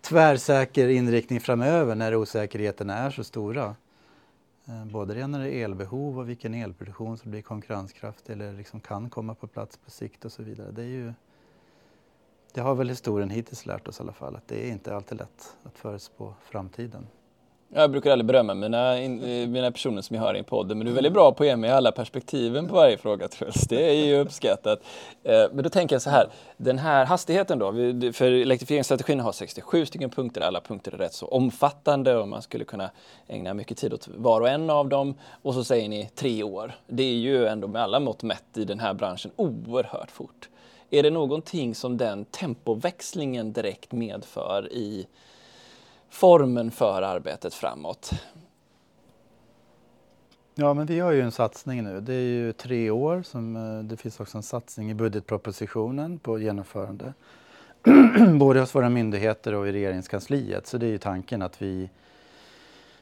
tvärsäker 0.01 0.87
inriktning 0.87 1.39
framöver 1.39 1.95
när 1.95 2.15
osäkerheterna 2.15 2.97
är 2.97 3.11
så 3.11 3.23
stora. 3.23 3.75
Både 4.85 5.13
det 5.13 5.27
när 5.27 5.39
det 5.39 5.53
är 5.53 5.65
elbehov 5.65 6.19
och 6.19 6.29
vilken 6.29 6.53
elproduktion 6.53 7.17
som 7.17 7.31
blir 7.31 7.41
konkurrenskraftig 7.41 8.33
eller 8.33 8.53
liksom 8.53 8.79
kan 8.79 9.09
komma 9.09 9.35
på 9.35 9.47
plats 9.47 9.77
på 9.77 9.91
sikt 9.91 10.25
och 10.25 10.31
så 10.31 10.43
vidare. 10.43 10.71
Det 10.71 10.81
är 10.81 10.87
ju 10.87 11.13
det 12.53 12.61
har 12.61 12.75
väl 12.75 12.89
historien 12.89 13.29
hittills 13.29 13.65
lärt 13.65 13.87
oss 13.87 13.99
i 13.99 14.03
alla 14.03 14.13
fall, 14.13 14.35
att 14.35 14.47
det 14.47 14.67
är 14.67 14.71
inte 14.71 14.95
alltid 14.95 15.17
lätt 15.17 15.55
att 15.63 15.77
förutspå 15.77 16.33
framtiden. 16.43 17.07
Jag 17.75 17.91
brukar 17.91 18.11
aldrig 18.11 18.25
berömma 18.25 18.53
mina, 18.53 18.99
eh, 18.99 19.47
mina 19.47 19.71
personer 19.71 20.01
som 20.01 20.15
jag 20.15 20.23
har 20.23 20.35
i 20.35 20.39
en 20.39 20.43
podd, 20.43 20.67
men 20.67 20.79
du 20.79 20.91
är 20.91 20.95
väldigt 20.95 21.13
bra 21.13 21.31
på 21.31 21.43
att 21.43 21.47
ge 21.47 21.55
mig 21.55 21.69
alla 21.69 21.91
perspektiven 21.91 22.67
på 22.67 22.75
varje 22.75 22.97
fråga 22.97 23.27
Truls. 23.27 23.67
Det 23.69 23.89
är 23.89 24.05
ju 24.05 24.19
uppskattat. 24.19 24.79
Eh, 25.23 25.43
men 25.53 25.63
då 25.63 25.69
tänker 25.69 25.95
jag 25.95 26.01
så 26.01 26.09
här, 26.09 26.29
den 26.57 26.77
här 26.77 27.05
hastigheten 27.05 27.59
då, 27.59 27.71
för 28.13 28.31
elektrifieringsstrategin 28.31 29.19
har 29.19 29.31
67 29.31 29.85
stycken 29.85 30.09
punkter, 30.09 30.41
alla 30.41 30.61
punkter 30.61 30.91
är 30.91 30.97
rätt 30.97 31.13
så 31.13 31.27
omfattande 31.27 32.17
och 32.17 32.27
man 32.27 32.41
skulle 32.41 32.65
kunna 32.65 32.89
ägna 33.27 33.53
mycket 33.53 33.77
tid 33.77 33.93
åt 33.93 34.07
var 34.07 34.41
och 34.41 34.49
en 34.49 34.69
av 34.69 34.89
dem. 34.89 35.15
Och 35.41 35.53
så 35.53 35.63
säger 35.63 35.89
ni 35.89 36.09
tre 36.15 36.43
år. 36.43 36.75
Det 36.87 37.03
är 37.03 37.15
ju 37.15 37.47
ändå 37.47 37.67
med 37.67 37.81
alla 37.81 37.99
mått 37.99 38.23
mätt 38.23 38.57
i 38.57 38.65
den 38.65 38.79
här 38.79 38.93
branschen 38.93 39.31
oerhört 39.35 40.11
fort. 40.11 40.49
Är 40.93 41.03
det 41.03 41.09
någonting 41.09 41.75
som 41.75 41.97
den 41.97 42.25
tempoväxlingen 42.25 43.53
direkt 43.53 43.91
medför 43.91 44.73
i 44.73 45.07
formen 46.09 46.71
för 46.71 47.01
arbetet 47.01 47.53
framåt? 47.53 48.11
Ja, 50.55 50.73
men 50.73 50.85
vi 50.85 50.99
har 50.99 51.11
ju 51.11 51.21
en 51.21 51.31
satsning 51.31 51.83
nu. 51.83 52.01
Det 52.01 52.13
är 52.13 52.21
ju 52.21 52.53
tre 52.53 52.89
år. 52.89 53.21
Som, 53.21 53.55
eh, 53.55 53.83
det 53.83 53.97
finns 53.97 54.19
också 54.19 54.37
en 54.37 54.43
satsning 54.43 54.91
i 54.91 54.93
budgetpropositionen 54.93 56.19
på 56.19 56.39
genomförande 56.39 57.13
både 58.39 58.59
hos 58.59 58.75
våra 58.75 58.89
myndigheter 58.89 59.53
och 59.53 59.67
i 59.67 59.71
regeringskansliet. 59.71 60.67
Så 60.67 60.77
det 60.77 60.85
är 60.85 60.91
ju 60.91 60.97
tanken 60.97 61.41
att 61.41 61.61
vi 61.61 61.89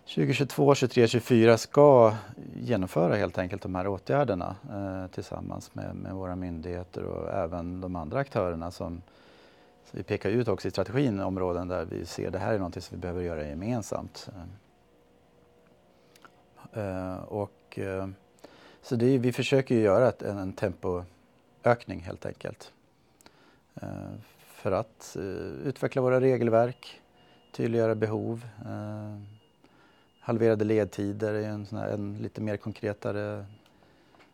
2022, 0.06 0.76
2023, 0.76 1.08
2024 1.08 1.58
ska 1.58 2.16
genomföra 2.56 3.16
helt 3.16 3.38
enkelt 3.38 3.62
de 3.62 3.76
här 3.76 3.88
åtgärderna 3.88 4.56
eh, 4.72 5.12
tillsammans 5.12 5.76
med, 5.76 5.96
med, 5.96 6.14
våra 6.14 6.36
myndigheter 6.36 7.04
och 7.04 7.34
även 7.34 7.82
de 7.82 7.96
andra 7.96 8.20
aktörerna 8.20 8.72
som 8.72 9.02
vi 9.92 10.04
pekar 10.04 10.30
ut 10.30 10.48
också 10.48 10.68
i 10.68 10.72
strategin 10.72 11.20
områden 11.20 11.68
där 11.68 11.86
vi 11.86 12.06
ser 12.06 12.32
det 12.32 12.40
här 12.40 12.54
är 12.54 12.60
något 12.60 12.84
som 12.84 12.98
vi 12.98 13.02
behöver 13.02 13.22
göra 13.22 13.48
gemensamt. 13.48 14.30
Eh, 16.74 17.16
och, 17.16 17.80
eh, 17.80 18.08
så 18.82 18.96
det, 18.96 19.18
vi 19.18 19.32
försöker 19.34 19.76
göra 19.76 20.08
ett, 20.10 20.22
en, 20.22 20.38
en 20.38 20.54
tempoökning 20.54 22.00
helt 22.00 22.26
enkelt. 22.26 22.74
Eh, 23.76 23.88
för 24.40 24.72
att 24.72 25.16
eh, 25.16 25.68
utveckla 25.68 26.02
våra 26.02 26.22
regelverk, 26.22 27.02
tydliggöra 27.52 27.96
behov, 27.96 28.46
eh, 28.66 29.41
halverade 30.32 30.66
ledtider 30.66 31.34
är 31.34 31.50
en, 31.50 31.66
sån 31.66 31.78
här, 31.78 31.90
en 31.90 32.18
lite 32.18 32.42
mer 32.42 32.58
konkretare 32.58 33.46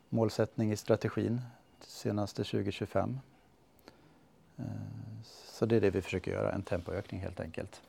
målsättning 0.09 0.71
i 0.71 0.77
strategin 0.77 1.41
senaste 1.79 2.43
2025. 2.43 3.19
Eh, 4.57 4.65
så 5.23 5.65
det 5.65 5.75
är 5.75 5.81
det 5.81 5.89
vi 5.89 6.01
försöker 6.01 6.31
göra, 6.31 6.51
en 6.51 6.61
tempoökning 6.61 7.21
helt 7.21 7.39
enkelt. 7.39 7.81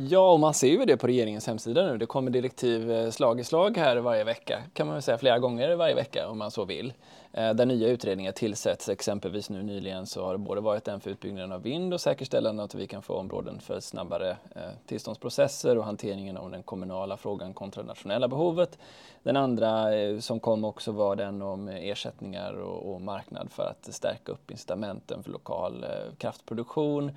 Ja, 0.00 0.32
och 0.32 0.40
man 0.40 0.54
ser 0.54 0.68
ju 0.68 0.84
det 0.84 0.96
på 0.96 1.06
regeringens 1.06 1.46
hemsida 1.46 1.86
nu. 1.86 1.98
Det 1.98 2.06
kommer 2.06 2.30
direktiv 2.30 2.90
eh, 2.90 3.10
slag 3.10 3.40
i 3.40 3.44
slag 3.44 3.76
här 3.76 3.96
varje 3.96 4.24
vecka, 4.24 4.62
kan 4.72 4.86
man 4.86 4.94
väl 4.94 5.02
säga 5.02 5.18
flera 5.18 5.38
gånger 5.38 5.76
varje 5.76 5.94
vecka 5.94 6.28
om 6.28 6.38
man 6.38 6.50
så 6.50 6.64
vill. 6.64 6.92
Eh, 7.32 7.54
där 7.54 7.66
nya 7.66 7.88
utredningar 7.88 8.32
tillsätts, 8.32 8.88
exempelvis 8.88 9.50
nu 9.50 9.62
nyligen 9.62 10.06
så 10.06 10.24
har 10.24 10.32
det 10.32 10.38
både 10.38 10.60
varit 10.60 10.88
en 10.88 11.00
för 11.00 11.10
utbyggnaden 11.10 11.52
av 11.52 11.62
vind 11.62 11.94
och 11.94 12.00
säkerställande 12.00 12.62
att 12.62 12.74
vi 12.74 12.86
kan 12.86 13.02
få 13.02 13.14
områden 13.14 13.60
för 13.60 13.80
snabbare 13.80 14.30
eh, 14.30 14.62
tillståndsprocesser 14.86 15.78
och 15.78 15.84
hanteringen 15.84 16.36
av 16.36 16.50
den 16.50 16.62
kommunala 16.62 17.16
frågan 17.16 17.54
kontra 17.54 17.82
det 17.82 17.88
nationella 17.88 18.28
behovet. 18.28 18.78
Den 19.22 19.36
andra 19.36 19.86
som 20.20 20.40
kom 20.40 20.64
också 20.64 20.92
var 20.92 21.16
den 21.16 21.42
om 21.42 21.68
ersättningar 21.68 22.52
och, 22.52 23.00
marknad 23.00 23.50
för 23.50 23.62
att 23.62 23.94
stärka 23.94 24.32
upp 24.32 24.50
incitamenten 24.50 25.22
för 25.22 25.30
lokal 25.30 25.86
kraftproduktion. 26.18 27.12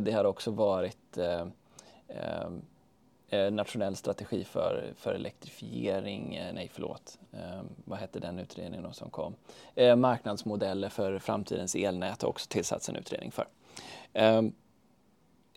Det 0.00 0.12
har 0.12 0.24
också 0.24 0.50
varit 0.50 1.18
Ehm, 2.08 2.62
eh, 3.28 3.50
nationell 3.50 3.96
strategi 3.96 4.44
för, 4.44 4.92
för 4.96 5.14
elektrifiering, 5.14 6.34
eh, 6.34 6.54
nej 6.54 6.70
förlåt, 6.72 7.18
eh, 7.32 7.62
vad 7.84 7.98
hette 7.98 8.20
den 8.20 8.38
utredningen 8.38 8.92
som 8.92 9.10
kom? 9.10 9.34
Eh, 9.74 9.96
marknadsmodeller 9.96 10.88
för 10.88 11.18
framtidens 11.18 11.74
elnät 11.74 12.22
har 12.22 12.28
också 12.28 12.46
tillsatts 12.48 12.88
en 12.88 12.96
utredning 12.96 13.32
för. 13.32 13.48
Ehm, 14.12 14.52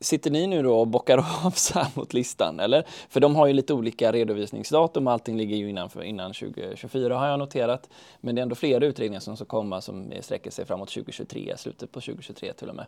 sitter 0.01 0.31
ni 0.31 0.47
nu 0.47 0.63
då 0.63 0.79
och 0.79 0.87
bockar 0.87 1.17
av 1.45 1.51
så 1.51 1.79
här 1.79 1.87
mot 1.95 2.13
listan 2.13 2.59
eller? 2.59 2.85
För 3.09 3.19
de 3.19 3.35
har 3.35 3.47
ju 3.47 3.53
lite 3.53 3.73
olika 3.73 4.11
redovisningsdatum, 4.11 5.07
allting 5.07 5.37
ligger 5.37 5.55
ju 5.55 5.69
innanför, 5.69 6.03
innan 6.03 6.33
2024 6.33 7.17
har 7.17 7.27
jag 7.27 7.39
noterat. 7.39 7.89
Men 8.21 8.35
det 8.35 8.41
är 8.41 8.43
ändå 8.43 8.55
flera 8.55 8.85
utredningar 8.85 9.19
som 9.19 9.35
ska 9.35 9.45
komma 9.45 9.81
som 9.81 10.13
sträcker 10.21 10.51
sig 10.51 10.65
framåt 10.65 10.89
2023, 10.89 11.57
slutet 11.57 11.91
på 11.91 12.01
2023 12.01 12.53
till 12.53 12.69
och 12.69 12.75
med. 12.75 12.85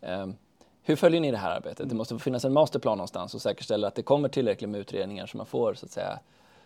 Ehm, 0.00 0.36
hur 0.84 0.96
följer 0.96 1.20
ni 1.20 1.30
det 1.30 1.36
här 1.36 1.56
arbetet? 1.56 1.88
Det 1.88 1.94
måste 1.94 2.18
finnas 2.18 2.44
en 2.44 2.52
masterplan 2.52 2.98
någonstans 2.98 3.34
och 3.34 3.42
säkerställa 3.42 3.88
att 3.88 3.94
det 3.94 4.02
kommer 4.02 4.28
tillräckligt 4.28 4.70
med 4.70 4.80
utredningar 4.80 5.26
så 5.26 5.36
man 5.36 5.46
får 5.46 5.74
så 5.74 5.86
att 5.86 5.92
säga 5.92 6.18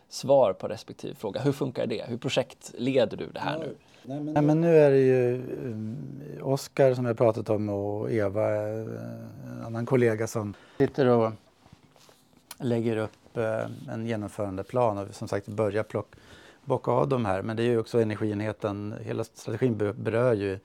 svar 0.08 0.52
på 0.52 0.68
respektive 0.68 1.14
fråga. 1.14 1.40
Hur 1.40 1.52
funkar 1.52 1.86
det? 1.86 2.04
Hur 2.08 2.16
projektleder 2.16 3.16
du 3.16 3.26
det 3.26 3.40
här 3.40 3.58
nu? 3.58 3.74
Nej 4.02 4.20
men, 4.20 4.34
nej, 4.34 4.42
men 4.42 4.60
nu 4.60 4.76
är 4.76 4.90
det 4.90 5.00
ju 5.00 5.42
um, 5.64 5.96
Oskar 6.42 6.94
som 6.94 7.04
jag 7.04 7.18
pratat 7.18 7.50
om 7.50 7.68
och 7.68 8.12
Eva, 8.12 8.52
eh, 8.52 8.80
en 9.50 9.62
annan 9.66 9.86
kollega 9.86 10.26
som 10.26 10.54
sitter 10.78 11.06
och 11.06 11.32
lägger 12.58 12.96
upp 12.96 13.36
uh, 13.36 13.92
en 13.92 14.06
genomförandeplan 14.06 14.98
och 14.98 15.14
som 15.14 15.28
sagt 15.28 15.46
börjar 15.46 15.82
plocka 15.82 16.18
bocka 16.66 16.90
av 16.90 17.08
de 17.08 17.24
här. 17.24 17.42
Men 17.42 17.56
det 17.56 17.62
är 17.62 17.66
ju 17.66 17.78
också 17.78 18.00
energienheten, 18.00 18.94
hela 19.04 19.24
strategin 19.24 19.94
berör 19.96 20.32
ju 20.32 20.58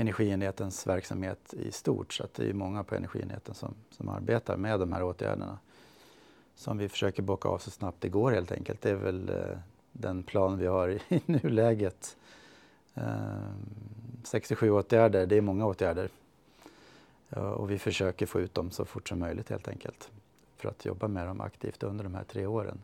energienhetens 0.00 0.86
verksamhet 0.86 1.54
i 1.54 1.72
stort. 1.72 2.12
Så 2.12 2.24
att 2.24 2.34
det 2.34 2.48
är 2.48 2.52
många 2.52 2.84
på 2.84 2.94
energienheten 2.94 3.54
som, 3.54 3.74
som 3.90 4.08
arbetar 4.08 4.56
med 4.56 4.80
de 4.80 4.92
här 4.92 5.02
åtgärderna 5.02 5.58
som 6.54 6.78
vi 6.78 6.88
försöker 6.88 7.22
bocka 7.22 7.48
av 7.48 7.58
så 7.58 7.70
snabbt 7.70 8.00
det 8.00 8.08
går 8.08 8.32
helt 8.32 8.52
enkelt. 8.52 8.82
Det 8.82 8.90
är 8.90 8.94
väl 8.94 9.28
eh, 9.28 9.58
den 9.92 10.22
plan 10.22 10.58
vi 10.58 10.66
har 10.66 10.88
i, 10.88 11.00
i 11.08 11.22
nuläget. 11.26 12.16
Eh, 12.94 13.04
67 14.24 14.70
åtgärder, 14.70 15.26
det 15.26 15.36
är 15.36 15.40
många 15.40 15.66
åtgärder. 15.66 16.08
Ja, 17.28 17.52
och 17.52 17.70
vi 17.70 17.78
försöker 17.78 18.26
få 18.26 18.40
ut 18.40 18.54
dem 18.54 18.70
så 18.70 18.84
fort 18.84 19.08
som 19.08 19.18
möjligt 19.18 19.50
helt 19.50 19.68
enkelt 19.68 20.10
för 20.56 20.68
att 20.68 20.84
jobba 20.84 21.08
med 21.08 21.26
dem 21.26 21.40
aktivt 21.40 21.82
under 21.82 22.04
de 22.04 22.14
här 22.14 22.24
tre 22.24 22.46
åren. 22.46 22.78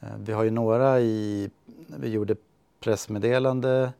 Eh, 0.00 0.16
vi 0.18 0.32
har 0.32 0.44
ju 0.44 0.50
några 0.50 1.00
i, 1.00 1.50
vi 1.86 2.08
gjorde 2.08 2.36
pressmeddelande 2.80 3.92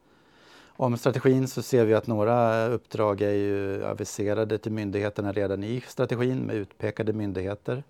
om 0.81 0.97
strategin 0.97 1.49
så 1.49 1.63
ser 1.63 1.85
vi 1.85 1.95
att 1.95 2.07
några 2.07 2.67
uppdrag 2.67 3.21
är 3.21 3.33
ju 3.33 3.85
aviserade 3.85 4.59
till 4.59 4.73
myndigheterna 4.73 5.33
redan 5.33 5.65
i 5.65 5.81
strategin 5.81 6.39
med 6.39 6.57
utpekade 6.57 7.13
myndigheter. 7.13 7.83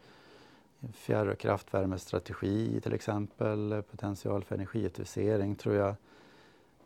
Fjärr 0.93 1.27
och 1.27 1.39
kraftvärmestrategi 1.39 2.81
till 2.81 2.93
exempel, 2.93 3.83
potential 3.91 4.45
för 4.45 4.55
energieffektivisering 4.55 5.55
tror 5.55 5.75
jag 5.75 5.95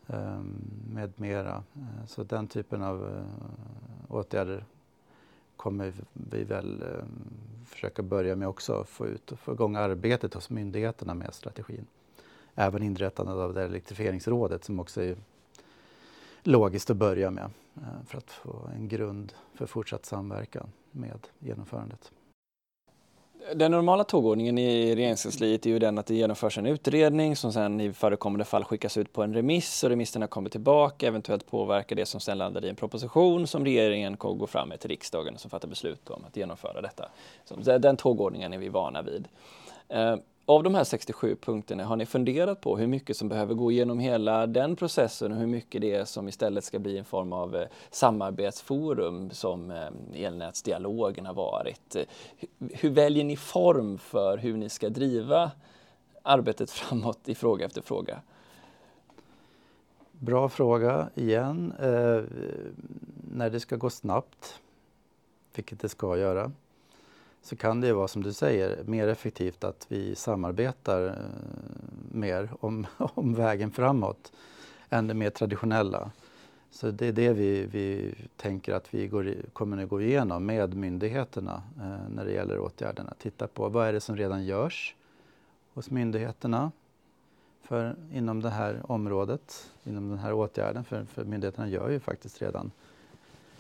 ehm, 0.07 0.55
med 0.95 1.13
mera. 1.17 1.63
Så 2.09 2.23
den 2.23 2.47
typen 2.47 2.83
av 2.83 3.09
eh, 3.09 4.15
åtgärder 4.15 4.65
kommer 5.57 5.93
vi 6.13 6.45
väl 6.45 6.83
eh, 6.83 7.05
försöka 7.67 8.03
börja 8.03 8.37
med 8.37 8.49
också, 8.49 8.85
få 8.85 9.07
ut 9.07 9.33
och 9.33 9.39
få 9.39 9.53
igång 9.53 9.77
arbetet 9.77 10.35
hos 10.35 10.51
myndigheterna 10.51 11.15
med 11.15 11.35
strategin. 11.35 11.87
Även 12.55 12.83
inrättandet 12.83 13.35
av 13.35 13.55
det 13.55 13.65
elektrifieringsrådet 13.65 14.65
som 14.65 14.81
också 14.81 15.03
är 15.03 15.17
logiskt 16.43 16.91
att 16.91 16.97
börja 16.97 17.31
med 17.31 17.51
eh, 17.77 18.07
för 18.07 18.19
att 18.19 18.31
få 18.31 18.69
en 18.77 18.89
grund 18.89 19.33
för 19.55 19.67
fortsatt 19.67 20.07
samverkan 20.07 20.73
med 20.91 21.27
genomförandet. 21.39 22.11
Den 23.55 23.71
normala 23.71 24.05
tågordningen 24.05 24.59
i 24.59 24.97
regeringskansliet 24.97 25.67
är 25.67 25.71
ju 25.71 25.79
den 25.79 25.99
att 25.99 26.07
det 26.07 26.15
genomförs 26.15 26.59
en 26.59 26.67
utredning 26.67 27.37
som 27.37 27.53
sen 27.53 27.81
i 27.81 27.93
förekommande 27.93 28.45
fall 28.45 28.65
skickas 28.65 28.97
ut 28.97 29.13
på 29.13 29.23
en 29.23 29.35
remiss 29.35 29.85
och 29.85 29.91
remisserna 29.91 30.27
kommer 30.27 30.51
tillbaka, 30.51 31.07
eventuellt 31.07 31.47
påverkar 31.47 31.97
det 31.97 32.07
som 32.07 32.21
sen 32.21 32.39
landar 32.39 32.65
i 32.65 32.69
en 32.69 32.77
proposition 32.77 33.47
som 33.47 33.65
regeringen 33.65 34.17
går 34.19 34.47
fram 34.47 34.69
med 34.69 34.81
till 34.81 34.91
riksdagen 34.91 35.39
som 35.39 35.51
fattar 35.51 35.69
beslut 35.69 36.11
om 36.11 36.25
att 36.25 36.37
genomföra 36.37 36.81
detta. 36.81 37.09
Så 37.45 37.79
den 37.79 37.97
tågordningen 37.97 38.53
är 38.53 38.59
vi 38.59 38.69
vana 38.69 39.03
vid. 39.03 39.29
Eh, 39.89 40.17
av 40.47 40.63
de 40.63 40.75
här 40.75 40.85
67 40.85 41.37
punkterna, 41.37 41.85
har 41.85 41.97
ni 41.97 42.07
funderat 42.07 42.61
på 42.61 42.77
hur 42.77 42.87
mycket 42.87 43.17
som 43.17 43.29
behöver 43.29 43.55
gå 43.55 43.73
igenom 43.73 43.99
hela 43.99 44.47
den 44.47 44.77
processen 44.77 45.33
och 45.33 45.39
hur 45.39 45.47
mycket 45.47 45.81
det 45.81 45.95
är 45.95 46.05
som 46.05 46.29
istället 46.29 46.65
ska 46.65 46.79
bli 46.79 46.99
en 46.99 47.05
form 47.05 47.33
av 47.33 47.57
eh, 47.57 47.69
samarbetsforum 47.91 49.31
som 49.31 49.71
eh, 49.71 49.89
elnätsdialogen 50.15 51.27
har 51.27 51.35
varit? 51.35 51.97
Hur 52.59 52.91
väljer 52.91 53.25
ni 53.25 53.37
form 53.37 53.99
för 53.99 54.39
hur 54.39 54.57
ni 54.57 54.69
ska 54.69 54.89
driva 54.89 55.51
arbetet 56.23 56.71
framåt 56.71 57.29
i 57.29 57.35
fråga 57.35 57.67
efter 57.67 57.83
fråga? 57.83 58.21
Bra 60.13 60.49
fråga 60.49 61.09
igen. 61.15 61.73
Eh, 61.79 62.23
när 63.35 63.51
det 63.51 63.61
ska 63.61 63.77
gå 63.77 63.91
snabbt, 63.91 64.61
vilket 65.55 65.81
det 65.81 65.89
ska 65.89 66.19
göra, 66.19 66.53
så 67.43 67.57
kan 67.57 67.81
det 67.81 67.87
ju 67.87 67.93
vara 67.93 68.09
som 68.09 68.23
du 68.23 68.33
säger 68.33 68.85
mer 68.85 69.09
effektivt 69.09 69.65
att 69.65 69.87
vi 69.89 70.15
samarbetar 70.15 71.07
eh, 71.07 71.15
mer 72.13 72.49
om, 72.61 72.87
om 72.99 73.35
vägen 73.35 73.71
framåt 73.71 74.33
än 74.91 75.07
det 75.07 75.15
mer 75.15 75.31
traditionella. 75.31 76.11
Så 76.71 76.91
det 76.91 77.07
är 77.07 77.13
det 77.13 77.33
vi, 77.33 77.67
vi 77.67 78.15
tänker 78.37 78.75
att 78.75 78.95
vi 78.95 79.07
går, 79.07 79.35
kommer 79.53 79.83
att 79.83 79.89
gå 79.89 80.01
igenom 80.01 80.47
med 80.47 80.75
myndigheterna 80.75 81.63
eh, 81.81 82.09
när 82.15 82.25
det 82.25 82.33
gäller 82.33 82.59
åtgärderna. 82.59 83.15
Titta 83.19 83.47
på 83.47 83.69
vad 83.69 83.89
är 83.89 83.93
det 83.93 84.01
som 84.01 84.17
redan 84.17 84.45
görs 84.45 84.95
hos 85.75 85.91
myndigheterna 85.91 86.73
för, 87.63 87.97
inom 88.13 88.43
det 88.43 88.51
här 88.51 88.91
området, 88.91 89.71
inom 89.85 90.09
den 90.09 90.19
här 90.19 90.33
åtgärden. 90.33 90.85
För, 90.85 91.05
för 91.05 91.25
myndigheterna 91.25 91.69
gör 91.69 91.91
ju 91.91 92.01
faktiskt 92.01 92.43
redan 92.43 92.71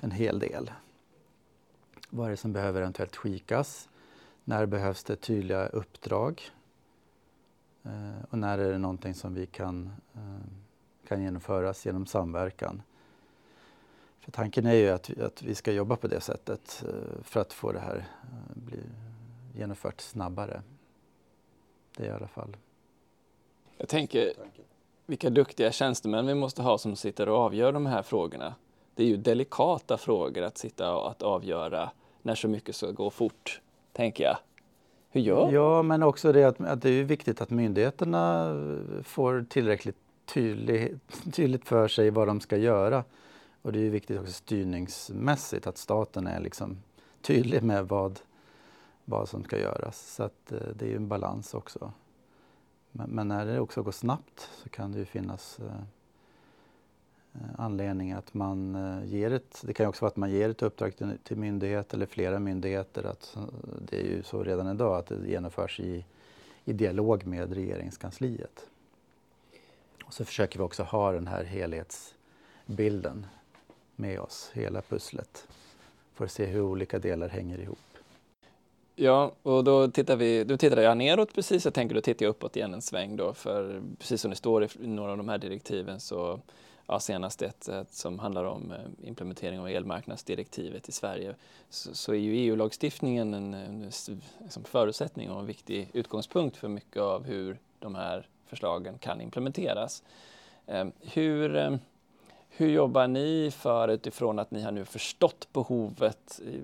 en 0.00 0.10
hel 0.10 0.38
del. 0.38 0.70
Vad 2.14 2.26
är 2.26 2.30
det 2.30 2.36
som 2.36 2.52
behöver 2.52 2.80
eventuellt 2.80 3.16
skikas? 3.16 3.88
När 4.44 4.66
behövs 4.66 5.04
det 5.04 5.16
tydliga 5.16 5.66
uppdrag? 5.66 6.42
Eh, 7.82 8.24
och 8.30 8.38
när 8.38 8.58
är 8.58 8.72
det 8.72 8.78
någonting 8.78 9.14
som 9.14 9.34
vi 9.34 9.46
kan, 9.46 9.90
eh, 10.14 10.46
kan 11.08 11.22
genomföras 11.22 11.86
genom 11.86 12.06
samverkan? 12.06 12.82
För 14.20 14.32
tanken 14.32 14.66
är 14.66 14.74
ju 14.74 14.88
att, 14.88 15.18
att 15.18 15.42
vi 15.42 15.54
ska 15.54 15.72
jobba 15.72 15.96
på 15.96 16.06
det 16.08 16.20
sättet 16.20 16.84
eh, 16.88 17.22
för 17.22 17.40
att 17.40 17.52
få 17.52 17.72
det 17.72 17.80
här 17.80 17.96
eh, 18.22 18.54
bli 18.54 18.78
genomfört 19.56 20.00
snabbare. 20.00 20.62
Det 21.96 22.04
är 22.04 22.08
i 22.08 22.12
alla 22.12 22.28
fall. 22.28 22.56
Jag 23.76 23.88
tänker 23.88 24.32
vilka 25.06 25.30
duktiga 25.30 25.72
tjänstemän 25.72 26.26
vi 26.26 26.34
måste 26.34 26.62
ha 26.62 26.78
som 26.78 26.96
sitter 26.96 27.28
och 27.28 27.38
avgör 27.38 27.72
de 27.72 27.86
här 27.86 28.02
frågorna. 28.02 28.54
det 28.94 29.02
är 29.02 29.06
ju 29.06 29.16
delikata 29.16 29.98
frågor 29.98 30.42
att 30.42 30.58
sitta 30.58 30.96
och 30.96 31.10
att 31.10 31.22
avgöra 31.22 31.90
när 32.22 32.34
så 32.34 32.48
mycket 32.48 32.76
ska 32.76 32.90
gå 32.90 33.10
fort, 33.10 33.60
tänker 33.92 34.24
jag. 34.24 34.36
Hur 35.10 35.20
gör 35.20 35.52
Ja, 35.52 35.82
men 35.82 36.02
också 36.02 36.32
det 36.32 36.44
att, 36.44 36.60
att 36.60 36.82
det 36.82 36.90
är 36.90 37.04
viktigt 37.04 37.40
att 37.40 37.50
myndigheterna 37.50 38.54
får 39.02 39.46
tillräckligt 39.48 39.96
tydlig, 40.24 40.98
tydligt 41.32 41.68
för 41.68 41.88
sig 41.88 42.10
vad 42.10 42.26
de 42.26 42.40
ska 42.40 42.56
göra. 42.56 43.04
Och 43.62 43.72
det 43.72 43.86
är 43.86 43.90
viktigt 43.90 44.20
också 44.20 44.32
styrningsmässigt 44.32 45.66
att 45.66 45.78
staten 45.78 46.26
är 46.26 46.40
liksom 46.40 46.82
tydlig 47.20 47.62
med 47.62 47.88
vad, 47.88 48.20
vad 49.04 49.28
som 49.28 49.44
ska 49.44 49.58
göras. 49.58 50.14
Så 50.14 50.22
att, 50.22 50.52
eh, 50.52 50.58
det 50.74 50.84
är 50.84 50.88
ju 50.88 50.96
en 50.96 51.08
balans 51.08 51.54
också. 51.54 51.92
Men, 52.90 53.10
men, 53.10 53.28
när 53.28 53.46
det 53.46 53.60
också 53.60 53.82
går 53.82 53.92
snabbt 53.92 54.50
så 54.62 54.68
kan 54.68 54.92
det 54.92 54.98
ju 54.98 55.04
finnas 55.04 55.58
eh 55.58 55.82
Eh, 57.34 57.40
anledning 57.58 58.12
att 58.12 58.34
man 58.34 58.74
eh, 58.74 59.04
ger 59.04 59.32
ett, 59.32 59.62
det 59.66 59.72
kan 59.74 59.86
också 59.86 60.04
vara 60.04 60.10
att 60.10 60.16
man 60.16 60.30
ger 60.30 60.48
ett 60.48 60.62
uppdrag 60.62 60.96
till, 60.96 61.18
till 61.24 61.36
myndighet 61.36 61.94
eller 61.94 62.06
flera 62.06 62.38
myndigheter. 62.38 63.04
Att, 63.04 63.36
eh, 63.36 63.42
det 63.88 63.96
är 64.00 64.04
ju 64.04 64.22
så 64.22 64.42
redan 64.42 64.70
idag 64.70 64.98
att 64.98 65.06
det 65.06 65.28
genomförs 65.28 65.80
i, 65.80 66.04
i 66.64 66.72
dialog 66.72 67.26
med 67.26 67.52
regeringskansliet. 67.52 68.66
Och 70.04 70.14
så 70.14 70.24
försöker 70.24 70.58
vi 70.58 70.64
också 70.64 70.82
ha 70.82 71.12
den 71.12 71.26
här 71.26 71.44
helhetsbilden 71.44 73.26
med 73.96 74.20
oss, 74.20 74.50
hela 74.54 74.82
pusslet. 74.82 75.48
För 76.14 76.24
att 76.24 76.30
se 76.30 76.46
hur 76.46 76.60
olika 76.60 76.98
delar 76.98 77.28
hänger 77.28 77.58
ihop. 77.58 77.78
Ja, 78.96 79.32
och 79.42 79.64
då 79.64 79.88
tittar 79.88 80.16
vi, 80.16 80.44
då 80.44 80.56
tittar 80.56 80.82
jag 80.82 80.96
neråt 80.96 81.34
precis, 81.34 81.64
jag 81.64 81.74
tänker 81.74 81.94
då 81.94 82.00
tittar 82.00 82.26
jag 82.26 82.30
uppåt 82.30 82.56
igen 82.56 82.74
en 82.74 82.82
sväng 82.82 83.16
då, 83.16 83.34
för 83.34 83.82
precis 83.98 84.20
som 84.20 84.30
det 84.30 84.36
står 84.36 84.64
i 84.64 84.68
några 84.86 85.10
av 85.10 85.16
de 85.16 85.28
här 85.28 85.38
direktiven 85.38 86.00
så 86.00 86.40
ja, 86.92 87.00
senast 87.00 87.42
ett, 87.42 87.68
ett 87.68 87.92
som 87.92 88.18
handlar 88.18 88.44
om 88.44 88.72
eh, 88.72 89.08
implementering 89.08 89.60
av 89.60 89.68
elmarknadsdirektivet 89.68 90.88
i 90.88 90.92
Sverige, 90.92 91.34
så, 91.70 91.94
så 91.94 92.12
är 92.12 92.18
ju 92.18 92.34
EU-lagstiftningen 92.34 93.34
en, 93.34 93.54
en, 93.54 93.82
en 93.82 93.90
liksom 94.40 94.64
förutsättning 94.64 95.30
och 95.30 95.40
en 95.40 95.46
viktig 95.46 95.90
utgångspunkt 95.92 96.56
för 96.56 96.68
mycket 96.68 97.02
av 97.02 97.24
hur 97.24 97.58
de 97.78 97.94
här 97.94 98.26
förslagen 98.46 98.98
kan 98.98 99.20
implementeras. 99.20 100.02
Eh, 100.66 100.86
hur, 101.00 101.56
eh, 101.56 101.76
hur 102.48 102.68
jobbar 102.68 103.06
ni 103.06 103.50
för 103.50 103.88
utifrån 103.88 104.38
att 104.38 104.50
ni 104.50 104.62
har 104.62 104.72
nu 104.72 104.84
förstått 104.84 105.48
behovet 105.52 106.40
i, 106.46 106.60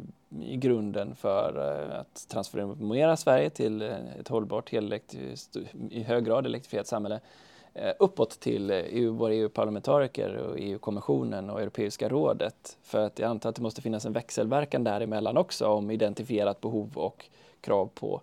i 0.52 0.56
grunden 0.56 1.14
för 1.14 1.78
eh, 1.92 2.00
att 2.00 2.28
transformera 2.28 3.16
Sverige 3.16 3.50
till 3.50 3.82
ett 3.82 4.28
hållbart, 4.28 4.72
i 5.90 6.02
hög 6.02 6.24
grad 6.24 6.46
elektrifierat 6.46 6.86
samhälle 6.86 7.14
eh, 7.14 7.20
Eh, 7.74 7.94
uppåt 7.98 8.40
till 8.40 8.70
eh, 8.70 8.76
EU, 8.76 9.12
våra 9.12 9.34
EU-parlamentariker 9.34 10.36
och 10.36 10.56
EU-kommissionen 10.58 11.50
och 11.50 11.60
Europeiska 11.60 12.08
rådet. 12.08 12.78
För 12.82 12.98
att 12.98 13.18
jag 13.18 13.30
antar 13.30 13.48
att 13.48 13.56
det 13.56 13.62
måste 13.62 13.82
finnas 13.82 14.06
en 14.06 14.12
växelverkan 14.12 14.84
däremellan 14.84 15.36
också 15.36 15.66
om 15.66 15.90
identifierat 15.90 16.60
behov 16.60 16.90
och 16.94 17.24
krav 17.60 17.90
på 17.94 18.20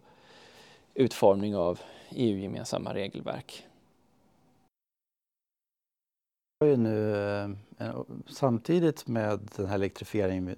utformning 0.93 1.55
av 1.55 1.79
EU-gemensamma 2.09 2.93
regelverk. 2.93 3.65
Nu, 6.59 7.15
eh, 7.79 8.01
samtidigt 8.27 9.07
med 9.07 9.39
den 9.55 9.65
här 9.65 9.75
elektrifieringen 9.75 10.55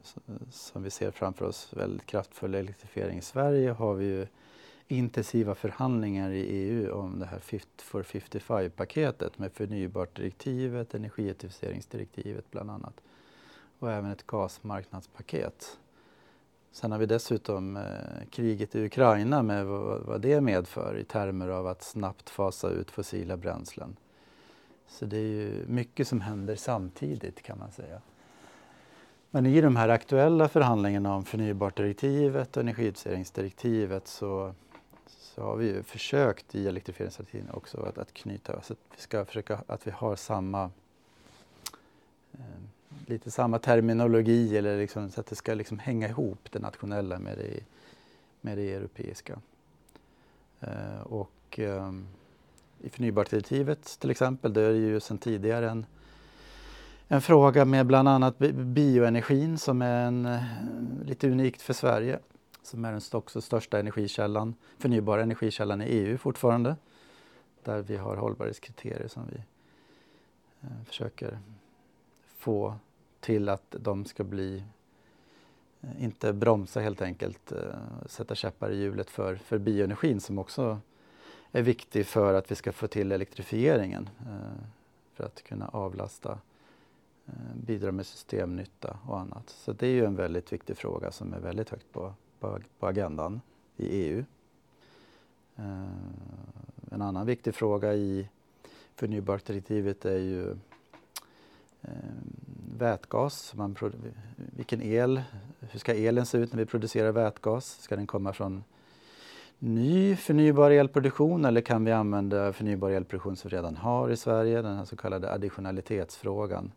som 0.51 0.83
vi 0.83 0.89
ser 0.89 1.11
framför 1.11 1.45
oss, 1.45 1.73
väldigt 1.73 2.05
kraftfull 2.05 2.55
elektrifiering 2.55 3.17
i 3.17 3.21
Sverige, 3.21 3.71
har 3.71 3.93
vi 3.93 4.05
ju 4.05 4.27
intensiva 4.87 5.55
förhandlingar 5.55 6.31
i 6.31 6.41
EU 6.41 6.91
om 6.91 7.19
det 7.19 7.25
här 7.25 7.39
Fit 7.39 7.81
for 7.81 8.03
55-paketet 8.03 9.37
med 9.39 9.51
förnybartdirektivet, 9.51 10.93
energieffektiviseringsdirektivet 10.93 12.51
bland 12.51 12.71
annat 12.71 13.01
och 13.79 13.91
även 13.91 14.11
ett 14.11 14.27
gasmarknadspaket. 14.27 15.77
Sen 16.71 16.91
har 16.91 16.99
vi 16.99 17.05
dessutom 17.05 17.77
eh, 17.77 17.83
kriget 18.31 18.75
i 18.75 18.85
Ukraina 18.85 19.43
med 19.43 19.65
vad, 19.65 20.01
vad 20.01 20.21
det 20.21 20.41
medför 20.41 20.97
i 20.97 21.03
termer 21.03 21.47
av 21.47 21.67
att 21.67 21.83
snabbt 21.83 22.29
fasa 22.29 22.69
ut 22.69 22.91
fossila 22.91 23.37
bränslen. 23.37 23.95
Så 24.87 25.05
det 25.05 25.17
är 25.17 25.21
ju 25.21 25.65
mycket 25.67 26.07
som 26.07 26.21
händer 26.21 26.55
samtidigt 26.55 27.41
kan 27.41 27.59
man 27.59 27.71
säga. 27.71 28.01
Men 29.31 29.45
i 29.45 29.61
de 29.61 29.75
här 29.75 29.89
aktuella 29.89 30.47
förhandlingarna 30.47 31.15
om 31.15 31.25
förnybartdirektivet 31.25 32.57
och 32.57 32.61
energieffektiviseringsdirektivet 32.61 34.07
så, 34.07 34.53
så 35.37 35.43
har 35.43 35.55
vi 35.55 35.65
ju 35.65 35.83
försökt 35.83 36.55
i 36.55 36.67
elektrifieringsstrategin 36.67 37.49
också 37.53 37.81
att, 37.81 37.97
att 37.97 38.13
knyta, 38.13 38.61
så 38.61 38.73
att 38.73 38.79
vi 38.95 39.01
ska 39.01 39.25
försöka 39.25 39.61
att 39.67 39.87
vi 39.87 39.91
har 39.91 40.15
samma 40.15 40.69
eh, 42.33 42.39
lite 43.05 43.31
samma 43.31 43.59
terminologi 43.59 44.57
eller 44.57 44.77
liksom, 44.77 45.11
så 45.11 45.19
att 45.19 45.27
det 45.27 45.35
ska 45.35 45.53
liksom 45.53 45.79
hänga 45.79 46.07
ihop 46.09 46.39
det 46.51 46.59
nationella 46.59 47.19
med 47.19 47.37
det, 47.37 47.63
med 48.41 48.57
det 48.57 48.73
europeiska. 48.73 49.39
Eh, 50.59 51.01
och 51.01 51.59
eh, 51.59 51.93
i 52.81 52.89
förnybartdirektivet 52.89 53.99
till 53.99 54.11
exempel, 54.11 54.53
det 54.53 54.61
är 54.61 54.73
ju 54.73 54.99
sedan 54.99 55.17
tidigare 55.17 55.69
en, 55.69 55.85
en 57.07 57.21
fråga 57.21 57.65
med 57.65 57.85
bland 57.85 58.09
annat 58.09 58.37
bioenergin 58.37 59.57
som 59.57 59.81
är 59.81 60.07
en, 60.07 60.25
eh, 60.25 60.43
lite 61.05 61.29
unikt 61.29 61.61
för 61.61 61.73
Sverige 61.73 62.19
som 62.67 62.85
är 62.85 62.91
den 62.91 63.01
också 63.11 63.41
största 63.41 63.79
energikällan, 63.79 64.55
förnybara 64.77 65.21
energikällan 65.21 65.81
i 65.81 65.85
EU 65.85 66.17
fortfarande. 66.17 66.75
Där 67.63 67.81
vi 67.81 67.97
har 67.97 68.15
hållbarhetskriterier 68.15 69.07
som 69.07 69.23
vi 69.31 69.37
eh, 70.61 70.83
försöker 70.85 71.39
få 72.37 72.75
till 73.19 73.49
att 73.49 73.75
de 73.79 74.05
ska 74.05 74.23
bli, 74.23 74.63
eh, 75.81 76.03
inte 76.03 76.33
bromsa 76.33 76.79
helt 76.79 77.01
enkelt, 77.01 77.51
eh, 77.51 77.57
sätta 78.05 78.35
käppar 78.35 78.71
i 78.71 78.77
hjulet 78.77 79.09
för, 79.09 79.35
för 79.35 79.57
bioenergin 79.57 80.19
som 80.19 80.39
också 80.39 80.79
är 81.51 81.61
viktig 81.61 82.05
för 82.05 82.33
att 82.33 82.51
vi 82.51 82.55
ska 82.55 82.71
få 82.71 82.87
till 82.87 83.11
elektrifieringen. 83.11 84.09
Eh, 84.19 84.63
för 85.17 85.23
att 85.23 85.43
kunna 85.43 85.67
avlasta, 85.67 86.39
eh, 87.25 87.55
bidra 87.55 87.91
med 87.91 88.05
systemnytta 88.05 88.97
och 89.07 89.19
annat. 89.19 89.49
Så 89.49 89.73
det 89.73 89.87
är 89.87 89.91
ju 89.91 90.05
en 90.05 90.15
väldigt 90.15 90.53
viktig 90.53 90.77
fråga 90.77 91.11
som 91.11 91.33
är 91.33 91.39
väldigt 91.39 91.69
högt 91.69 91.91
på, 91.91 92.13
på, 92.39 92.59
på 92.79 92.87
agendan 92.87 93.41
i 93.77 93.85
EU. 93.85 94.23
Eh, 95.55 95.87
en 96.91 97.01
annan 97.01 97.25
viktig 97.25 97.55
fråga 97.55 97.93
i 97.93 98.29
förnybartdirektivet 98.95 100.05
är 100.05 100.17
ju 100.17 100.51
eh, 101.81 101.89
vätgas. 102.77 103.53
Man, 103.55 103.75
vilken 104.35 104.81
el, 104.81 105.21
hur 105.59 105.79
ska 105.79 105.93
elen 105.93 106.25
se 106.25 106.37
ut 106.37 106.53
när 106.53 106.59
vi 106.59 106.65
producerar 106.65 107.11
vätgas? 107.11 107.81
Ska 107.81 107.95
den 107.95 108.07
komma 108.07 108.33
från 108.33 108.63
ny 109.59 110.15
förnybar 110.15 110.71
elproduktion 110.71 111.45
eller 111.45 111.61
kan 111.61 111.85
vi 111.85 111.91
använda 111.91 112.53
förnybar 112.53 112.89
elproduktion 112.89 113.35
som 113.35 113.49
vi 113.49 113.57
redan 113.57 113.75
har 113.75 114.09
i 114.09 114.17
Sverige? 114.17 114.61
Den 114.61 114.77
här 114.77 114.85
så 114.85 114.95
kallade 114.95 115.31
additionalitetsfrågan 115.31 116.71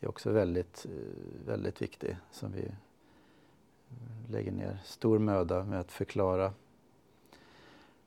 är 0.00 0.08
också 0.08 0.30
väldigt, 0.30 0.86
eh, 0.88 1.46
väldigt 1.46 1.82
viktig 1.82 2.16
som 2.30 2.52
vi 2.52 2.70
lägger 4.28 4.52
ner 4.52 4.78
stor 4.84 5.18
möda 5.18 5.64
med 5.64 5.80
att 5.80 5.92
förklara 5.92 6.52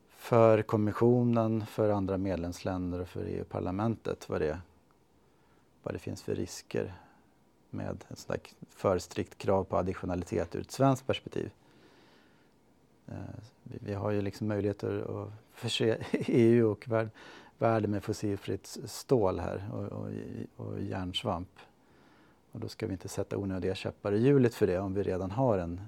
för 0.10 0.62
kommissionen, 0.62 1.66
för 1.66 1.90
andra 1.90 2.18
medlemsländer 2.18 3.00
och 3.00 3.08
för 3.08 3.26
EU-parlamentet 3.26 4.30
vad 4.30 4.42
det, 4.42 4.62
vad 5.84 5.94
det 5.94 6.00
finns 6.00 6.24
för 6.24 6.36
risker 6.36 6.94
med 7.70 8.04
ett 8.10 8.20
sådant 8.20 8.56
för 8.70 9.00
strikt 9.00 9.38
krav 9.38 9.64
på 9.64 9.78
additionalitet 9.78 10.56
ur 10.56 10.62
ett 10.62 10.72
svenskt 10.72 11.08
perspektiv. 11.08 11.52
Eh, 13.08 13.14
vi 13.64 13.94
har 13.94 14.12
ju 14.12 14.22
liksom 14.22 14.48
möjligheter 14.48 15.24
att 15.24 15.32
förse 15.54 15.98
EU 16.12 16.72
och 16.72 16.88
världen 17.58 17.92
med 17.92 18.04
fossilfritt 18.04 18.78
stål 18.86 19.40
här 19.40 19.70
och, 19.74 19.84
och, 19.84 20.10
och 20.56 20.82
järnsvamp. 20.82 21.60
Och 22.52 22.60
då 22.60 22.68
ska 22.68 22.88
vi 22.88 22.94
inte 22.94 23.08
sätta 23.08 23.38
onödiga 23.38 23.76
käppar 23.76 24.12
i 24.12 24.18
hjulet 24.18 24.56
för 24.56 24.68
det 24.68 24.80
om 24.80 24.94
vi 24.94 25.04
redan 25.04 25.32
har 25.32 25.58
en 25.58 25.82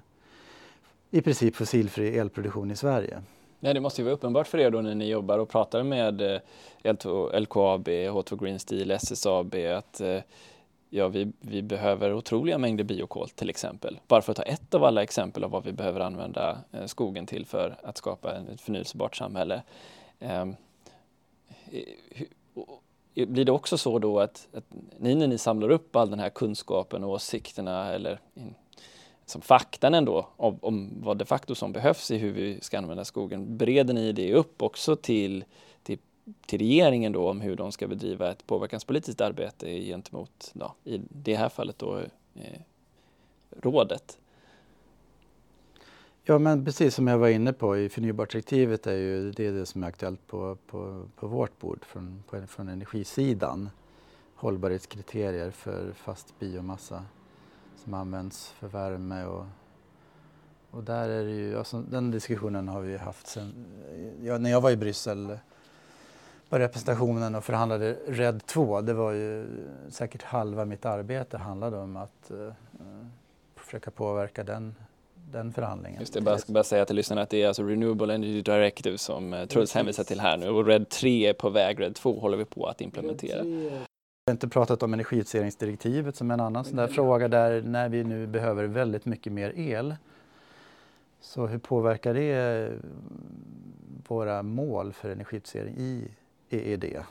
i 1.10 1.22
princip 1.22 1.56
fossilfri 1.56 2.18
elproduktion 2.18 2.70
i 2.70 2.76
Sverige. 2.76 3.22
Nej, 3.60 3.74
det 3.74 3.80
måste 3.80 4.00
ju 4.00 4.04
vara 4.04 4.14
uppenbart 4.14 4.46
för 4.46 4.58
er 4.58 4.70
då 4.70 4.80
när 4.80 4.94
ni 4.94 5.08
jobbar 5.08 5.38
och 5.38 5.48
pratar 5.48 5.82
med 5.82 6.20
eh, 6.20 7.40
LKAB, 7.40 7.88
H2 7.88 8.44
Green 8.44 8.58
Steel, 8.58 8.90
SSAB 8.90 9.54
att 9.54 10.00
eh, 10.00 10.20
ja, 10.90 11.08
vi, 11.08 11.32
vi 11.40 11.62
behöver 11.62 12.12
otroliga 12.12 12.58
mängder 12.58 12.84
biokol 12.84 13.28
till 13.28 13.50
exempel. 13.50 14.00
Bara 14.08 14.22
för 14.22 14.32
att 14.32 14.36
ta 14.36 14.42
ett 14.42 14.74
av 14.74 14.84
alla 14.84 15.02
exempel 15.02 15.44
av 15.44 15.50
vad 15.50 15.64
vi 15.64 15.72
behöver 15.72 16.00
använda 16.00 16.58
eh, 16.72 16.86
skogen 16.86 17.26
till 17.26 17.46
för 17.46 17.76
att 17.82 17.96
skapa 17.96 18.34
ett 18.36 18.60
förnyelsebart 18.60 19.16
samhälle. 19.16 19.62
Ehm, 20.20 20.56
blir 23.14 23.44
det 23.44 23.52
också 23.52 23.78
så 23.78 23.98
då 23.98 24.20
att, 24.20 24.48
att, 24.52 24.64
ni 24.98 25.14
när 25.14 25.26
ni 25.26 25.38
samlar 25.38 25.68
upp 25.68 25.96
all 25.96 26.10
den 26.10 26.20
här 26.20 26.30
kunskapen 26.30 27.04
och 27.04 27.10
åsikterna 27.10 27.92
eller 27.92 28.20
in, 28.34 28.54
som 29.26 29.40
faktan 29.40 29.94
ändå 29.94 30.28
om, 30.36 30.58
om 30.62 30.90
vad 31.02 31.16
de 31.16 31.24
facto 31.24 31.54
som 31.54 31.72
behövs 31.72 32.10
i 32.10 32.16
hur 32.18 32.32
vi 32.32 32.60
ska 32.60 32.78
använda 32.78 33.04
skogen, 33.04 33.56
bereder 33.56 33.94
ni 33.94 34.12
det 34.12 34.34
upp 34.34 34.62
också 34.62 34.96
till, 34.96 35.44
till 35.82 35.98
till 36.46 36.58
regeringen 36.58 37.12
då 37.12 37.30
om 37.30 37.40
hur 37.40 37.56
de 37.56 37.72
ska 37.72 37.86
bedriva 37.86 38.30
ett 38.30 38.46
påverkanspolitiskt 38.46 39.20
arbete 39.20 39.80
gentemot, 39.80 40.52
ja, 40.52 40.74
i 40.84 41.00
det 41.08 41.36
här 41.36 41.48
fallet 41.48 41.78
då, 41.78 41.98
eh, 42.34 42.60
rådet. 43.50 44.18
Ja, 46.26 46.38
men 46.38 46.64
precis 46.64 46.94
som 46.94 47.06
jag 47.06 47.18
var 47.18 47.28
inne 47.28 47.52
på 47.52 47.76
i 47.76 47.88
förnybartdirektivet 47.88 48.86
är 48.86 48.96
ju 48.96 49.30
det, 49.32 49.50
det 49.50 49.66
som 49.66 49.82
är 49.82 49.88
aktuellt 49.88 50.26
på, 50.26 50.56
på, 50.66 51.08
på 51.16 51.26
vårt 51.26 51.58
bord 51.58 51.84
från, 51.84 52.22
på, 52.30 52.46
från 52.46 52.68
energisidan. 52.68 53.70
Hållbarhetskriterier 54.34 55.50
för 55.50 55.92
fast 55.92 56.38
biomassa 56.38 57.04
som 57.76 57.94
används 57.94 58.48
för 58.48 58.68
värme 58.68 59.24
och, 59.24 59.46
och 60.70 60.84
där 60.84 61.08
är 61.08 61.24
det 61.24 61.30
ju, 61.30 61.58
alltså, 61.58 61.82
den 61.82 62.10
diskussionen 62.10 62.68
har 62.68 62.80
vi 62.80 62.96
haft 62.96 63.26
sen, 63.26 63.66
ja, 64.22 64.38
när 64.38 64.50
jag 64.50 64.60
var 64.60 64.70
i 64.70 64.76
Bryssel 64.76 65.38
på 66.48 66.58
representationen 66.58 67.34
och 67.34 67.44
förhandlade 67.44 67.96
RED 68.06 68.46
2, 68.46 68.80
det 68.80 68.92
var 68.92 69.12
ju 69.12 69.46
säkert 69.88 70.22
halva 70.22 70.64
mitt 70.64 70.84
arbete 70.84 71.38
handlade 71.38 71.76
om 71.76 71.96
att 71.96 72.30
uh, 72.30 72.52
försöka 73.56 73.90
påverka 73.90 74.44
den 74.44 74.74
den 75.34 75.52
förhandlingen. 75.52 76.00
Just 76.00 76.14
det, 76.14 76.20
jag 76.24 76.40
ska 76.40 76.52
bara 76.52 76.64
säga 76.64 76.84
till 76.84 76.96
lyssnarna 76.96 77.22
att 77.22 77.30
det 77.30 77.42
är 77.42 77.48
alltså 77.48 77.62
Renewable 77.62 78.14
Energy 78.14 78.42
Directive 78.42 78.98
som 78.98 79.32
eh, 79.32 79.46
Truls 79.46 79.74
hänvisar 79.74 80.04
till 80.04 80.20
här 80.20 80.36
nu 80.36 80.48
och 80.48 80.66
RED 80.66 80.88
3 80.88 81.26
är 81.26 81.32
på 81.32 81.50
väg, 81.50 81.80
RED 81.80 81.94
2 81.94 82.20
håller 82.20 82.36
vi 82.36 82.44
på 82.44 82.66
att 82.66 82.80
implementera. 82.80 83.42
Vi 83.42 83.70
har 84.26 84.32
inte 84.32 84.48
pratat 84.48 84.82
om 84.82 84.94
energiutsättningsdirektivet 84.94 86.16
som 86.16 86.30
är 86.30 86.34
en 86.34 86.40
annan 86.40 86.64
sån 86.64 86.76
där 86.76 86.86
fråga 86.86 87.28
där 87.28 87.62
när 87.62 87.88
vi 87.88 88.04
nu 88.04 88.26
behöver 88.26 88.64
väldigt 88.64 89.04
mycket 89.04 89.32
mer 89.32 89.52
el. 89.58 89.96
Så 91.20 91.46
hur 91.46 91.58
påverkar 91.58 92.14
det 92.14 92.70
våra 94.08 94.42
mål 94.42 94.92
för 94.92 95.10
energiutsättning 95.10 95.74
i 95.78 96.08
EED? 96.50 96.84
Eh, 96.84 97.02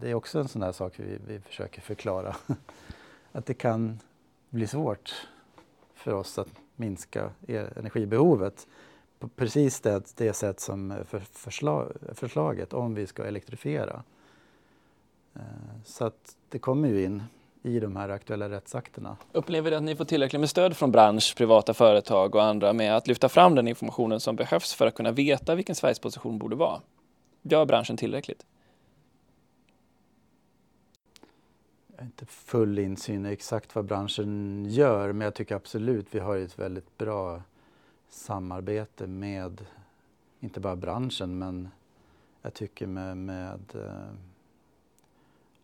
det 0.00 0.10
är 0.10 0.14
också 0.14 0.38
en 0.38 0.48
sån 0.48 0.60
där 0.60 0.72
sak 0.72 0.92
vi, 0.96 1.18
vi 1.26 1.40
försöker 1.40 1.80
förklara. 1.80 2.36
Att 3.32 3.46
det 3.46 3.54
kan 3.54 3.98
bli 4.50 4.66
svårt 4.66 5.12
för 6.02 6.12
oss 6.12 6.38
att 6.38 6.48
minska 6.76 7.30
energibehovet 7.76 8.66
på 9.22 9.28
precis 9.28 9.80
det, 9.80 10.16
det 10.16 10.32
sätt 10.32 10.60
som 10.60 10.90
eh, 10.90 11.04
för 11.04 11.20
förslag, 11.20 11.92
förslaget 12.14 12.72
om 12.72 12.94
vi 12.94 13.06
ska 13.06 13.24
elektrifiera. 13.24 14.02
Eh, 15.34 15.40
så 15.84 16.04
att 16.04 16.36
det 16.48 16.58
kommer 16.58 16.88
ju 16.88 17.04
in 17.04 17.22
i 17.62 17.80
de 17.80 17.96
här 17.96 18.08
aktuella 18.08 18.50
rättsakterna. 18.50 19.16
Upplever 19.32 19.70
du 19.70 19.76
att 19.76 19.82
ni 19.82 19.96
får 19.96 20.04
tillräckligt 20.04 20.40
med 20.40 20.50
stöd 20.50 20.76
från 20.76 20.92
bransch, 20.92 21.34
privata 21.36 21.74
företag 21.74 22.34
och 22.34 22.42
andra 22.42 22.72
med 22.72 22.96
att 22.96 23.06
lyfta 23.06 23.28
fram 23.28 23.54
den 23.54 23.68
informationen 23.68 24.20
som 24.20 24.36
behövs 24.36 24.74
för 24.74 24.86
att 24.86 24.94
kunna 24.94 25.12
veta 25.12 25.54
vilken 25.54 25.74
Sveriges 25.74 25.98
position 25.98 26.38
borde 26.38 26.56
vara? 26.56 26.80
Gör 27.42 27.66
branschen 27.66 27.96
tillräckligt? 27.96 28.46
har 31.91 31.91
inte 32.02 32.26
full 32.26 32.78
insyn 32.78 33.26
i 33.26 33.32
exakt 33.32 33.74
vad 33.74 33.84
branschen 33.84 34.64
gör 34.68 35.12
men 35.12 35.24
jag 35.24 35.34
tycker 35.34 35.56
absolut 35.56 36.06
vi 36.10 36.18
har 36.18 36.36
ett 36.36 36.58
väldigt 36.58 36.98
bra 36.98 37.42
samarbete 38.08 39.06
med, 39.06 39.66
inte 40.40 40.60
bara 40.60 40.76
branschen 40.76 41.38
men 41.38 41.68
jag 42.42 42.54
tycker 42.54 42.86
med, 42.86 43.16
med 43.16 43.60
eh, 43.74 44.14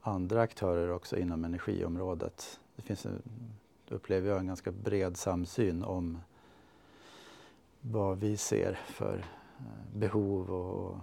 andra 0.01 0.41
aktörer 0.41 0.91
också 0.91 1.17
inom 1.17 1.45
energiområdet. 1.45 2.61
Det 2.77 2.83
finns, 2.83 3.07
en, 3.07 3.23
upplever 3.89 4.29
jag, 4.29 4.39
en 4.39 4.47
ganska 4.47 4.73
bred 4.73 5.17
samsyn 5.17 5.85
om 5.85 6.19
vad 7.81 8.19
vi 8.19 8.37
ser 8.37 8.79
för 8.87 9.25
eh, 9.59 9.99
behov 9.99 10.51
och 10.51 10.97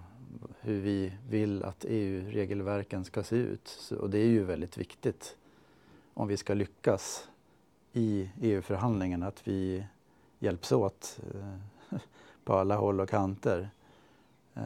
hur 0.59 0.81
vi 0.81 1.13
vill 1.29 1.63
att 1.63 1.85
EU-regelverken 1.87 3.05
ska 3.05 3.23
se 3.23 3.35
ut. 3.35 3.91
och 3.99 4.09
det 4.09 4.19
är 4.19 4.27
ju 4.27 4.43
väldigt 4.43 4.77
viktigt 4.77 5.35
om 6.13 6.27
vi 6.27 6.37
ska 6.37 6.53
lyckas 6.53 7.29
i 7.93 8.29
EU-förhandlingen 8.41 9.23
att 9.23 9.47
vi 9.47 9.85
hjälps 10.39 10.71
åt 10.71 11.19
eh, 11.33 11.99
på 12.43 12.53
alla 12.53 12.75
håll 12.75 13.01
och 13.01 13.09
kanter. 13.09 13.69
Eh, 14.53 14.63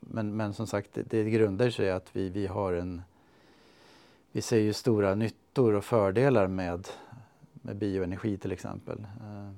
men, 0.00 0.36
men 0.36 0.54
som 0.54 0.66
sagt, 0.66 0.88
det, 0.94 1.02
det 1.02 1.30
grundar 1.30 1.70
sig 1.70 1.86
i 1.86 1.90
att 1.90 2.16
vi, 2.16 2.28
vi 2.28 2.46
har 2.46 2.72
en... 2.72 3.02
Vi 4.32 4.42
ser 4.42 4.58
ju 4.58 4.72
stora 4.72 5.14
nyttor 5.14 5.74
och 5.74 5.84
fördelar 5.84 6.46
med, 6.46 6.88
med 7.52 7.76
bioenergi 7.76 8.38
till 8.38 8.52
exempel. 8.52 8.98
Eh, 8.98 9.52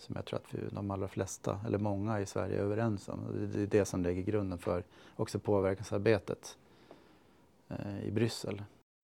som 0.00 0.16
jag 0.16 0.24
tror 0.24 0.38
att 0.38 0.54
vi, 0.54 0.58
de 0.70 0.90
allra 0.90 1.08
flesta, 1.08 1.60
eller 1.66 1.78
många 1.78 2.20
i 2.20 2.26
Sverige 2.26 2.56
är 2.58 2.62
överens 2.62 3.08
om. 3.08 3.50
Det 3.52 3.62
är 3.62 3.66
det 3.66 3.84
som 3.84 4.02
lägger 4.02 4.22
grunden 4.22 4.58
för 4.58 4.84
också 5.16 5.38
påverkansarbetet 5.38 6.58
eh, 7.68 8.04
i 8.04 8.10
Bryssel. 8.10 8.62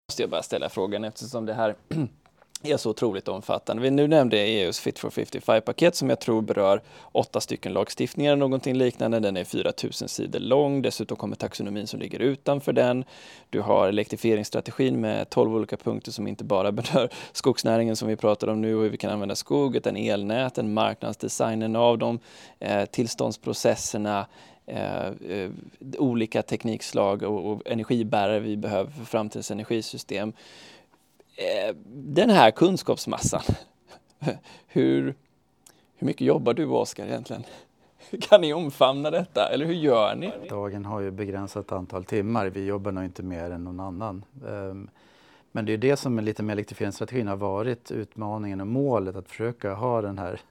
Måste 0.10 0.24
jag 0.24 0.30
bara 0.30 0.44
ställa 0.44 0.70
frågan 0.70 1.04
eftersom 1.04 1.46
det 1.46 1.54
här 1.54 1.76
är 2.64 2.78
så 2.78 2.90
otroligt 2.90 3.28
omfattande. 3.28 3.84
Vi 3.84 3.92
nu 3.92 4.08
nämnde 4.08 4.38
EUs 4.38 4.80
Fit 4.80 5.00
for 5.00 5.10
55-paket 5.10 5.96
som 5.96 6.10
jag 6.10 6.20
tror 6.20 6.42
berör 6.42 6.82
åtta 7.12 7.42
stycken 7.42 7.74
lagstiftningar 7.74 8.32
eller 8.32 8.40
någonting 8.40 8.76
liknande. 8.76 9.20
Den 9.20 9.38
är 9.38 9.44
4000 9.44 10.08
sidor 10.08 10.40
lång. 10.40 10.82
Dessutom 10.82 11.18
kommer 11.18 11.36
taxonomin 11.36 11.88
som 11.88 12.00
ligger 12.00 12.20
utanför 12.20 12.74
den. 12.74 13.04
Du 13.50 13.62
har 13.62 13.88
elektrifieringsstrategin 13.88 15.02
med 15.02 15.30
12 15.30 15.56
olika 15.56 15.78
punkter 15.78 16.12
som 16.12 16.28
inte 16.28 16.44
bara 16.44 16.72
berör 16.72 17.10
skogsnäringen 17.32 17.96
som 17.96 18.08
vi 18.08 18.16
pratar 18.16 18.48
om 18.48 18.62
nu 18.62 18.76
och 18.76 18.84
hur 18.84 18.90
vi 18.90 18.98
kan 18.98 19.12
använda 19.12 19.36
skog, 19.36 19.76
utan 19.76 19.98
elnäten, 19.98 20.74
marknadsdesignen 20.74 21.76
av 21.76 21.98
dem, 21.98 22.20
eh, 22.60 22.86
tillståndsprocesserna, 22.86 24.26
Eh, 24.68 25.08
eh, 25.08 25.50
olika 25.98 26.42
teknikslag 26.42 27.24
och, 27.24 27.52
och, 27.52 27.62
energibärare 27.66 28.40
vi 28.40 28.58
behöver 28.58 28.92
för 28.92 29.06
framtidens 29.06 29.52
energisystem. 29.52 30.34
Eh, 31.36 31.76
den 31.94 32.30
här 32.30 32.52
kunskapsmassan, 32.52 33.42
hur, 34.68 35.16
hur 35.96 36.08
mycket 36.08 36.28
jobbar 36.28 36.54
du 36.54 36.66
Oskar 36.66 37.06
egentligen? 37.06 37.44
Kan 38.22 38.42
ni 38.42 38.54
omfamna 38.54 39.12
detta 39.12 39.50
eller 39.50 39.66
hur 39.66 39.74
gör 39.74 40.16
ni? 40.16 40.32
Dagen 40.50 40.86
har 40.86 41.00
ju 41.00 41.12
begränsat 41.12 41.72
antal 41.72 42.04
timmar. 42.04 42.46
Vi 42.46 42.66
jobbar 42.66 42.92
nog 42.92 43.04
inte 43.04 43.24
mer 43.24 43.52
än 43.52 43.64
någon 43.64 43.80
annan. 43.80 44.26
Ehm, 44.48 44.90
men 45.52 45.66
det 45.66 45.74
är 45.74 45.78
det 45.78 45.98
som 45.98 46.18
är 46.18 46.22
lite 46.22 46.44
med 46.44 46.54
elektrifieringsstrategin 46.54 47.28
har 47.28 47.36
varit 47.36 47.92
utmaningen 47.92 48.62
och 48.62 48.68
målet 48.68 49.16
att 49.16 49.30
försöka 49.30 49.74
ha 49.74 50.02
den 50.02 50.18
här 50.18 50.42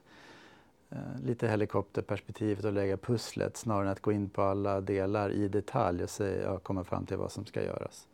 eh, 0.89 0.97
lite 1.25 1.47
helikopterperspektivet 1.47 2.65
och 2.65 2.73
lägga 2.73 2.97
pusslet 2.97 3.57
snarare 3.57 3.85
än 3.85 3.91
att 3.91 4.01
gå 4.01 4.11
in 4.11 4.29
på 4.29 4.41
alla 4.41 4.81
delar 4.81 5.29
i 5.29 5.47
detalj 5.47 6.03
och 6.03 6.09
säga, 6.09 6.43
ja, 6.43 6.59
komma 6.59 6.83
fram 6.83 7.05
till 7.05 7.17
vad 7.17 7.31
som 7.31 7.45
ska 7.45 7.63
göras. 7.63 8.07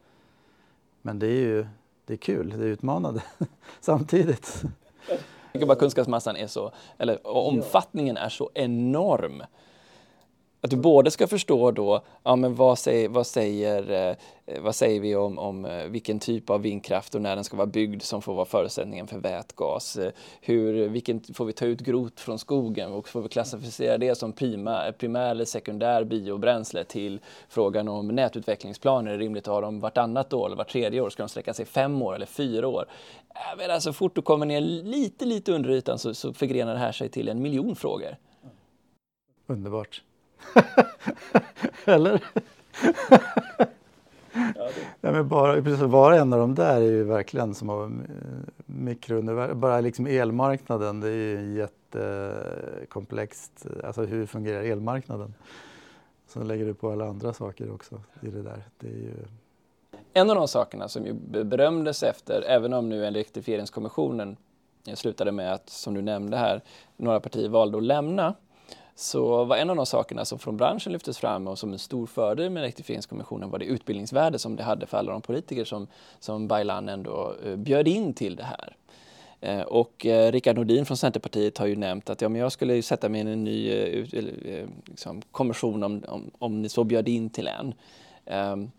Men 1.02 1.20
det 1.20 1.28
är 1.28 1.42
ju 1.42 1.66
det 2.12 2.16
är 2.16 2.18
kul, 2.18 2.50
det 2.58 2.64
är 2.66 2.68
utmanande 2.68 3.24
samtidigt. 3.80 4.64
Jag 5.08 5.20
tycker 5.54 5.66
bara 5.66 5.78
kunskapsmassan 5.78 6.36
är 6.36 6.48
så, 6.48 6.72
eller 6.98 7.28
omfattningen 7.28 8.18
är 8.18 8.30
så 8.30 8.52
enorm 8.54 9.44
att 10.62 10.70
du 10.70 10.78
både 10.78 11.12
ska 11.12 11.28
förstå 11.28 11.72
då, 11.72 12.02
ja 12.24 12.36
men 12.36 12.56
vad 12.56 12.80
säger, 12.80 13.10
vad 13.10 13.28
säger, 13.28 14.10
eh, 14.46 14.62
vad 14.62 14.76
säger 14.76 15.00
vi 15.00 15.16
om, 15.16 15.40
om 15.40 15.66
eh, 15.66 15.86
vilken 15.86 16.20
typ 16.20 16.50
av 16.50 16.62
vindkraft 16.62 17.16
och 17.16 17.22
när 17.22 17.36
den 17.36 17.44
ska 17.44 17.58
vara 17.58 17.68
byggd 17.68 18.02
som 18.02 18.22
får 18.22 18.34
vara 18.34 18.46
förutsättningen 18.46 19.08
för 19.08 19.18
vätgas. 19.18 19.98
Eh, 19.98 20.12
hur, 20.42 20.90
vilken, 20.90 21.22
får 21.34 21.46
vi 21.46 21.54
ta 21.54 21.66
ut 21.66 21.82
grot 21.82 22.20
från 22.20 22.40
skogen 22.40 22.92
och 22.92 23.10
får 23.10 23.22
vi 23.22 23.30
klassificera 23.30 23.98
det 23.98 24.16
som 24.16 24.34
prima, 24.34 24.92
primär 24.98 25.32
eller 25.32 25.46
sekundär 25.46 26.04
biobränsle 26.04 26.84
till 26.84 27.20
frågan 27.50 27.88
om 27.88 28.08
nätutvecklingsplaner. 28.08 29.12
Är 29.12 29.18
det 29.18 29.24
rimligt 29.24 29.48
att 29.48 29.54
ha 29.54 29.62
dem 29.62 29.80
vartannat 29.80 30.34
år 30.34 30.46
eller 30.46 30.56
vart 30.56 30.72
tredje 30.72 31.02
år? 31.02 31.10
Ska 31.10 31.24
de 31.24 31.30
sträcka 31.30 31.54
sig 31.54 31.66
fem 31.66 32.02
år 32.02 32.16
eller 32.16 32.26
fyra 32.26 32.68
år? 32.68 32.86
Äh, 33.30 33.68
men 33.68 33.82
så 33.82 33.94
fort 33.94 34.16
du 34.16 34.22
kommer 34.22 34.46
ner 34.46 34.62
lite, 34.62 35.26
lite 35.26 35.52
under 35.52 35.70
ytan 35.70 36.00
så, 36.00 36.14
så 36.14 36.34
förgrenar 36.34 36.74
det 36.74 36.80
här 36.80 36.92
sig 36.92 37.10
till 37.10 37.30
en 37.30 37.42
miljon 37.42 37.76
frågor. 37.76 38.18
Underbart. 39.48 40.02
Eller? 41.86 42.24
ja, 44.34 44.70
det... 45.02 45.12
men 45.12 45.28
bara, 45.28 45.62
precis, 45.62 45.86
bara 45.86 46.18
en 46.18 46.34
av 46.34 46.40
de 46.40 46.56
där 46.56 46.76
är 46.76 46.92
ju 46.92 47.04
verkligen 47.04 47.56
som 47.56 47.70
av 47.70 48.02
mikrouniversum. 48.66 49.60
Bara 49.60 49.82
liksom 49.82 50.08
elmarknaden, 50.08 51.00
det 51.00 51.10
är 51.10 51.40
ju 51.40 51.58
jättekomplext. 51.58 53.66
Alltså 53.84 54.04
hur 54.04 54.26
fungerar 54.26 54.64
elmarknaden? 54.64 55.34
Så 56.28 56.44
lägger 56.44 56.66
du 56.66 56.74
på 56.74 56.92
alla 56.92 57.06
andra 57.06 57.34
saker 57.34 57.74
också 57.74 58.02
i 58.22 58.28
det 58.28 58.42
där. 58.42 58.64
Det 58.80 58.88
är 58.88 58.92
ju... 58.92 59.14
En 60.14 60.30
av 60.30 60.36
de 60.36 60.48
sakerna 60.48 60.88
som 60.88 61.06
ju 61.06 61.14
berömdes 61.44 62.04
efter, 62.04 62.42
även 62.42 62.74
om 62.74 62.90
nu 62.90 63.06
elektrifieringskommissionen 63.06 64.38
slutade 64.96 65.32
med 65.32 65.54
att, 65.54 65.70
som 65.70 65.94
du 65.94 66.02
nämnde 66.02 66.38
här, 66.38 66.62
några 66.98 67.20
partier 67.20 67.50
valde 67.50 67.78
att 67.78 67.84
lämna, 67.84 68.34
så 68.96 69.44
var 69.44 69.58
en 69.58 69.70
av 69.70 69.76
de 69.76 69.86
sakerna 69.86 70.26
som 70.26 70.40
från 70.40 70.58
branschen 70.58 70.94
lyftes 70.94 71.18
fram 71.18 71.48
och 71.48 71.60
som 71.60 71.74
en 71.74 71.80
stor 71.80 72.08
fördel 72.08 72.50
med 72.50 72.64
elektrifieringskommissionen 72.64 73.50
var 73.50 73.60
det 73.60 73.66
utbildningsvärde 73.66 74.40
som 74.40 74.56
det 74.56 74.64
hade 74.64 74.86
för 74.86 74.98
alla 74.98 75.12
de 75.12 75.22
politiker 75.22 75.66
som, 75.66 75.88
som 76.20 76.48
Baylan 76.48 76.90
ändå 76.90 77.36
eh, 77.46 77.56
bjöd 77.56 77.88
in 77.88 78.14
till 78.14 78.36
det 78.36 78.44
här. 78.44 78.76
Eh, 79.42 79.62
och 79.62 80.06
eh, 80.06 80.32
Rickard 80.32 80.56
Nordin 80.56 80.86
från 80.86 80.98
Centerpartiet 80.98 81.58
har 81.58 81.68
ju 81.68 81.76
nämnt 81.76 82.10
att 82.10 82.22
ja, 82.22 82.30
men 82.30 82.42
jag 82.42 82.52
skulle 82.52 82.82
sätta 82.82 83.10
mig 83.10 83.22
i 83.22 83.32
en 83.32 83.44
ny 83.44 84.06
liksom, 84.86 85.22
kommission 85.32 85.84
om, 85.84 86.04
om, 86.08 86.32
om 86.40 86.62
ni 86.62 86.70
så 86.70 86.84
bjöd 86.84 87.08
in 87.08 87.30
till 87.30 87.48
en. 87.48 87.74
Ehm, 88.26 88.72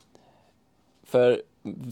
för 1.05 1.43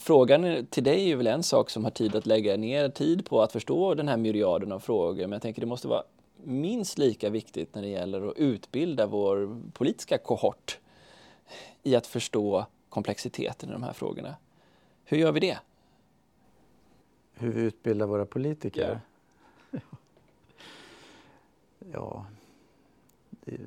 frågan 0.00 0.66
till 0.70 0.84
dig 0.84 1.10
är 1.12 1.16
väl 1.16 1.26
en 1.26 1.42
sak 1.42 1.70
som 1.70 1.84
har 1.84 1.90
tid 1.90 2.16
att 2.16 2.26
lägga 2.26 2.56
ner 2.56 2.88
tid 2.88 3.26
på 3.26 3.42
att 3.42 3.52
förstå 3.52 3.94
den 3.94 4.08
här 4.08 4.16
myriaden 4.16 4.72
av 4.72 4.78
frågor. 4.80 5.22
Men 5.22 5.32
jag 5.32 5.42
tänker 5.42 5.60
det 5.60 5.66
måste 5.66 5.88
vara 5.88 6.02
minst 6.44 6.98
lika 6.98 7.30
viktigt 7.30 7.74
när 7.74 7.82
det 7.82 7.88
gäller 7.88 8.28
att 8.28 8.36
utbilda 8.36 9.06
vår 9.06 9.60
politiska 9.72 10.18
kohort 10.18 10.78
i 11.82 11.96
att 11.96 12.06
förstå 12.06 12.66
komplexiteten 12.88 13.68
i 13.68 13.72
de 13.72 13.82
här 13.82 13.92
frågorna. 13.92 14.36
Hur 15.04 15.16
gör 15.16 15.32
vi 15.32 15.40
det? 15.40 15.58
Hur 17.34 17.52
vi 17.52 17.60
utbildar 17.60 18.06
våra 18.06 18.26
politiker? 18.26 19.00
Ja, 19.70 19.80
ja 21.92 22.26
Eh, 23.46 23.58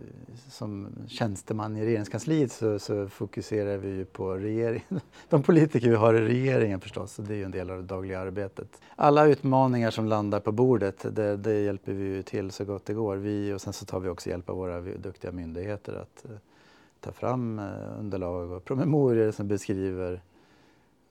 som 0.49 0.87
tjänsteman 1.07 1.77
i 1.77 1.85
regeringskansliet 1.85 2.51
så, 2.51 2.79
så, 2.79 3.07
fokuserar 3.07 3.77
vi 3.77 4.05
på 4.05 4.33
regeringen. 4.33 4.99
De 5.29 5.43
politiker 5.43 5.89
vi 5.89 5.95
har 5.95 6.13
i 6.13 6.21
regeringen 6.21 6.81
förstås, 6.81 7.15
det 7.15 7.33
är 7.33 7.37
ju 7.37 7.43
en 7.43 7.51
del 7.51 7.69
av 7.69 7.77
det 7.77 7.83
dagliga 7.83 8.19
arbetet. 8.19 8.81
Alla 8.95 9.25
utmaningar 9.25 9.91
som 9.91 10.05
landar 10.05 10.39
på 10.39 10.51
bordet, 10.51 11.15
det, 11.15 11.37
det 11.37 11.59
hjälper 11.59 11.93
vi 11.93 12.23
till 12.23 12.51
så 12.51 12.65
gott 12.65 12.85
det 12.85 12.93
går. 12.93 13.15
Vi, 13.15 13.53
och 13.53 13.61
sen 13.61 13.73
så 13.73 13.85
tar 13.85 13.99
vi 13.99 14.09
också 14.09 14.29
hjälp 14.29 14.49
av 14.49 14.57
våra 14.57 14.81
duktiga 14.81 15.31
myndigheter 15.31 15.93
att 15.93 16.25
eh, 16.25 16.37
ta 16.99 17.11
fram 17.11 17.59
eh, 17.59 17.99
underlag 17.99 18.51
och 18.51 18.65
promemorior 18.65 19.31
som 19.31 19.47
beskriver 19.47 20.21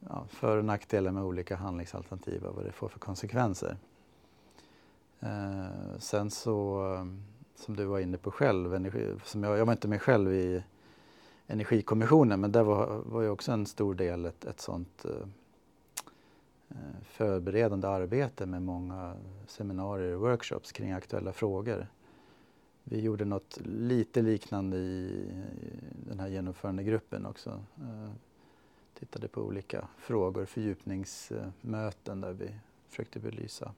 ja, 0.08 0.24
för 0.28 0.56
och 0.56 0.64
nackdelar 0.64 1.12
med 1.12 1.24
olika 1.24 1.56
handlingsalternativ 1.56 2.44
och 2.44 2.54
vad 2.56 2.64
det 2.64 2.72
får 2.72 2.88
för 2.88 2.98
konsekvenser. 2.98 3.76
Eh, 5.20 5.98
sen 5.98 6.30
så 6.30 6.82
som 7.62 7.76
du 7.76 7.84
var 7.84 7.98
inne 7.98 8.18
på 8.18 8.30
själv, 8.30 8.74
energi, 8.74 9.14
som 9.24 9.42
jag, 9.42 9.58
jag 9.58 9.66
var 9.66 9.72
inte 9.72 9.88
med 9.88 10.02
själv 10.02 10.32
i 10.32 10.62
Energikommissionen 11.46 12.40
men 12.40 12.52
där 12.52 12.62
var, 12.62 13.02
var 13.06 13.22
ju 13.22 13.28
också 13.28 13.52
en 13.52 13.66
stor 13.66 13.94
del 13.94 14.24
ett, 14.24 14.44
ett 14.44 14.60
sånt 14.60 15.04
eh, 15.04 15.28
eh 16.68 17.00
förberedande 17.02 17.88
arbete 17.88 18.46
med 18.46 18.62
många 18.62 19.14
seminarier 19.46 20.14
och 20.14 20.20
workshops 20.20 20.72
kring 20.72 20.92
aktuella 20.92 21.32
frågor. 21.32 21.86
Vi 22.84 23.00
gjorde 23.00 23.24
något 23.24 23.58
lite 23.64 24.22
liknande 24.22 24.76
i, 24.76 25.26
i 25.62 26.08
den 26.08 26.20
här 26.20 26.28
genomförandegruppen 26.28 27.26
också. 27.26 27.50
Eh, 27.76 28.10
tittade 28.98 29.28
på 29.28 29.40
olika 29.40 29.88
frågor, 29.98 30.44
fördjupningsmöten 30.44 32.20
där 32.20 32.32
vi 32.32 32.50
försökte 32.88 33.18
belysa 33.18 33.72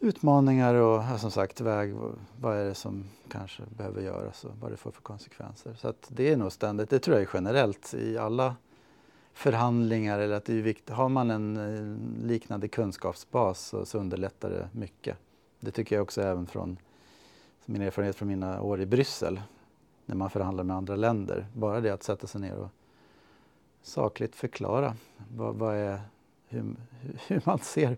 utmaningar 0.00 0.74
och 0.74 1.20
som 1.20 1.30
sagt 1.30 1.60
väg, 1.60 1.94
vad 2.40 2.56
är 2.56 2.64
det 2.64 2.74
som 2.74 3.04
kanske 3.28 3.62
behöver 3.76 4.02
göras 4.02 4.44
och 4.44 4.52
vad 4.60 4.70
det 4.70 4.76
får 4.76 4.90
för 4.90 5.02
konsekvenser. 5.02 5.74
Så 5.74 5.88
att 5.88 6.08
det 6.08 6.32
är 6.32 6.36
nog 6.36 6.52
ständigt, 6.52 6.90
det 6.90 6.98
tror 6.98 7.16
jag 7.16 7.22
är 7.22 7.30
generellt 7.34 7.94
i 7.94 8.18
alla 8.18 8.56
förhandlingar 9.32 10.18
eller 10.18 10.34
att 10.34 10.44
det 10.44 10.52
är 10.52 10.62
viktigt. 10.62 10.90
Har 10.90 11.08
man 11.08 11.30
en 11.30 12.18
liknande 12.24 12.68
kunskapsbas 12.68 13.60
så, 13.60 13.86
så 13.86 13.98
underlättar 13.98 14.50
det 14.50 14.68
mycket. 14.72 15.16
Det 15.60 15.70
tycker 15.70 15.96
jag 15.96 16.02
också 16.02 16.22
även 16.22 16.46
från 16.46 16.78
min 17.64 17.82
erfarenhet 17.82 18.16
från 18.16 18.28
mina 18.28 18.62
år 18.62 18.80
i 18.80 18.86
Bryssel 18.86 19.40
när 20.06 20.16
man 20.16 20.30
förhandlar 20.30 20.64
med 20.64 20.76
andra 20.76 20.96
länder. 20.96 21.46
Bara 21.54 21.80
det 21.80 21.90
att 21.90 22.02
sätta 22.02 22.26
sig 22.26 22.40
ner 22.40 22.56
och 22.56 22.68
sakligt 23.82 24.36
förklara 24.36 24.94
vad, 25.36 25.54
vad 25.54 25.74
är, 25.74 26.00
hur, 26.48 26.76
hur 27.26 27.42
man 27.44 27.58
ser 27.58 27.96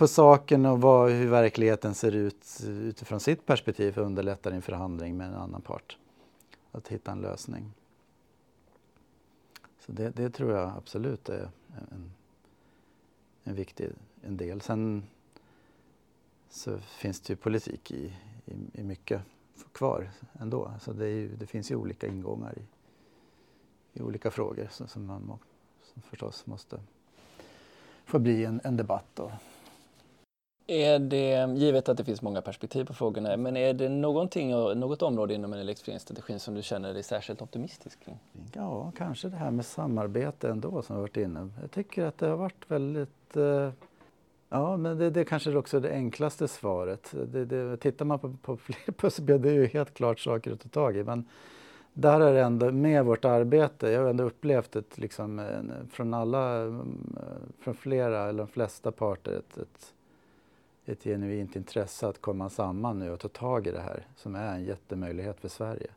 på 0.00 0.08
saken 0.08 0.66
och 0.66 0.80
vad, 0.80 1.10
hur 1.10 1.26
verkligheten 1.26 1.94
ser 1.94 2.16
ut 2.16 2.60
utifrån 2.64 3.20
sitt 3.20 3.46
perspektiv 3.46 3.92
för 3.92 4.00
att 4.00 4.06
underlätta 4.06 4.50
en 4.50 4.62
förhandling 4.62 5.16
med 5.16 5.26
en 5.26 5.34
annan 5.34 5.62
part. 5.62 5.98
Att 6.72 6.88
hitta 6.88 7.12
en 7.12 7.20
lösning. 7.20 7.72
Så 9.78 9.92
det, 9.92 10.10
det 10.10 10.30
tror 10.30 10.52
jag 10.52 10.72
absolut 10.76 11.28
är 11.28 11.50
en, 11.90 12.12
en 13.44 13.54
viktig 13.54 13.88
en 14.22 14.36
del. 14.36 14.60
Sen 14.60 15.02
så 16.50 16.78
finns 16.78 17.20
det 17.20 17.32
ju 17.32 17.36
politik 17.36 17.90
i, 17.90 18.16
i, 18.46 18.80
i 18.80 18.82
mycket 18.82 19.22
kvar 19.72 20.10
ändå. 20.32 20.72
Så 20.80 20.92
det, 20.92 21.08
ju, 21.08 21.36
det, 21.36 21.46
finns 21.46 21.70
ju 21.70 21.76
olika 21.76 22.06
ingångar 22.06 22.58
i, 22.58 22.62
i 23.98 24.02
olika 24.02 24.30
frågor 24.30 24.68
som, 24.70 24.88
som 24.88 25.06
man 25.06 25.22
må, 25.26 25.38
som 25.82 26.02
förstås 26.02 26.46
måste 26.46 26.80
få 28.04 28.18
bli 28.18 28.44
en, 28.44 28.60
en 28.64 28.76
debatt. 28.76 29.06
Då 29.14 29.32
är 30.70 30.98
det, 30.98 31.58
givet 31.58 31.88
att 31.88 31.96
det 31.96 32.04
finns 32.04 32.22
många 32.22 32.42
perspektiv 32.42 32.84
på 32.84 32.94
frågorna, 32.94 33.36
men 33.36 33.56
är 33.56 33.74
det 33.74 33.88
någonting, 33.88 34.50
något 34.50 35.02
område 35.02 35.34
inom 35.34 35.52
elektrifieringsstrategin 35.52 36.40
som 36.40 36.54
du 36.54 36.62
känner 36.62 36.94
dig 36.94 37.02
särskilt 37.02 37.42
optimistisk 37.42 38.04
kring? 38.04 38.18
Ja, 38.52 38.92
kanske 38.96 39.28
det 39.28 39.36
här 39.36 39.50
med 39.50 39.66
samarbete 39.66 40.48
ändå 40.48 40.82
som 40.82 40.96
har 40.96 41.00
varit 41.00 41.16
inne 41.16 41.48
Jag 41.60 41.70
tycker 41.70 42.04
att 42.04 42.18
det 42.18 42.26
har 42.26 42.36
varit 42.36 42.64
väldigt 42.70 43.36
eh, 43.36 43.70
Ja, 44.52 44.76
men 44.76 44.98
det, 44.98 45.10
det 45.10 45.20
är 45.20 45.24
kanske 45.24 45.56
också 45.56 45.80
det 45.80 45.90
enklaste 45.90 46.48
svaret. 46.48 47.14
Det, 47.26 47.44
det, 47.44 47.76
tittar 47.76 48.04
man 48.04 48.18
på, 48.18 48.36
på 48.42 48.56
fler 48.56 48.92
pusselbitar, 48.92 49.38
det 49.38 49.50
är 49.50 49.54
ju 49.54 49.66
helt 49.66 49.94
klart 49.94 50.20
saker 50.20 50.52
att 50.52 50.60
ta 50.60 50.68
tag 50.68 50.96
i. 50.96 51.04
Men 51.04 51.24
där 51.92 52.20
är 52.20 52.34
det 52.34 52.40
ändå 52.40 52.72
med 52.72 53.04
vårt 53.04 53.24
arbete, 53.24 53.90
jag 53.90 54.02
har 54.02 54.10
ändå 54.10 54.24
upplevt 54.24 54.76
ett, 54.76 54.98
liksom, 54.98 55.42
från 55.92 56.14
alla, 56.14 56.56
mm, 56.56 57.16
eh, 57.16 57.62
från 57.64 57.74
flera 57.74 58.28
eller 58.28 58.38
de 58.38 58.46
flesta 58.46 58.92
parter, 58.92 59.32
ett, 59.32 59.58
ett 59.58 59.94
ett 60.90 61.04
genuint 61.04 61.56
intresse 61.56 62.08
att 62.08 62.20
komma 62.20 62.50
samman 62.50 62.98
nu 62.98 63.10
och 63.10 63.20
ta 63.20 63.28
tag 63.28 63.66
i 63.66 63.70
det 63.70 63.80
här 63.80 64.06
som 64.16 64.34
är 64.34 64.54
en 64.54 64.64
jättemöjlighet 64.64 65.40
för 65.40 65.48
Sverige. 65.48 65.90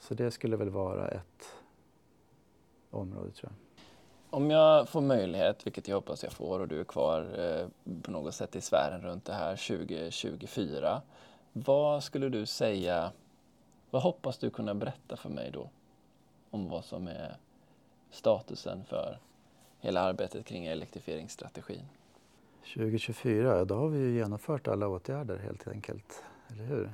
Så 0.00 0.14
det 0.14 0.30
skulle 0.30 0.56
väl 0.56 0.70
vara 0.70 1.08
ett 1.08 1.54
område 2.90 3.30
tror 3.30 3.52
jag. 3.52 3.58
Om 4.30 4.50
jag 4.50 4.88
får 4.88 5.00
möjlighet, 5.00 5.66
vilket 5.66 5.88
jag 5.88 5.96
hoppas 5.96 6.22
jag 6.22 6.32
får 6.32 6.60
och 6.60 6.68
du 6.68 6.80
är 6.80 6.84
kvar 6.84 7.26
eh, 7.38 7.92
på 8.02 8.10
något 8.10 8.34
sätt 8.34 8.56
i 8.56 8.60
sfären 8.60 9.02
runt 9.02 9.24
det 9.24 9.34
här 9.34 9.56
2024. 9.56 11.02
Vad 11.52 12.04
skulle 12.04 12.28
du 12.28 12.46
säga, 12.46 13.12
vad 13.90 14.02
hoppas 14.02 14.38
du 14.38 14.50
kunna 14.50 14.74
berätta 14.74 15.16
för 15.16 15.28
mig 15.28 15.50
då 15.50 15.70
om 16.50 16.68
vad 16.68 16.84
som 16.84 17.08
är 17.08 17.36
statusen 18.10 18.84
för 18.84 19.18
hela 19.80 20.00
arbetet 20.00 20.46
kring 20.46 20.66
elektrifieringsstrategin? 20.66 21.84
2024, 22.62 23.64
då 23.64 23.74
har 23.74 23.88
vi 23.88 23.98
ju 23.98 24.14
genomfört 24.14 24.68
alla 24.68 24.88
åtgärder 24.88 25.38
helt 25.38 25.68
enkelt, 25.68 26.24
eller 26.48 26.64
hur? 26.64 26.90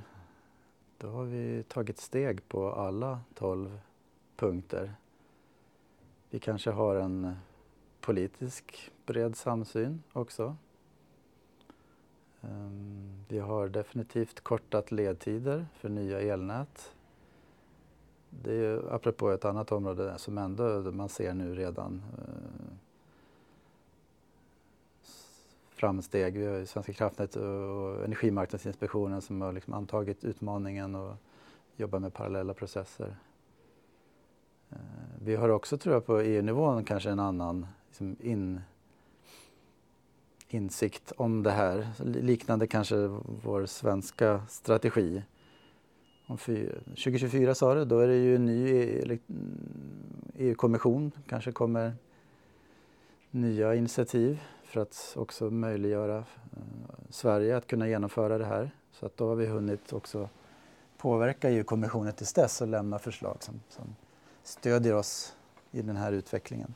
Då 0.99 1.09
har 1.09 1.25
vi 1.25 1.62
tagit 1.62 1.99
steg 1.99 2.49
på 2.49 2.73
alla 2.73 3.21
12 3.35 3.81
punkter. 4.37 4.95
Vi 6.31 6.39
kanske 6.39 6.71
har 6.71 6.97
en 6.97 7.37
politisk 8.01 8.93
bred 9.07 9.37
samsyn 9.37 10.03
också. 10.12 10.57
Ehm, 12.41 13.25
vi 13.29 13.39
har 13.39 13.69
definitivt 13.69 14.41
kortat 14.41 14.93
ledtider 14.93 15.66
för 15.75 15.89
nya 15.89 16.21
elnät. 16.21 16.95
Det 18.31 18.51
är 18.51 18.55
ju 18.55 18.91
apropå 18.91 19.31
ett 19.31 19.45
annat 19.45 19.73
område 19.73 20.19
som 20.19 20.39
ändå 20.39 20.93
man 20.93 21.09
ser 21.09 21.35
nu 21.35 21.55
redan 21.55 22.03
eh, 22.19 22.75
framsteg. 25.79 26.38
Vi 26.38 26.46
har 26.46 26.64
Svenska 26.64 26.92
kraftnät 26.92 27.37
och 27.37 28.05
Energimarknadsinspektionen 28.05 29.22
som 29.22 29.41
har 29.41 29.53
liksom 29.53 29.75
antagit 29.75 30.25
utmaningen 30.25 30.95
och 30.95 31.14
jobbar 31.76 31.99
med 31.99 32.14
parallella 32.14 32.55
processer. 32.55 33.17
Eh, 34.71 34.76
vi 35.22 35.37
har 35.37 35.49
också, 35.49 35.79
tror 35.79 35.95
jag, 35.95 36.07
på 36.07 36.21
EU-nivån 36.21 36.84
kanske 36.84 37.11
en 37.11 37.21
annan 37.21 37.67
liksom 37.88 38.17
in, 38.21 38.61
insikt 40.49 41.13
om 41.17 41.42
det 41.42 41.50
här. 41.50 41.87
Liknande 42.05 42.67
kanske 42.67 42.96
vår 43.45 43.67
svenska 43.67 44.42
strategi. 44.49 45.22
Om 46.26 46.37
2024 46.37 47.55
sa 47.55 47.75
du, 47.75 47.84
då 47.84 47.99
är 47.99 48.09
det 48.09 48.17
ju 48.17 48.37
en 48.37 48.45
ny 48.45 48.68
EU-kommission, 50.34 51.03
mm, 51.03 51.13
e 51.17 51.22
kanske 51.29 51.53
kommer 51.53 51.92
nya 53.30 53.75
initiativ 53.75 54.41
för 54.68 54.80
att 54.80 55.14
också 55.16 55.50
möjliggöra 55.50 56.18
eh, 56.18 56.24
Sverige 57.11 57.57
att 57.57 57.66
kunna 57.66 57.88
genomföra 57.88 58.38
det 58.38 58.45
här. 58.45 58.70
Så 58.92 59.07
att 59.07 59.16
då 59.16 59.28
har 59.28 59.34
vi 59.34 59.46
hunnit 59.46 59.92
också 59.92 60.28
påverka 60.96 61.50
EU-kommissionen 61.50 62.12
tills 62.12 62.32
dess 62.32 62.61
och 62.61 62.68
lämna 62.68 62.99
förslag 62.99 63.36
som, 63.40 63.61
som 63.68 63.96
stödjer 64.42 64.95
oss 64.95 65.34
i 65.70 65.82
den 65.82 65.96
här 65.96 66.12
utvecklingen. 66.12 66.74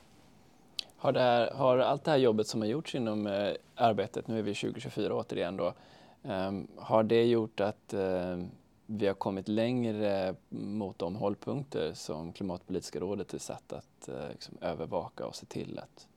Har, 0.97 1.12
här, 1.12 1.51
har, 1.51 1.78
allt 1.78 2.05
det 2.05 2.10
här 2.10 2.19
jobbet 2.19 2.47
som 2.47 2.60
har 2.60 2.69
gjorts 2.69 2.94
inom 2.94 3.27
eh, 3.27 3.52
arbetet, 3.74 4.28
nu 4.28 4.39
är 4.39 4.43
vi 4.43 4.55
2024 4.55 5.14
återigen 5.14 5.56
då, 5.56 5.74
eh, 6.23 6.52
har 6.77 7.02
det 7.02 7.24
gjort 7.24 7.60
att 7.60 7.94
eh, 7.94 8.39
vi 8.86 9.06
har 9.06 9.14
kommit 9.14 9.48
längre 9.48 10.35
mot 10.48 10.98
de 10.98 11.16
hållpunkter 11.16 11.93
som 11.94 12.32
Klimatpolitiska 12.32 13.01
rådet 13.01 13.35
är 13.35 13.39
satt 13.39 13.73
att 13.73 14.09
eh, 14.09 14.28
liksom 14.28 14.56
övervaka 14.60 15.27
och 15.27 15.36
se 15.36 15.47
till 15.47 15.78
att 15.78 16.09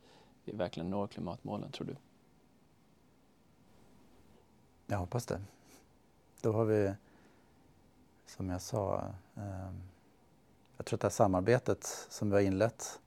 vi 0.45 0.51
verkligen 0.51 0.89
når 0.89 1.07
klimatmålen, 1.07 1.71
tror 1.71 1.87
du? 1.87 1.95
Jag 4.87 4.97
hoppas 4.97 5.25
det. 5.25 5.41
Då 6.41 6.51
har 6.51 6.65
vi, 6.65 6.93
som 8.25 8.49
jag 8.49 8.61
sa, 8.61 9.03
eh, 9.35 9.71
jag 10.77 10.85
tror 10.85 10.97
att 10.97 11.01
det 11.01 11.07
här 11.07 11.09
samarbetet 11.09 12.07
som 12.09 12.29
vi 12.29 12.35
har 12.35 12.41
inlett 12.41 12.99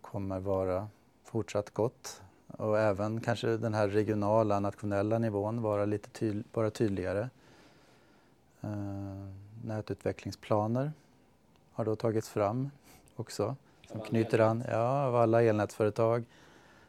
kommer 0.00 0.40
vara 0.40 0.88
fortsatt 1.24 1.70
gott 1.70 2.22
och 2.46 2.78
även 2.78 3.20
kanske 3.20 3.56
den 3.56 3.74
här 3.74 3.88
regionala, 3.88 4.60
nationella 4.60 5.18
nivån 5.18 5.62
vara 5.62 5.84
lite 5.84 6.10
tydl 6.10 6.42
vara 6.52 6.70
tydligare. 6.70 7.28
Eh, 8.60 9.28
nätutvecklingsplaner 9.64 10.92
har 11.72 11.84
då 11.84 11.96
tagits 11.96 12.28
fram 12.28 12.70
också 13.16 13.56
som 13.94 14.02
knyter 14.02 14.38
an 14.38 14.64
ja, 14.68 15.06
av 15.06 15.16
alla 15.16 15.42
elnätsföretag, 15.42 16.24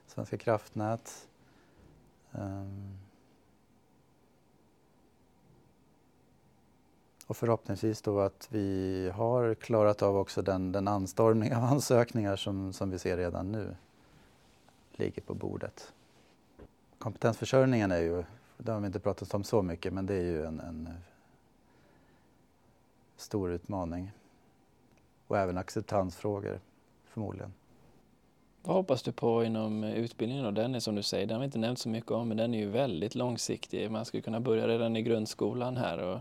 Svenska 0.07 0.37
kraftnät. 0.37 1.27
Um, 2.31 2.97
och 7.27 7.37
förhoppningsvis 7.37 8.01
då 8.01 8.19
att 8.19 8.47
vi 8.51 9.09
har 9.15 9.53
klarat 9.53 10.01
av 10.01 10.17
också 10.17 10.41
den, 10.41 10.71
den 10.71 10.87
anstormning 10.87 11.55
av 11.55 11.63
ansökningar 11.73 12.35
som, 12.35 12.73
som 12.73 12.89
vi 12.89 12.99
ser 12.99 13.17
redan 13.17 13.51
nu 13.51 13.75
ligger 14.91 15.21
på 15.21 15.33
bordet. 15.33 15.93
Kompetensförsörjningen 16.97 17.91
är 17.91 18.01
ju, 18.01 18.23
det 18.57 18.71
har 18.71 18.79
vi 18.79 18.87
inte 18.87 18.99
pratat 18.99 19.33
om 19.33 19.43
så 19.43 19.61
mycket, 19.61 19.93
men 19.93 20.05
det 20.05 20.15
är 20.15 20.23
ju 20.23 20.45
en, 20.45 20.59
en 20.59 20.89
stor 23.17 23.51
utmaning. 23.51 24.11
Och 25.27 25.37
även 25.37 25.57
acceptansfrågor 25.57 26.59
förmodligen. 27.15 27.53
Vad 28.63 28.75
hoppas 28.75 29.03
du 29.03 29.11
på 29.11 29.43
inom 29.43 29.83
utbildningen? 29.83 30.45
Då? 30.45 30.51
Den 30.51 30.75
är 30.75 30.79
som 30.79 30.95
du 30.95 31.03
säger, 31.03 31.25
den 31.27 31.35
har 31.35 31.39
vi 31.39 31.45
inte 31.45 31.59
nämnt 31.59 31.79
så 31.79 31.89
mycket 31.89 32.11
om, 32.11 32.27
men 32.27 32.37
den 32.37 32.53
är 32.53 32.59
ju 32.59 32.69
väldigt 32.69 33.15
långsiktig. 33.15 33.91
Man 33.91 34.05
skulle 34.05 34.21
kunna 34.21 34.39
börja 34.39 34.67
redan 34.67 34.95
i 34.95 35.01
grundskolan 35.01 35.77
här. 35.77 35.97
Och 35.97 36.19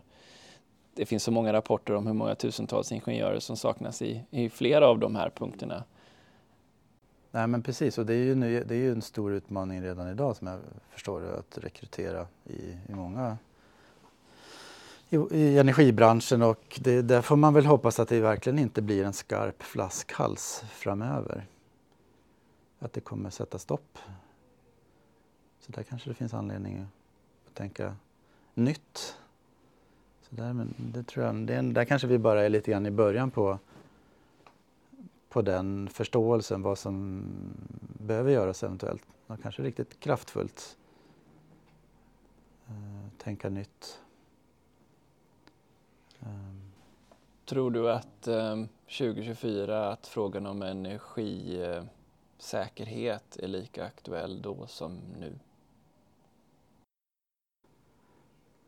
det 0.94 1.06
finns 1.06 1.22
så 1.22 1.30
många 1.30 1.52
rapporter 1.52 1.94
om 1.94 2.06
hur 2.06 2.14
många 2.14 2.34
tusentals 2.34 2.92
ingenjörer 2.92 3.40
som 3.40 3.56
saknas 3.56 4.02
i, 4.02 4.24
i 4.30 4.48
flera 4.48 4.86
av 4.86 4.98
de 4.98 5.16
här 5.16 5.30
punkterna. 5.30 5.84
Nej 7.30 7.46
men 7.46 7.62
precis, 7.62 7.98
och 7.98 8.06
det 8.06 8.14
är 8.14 8.24
ju, 8.24 8.64
det 8.64 8.74
är 8.74 8.78
ju 8.78 8.92
en 8.92 9.02
stor 9.02 9.32
utmaning 9.32 9.82
redan 9.82 10.08
idag 10.08 10.36
som 10.36 10.46
jag 10.46 10.60
förstår 10.90 11.20
det, 11.20 11.38
att 11.38 11.58
rekrytera 11.58 12.26
i, 12.44 12.78
i 12.88 12.94
många 12.94 13.38
i, 15.14 15.36
i 15.36 15.58
energibranschen 15.58 16.42
och 16.42 16.80
det, 16.82 17.02
där 17.02 17.22
får 17.22 17.36
man 17.36 17.54
väl 17.54 17.66
hoppas 17.66 18.00
att 18.00 18.08
det 18.08 18.20
verkligen 18.20 18.58
inte 18.58 18.82
blir 18.82 19.04
en 19.04 19.12
skarp 19.12 19.62
flaskhals 19.62 20.64
framöver. 20.68 21.46
Att 22.78 22.92
det 22.92 23.00
kommer 23.00 23.30
sätta 23.30 23.58
stopp. 23.58 23.98
Så 25.60 25.72
där 25.72 25.82
kanske 25.82 26.10
det 26.10 26.14
finns 26.14 26.34
anledning 26.34 26.86
att 27.46 27.54
tänka 27.54 27.96
nytt. 28.54 29.16
Så 30.22 30.34
där, 30.34 30.52
men 30.52 30.74
det 30.78 31.02
tror 31.02 31.26
jag, 31.26 31.34
det, 31.34 31.60
där 31.60 31.84
kanske 31.84 32.06
vi 32.06 32.18
bara 32.18 32.42
är 32.42 32.48
lite 32.48 32.70
grann 32.70 32.86
i 32.86 32.90
början 32.90 33.30
på 33.30 33.58
på 35.34 35.42
den 35.42 35.88
förståelsen 35.88 36.62
vad 36.62 36.78
som 36.78 37.24
behöver 37.80 38.30
göras 38.30 38.62
eventuellt. 38.62 39.02
Och 39.26 39.42
kanske 39.42 39.62
riktigt 39.62 40.00
kraftfullt 40.00 40.76
eh, 42.68 43.08
tänka 43.18 43.48
nytt. 43.48 44.03
Um. 46.26 46.60
Tror 47.44 47.70
du 47.70 47.90
att 47.90 48.28
um, 48.28 48.68
2024 48.98 49.88
att 49.88 50.06
frågan 50.06 50.46
om 50.46 50.62
energisäkerhet 50.62 53.36
är 53.36 53.48
lika 53.48 53.84
aktuell 53.84 54.42
då 54.42 54.66
som 54.66 55.00
nu? 55.20 55.38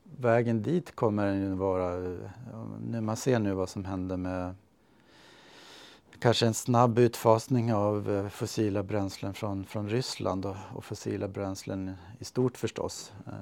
Vägen 0.03 0.63
dit 0.63 0.97
kommer 0.97 1.27
den 1.27 1.41
ju 1.41 1.55
vara, 1.55 1.91
när 2.81 3.01
man 3.01 3.17
ser 3.17 3.39
nu 3.39 3.53
vad 3.53 3.69
som 3.69 3.85
händer 3.85 4.17
med 4.17 4.55
kanske 6.19 6.47
en 6.47 6.55
snabb 6.55 6.99
utfasning 6.99 7.75
av 7.75 8.11
eh, 8.11 8.29
fossila 8.29 8.83
bränslen 8.83 9.35
från, 9.35 9.65
från 9.65 9.89
Ryssland 9.89 10.47
och, 10.47 10.57
och 10.75 10.85
fossila 10.85 11.29
bränslen 11.29 11.95
i 12.19 12.25
stort 12.25 12.57
förstås. 12.57 13.13
Eh, 13.27 13.33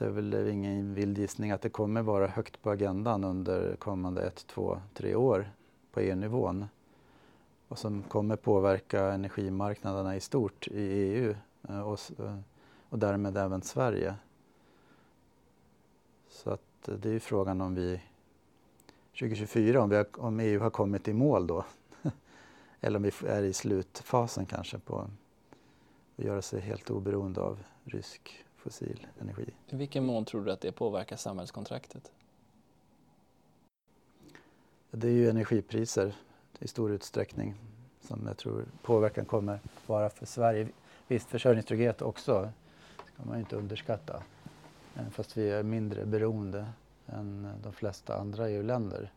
så 0.00 0.06
är 0.06 0.10
väl 0.10 0.48
ingen 0.48 0.94
vild 0.94 1.18
gissning 1.18 1.50
att 1.50 1.62
det 1.62 1.68
kommer 1.68 2.02
vara 2.02 2.26
högt 2.26 2.62
på 2.62 2.70
agendan 2.70 3.24
under 3.24 3.76
kommande 3.76 4.22
ett, 4.22 4.46
två, 4.46 4.80
tre 4.94 5.14
år 5.14 5.50
på 5.92 6.00
EU-nivån 6.00 6.66
och 7.68 7.78
som 7.78 8.02
kommer 8.02 8.36
påverka 8.36 9.12
energimarknaderna 9.12 10.16
i 10.16 10.20
stort 10.20 10.68
i 10.68 10.80
EU 10.80 11.34
eh, 11.68 11.80
och, 11.80 12.00
eh, 12.18 12.38
och 12.88 12.98
därmed 12.98 13.36
även 13.36 13.62
Sverige. 13.62 14.14
Så 16.28 16.50
att 16.50 16.88
eh, 16.88 16.94
det 16.94 17.08
är 17.08 17.12
ju 17.12 17.20
frågan 17.20 17.60
om 17.60 17.74
vi 17.74 18.02
2024 19.18 19.82
om, 19.82 19.90
vi 19.90 19.96
har, 19.96 20.06
om 20.12 20.40
EU 20.40 20.60
har 20.60 20.70
kommit 20.70 21.08
i 21.08 21.12
mål 21.12 21.46
då. 21.46 21.64
Eller 22.80 22.96
om 22.96 23.02
vi 23.02 23.12
är 23.26 23.42
i 23.42 23.52
slutfasen 23.52 24.46
kanske 24.46 24.78
på 24.78 24.98
att 26.16 26.24
göra 26.24 26.42
sig 26.42 26.60
helt 26.60 26.90
oberoende 26.90 27.40
av 27.40 27.58
rysk 27.84 28.44
fossil 28.60 29.06
energi. 29.20 29.50
I 29.68 29.76
vilken 29.76 30.04
mån 30.06 30.24
tror 30.24 30.44
du 30.44 30.52
att 30.52 30.60
det 30.60 30.72
påverkar 30.72 31.16
samhällskontraktet? 31.16 32.12
Det 34.90 35.08
är 35.08 35.12
ju 35.12 35.30
energipriser 35.30 36.14
i 36.58 36.68
stor 36.68 36.92
utsträckning 36.92 37.54
som 38.00 38.26
jag 38.26 38.36
tror 38.36 38.64
påverkan 38.82 39.24
kommer 39.24 39.60
vara 39.86 40.10
för 40.10 40.26
Sverige. 40.26 40.68
Visst, 41.08 41.28
försörjningstrygghet 41.28 42.02
också 42.02 42.52
ska 43.14 43.24
man 43.24 43.38
inte 43.38 43.56
underskatta. 43.56 44.22
Fast 45.10 45.36
vi 45.36 45.50
är 45.50 45.62
mindre 45.62 46.06
beroende 46.06 46.66
än 47.06 47.48
de 47.62 47.72
flesta 47.72 48.16
andra 48.16 48.50
EU-länder. 48.50 49.12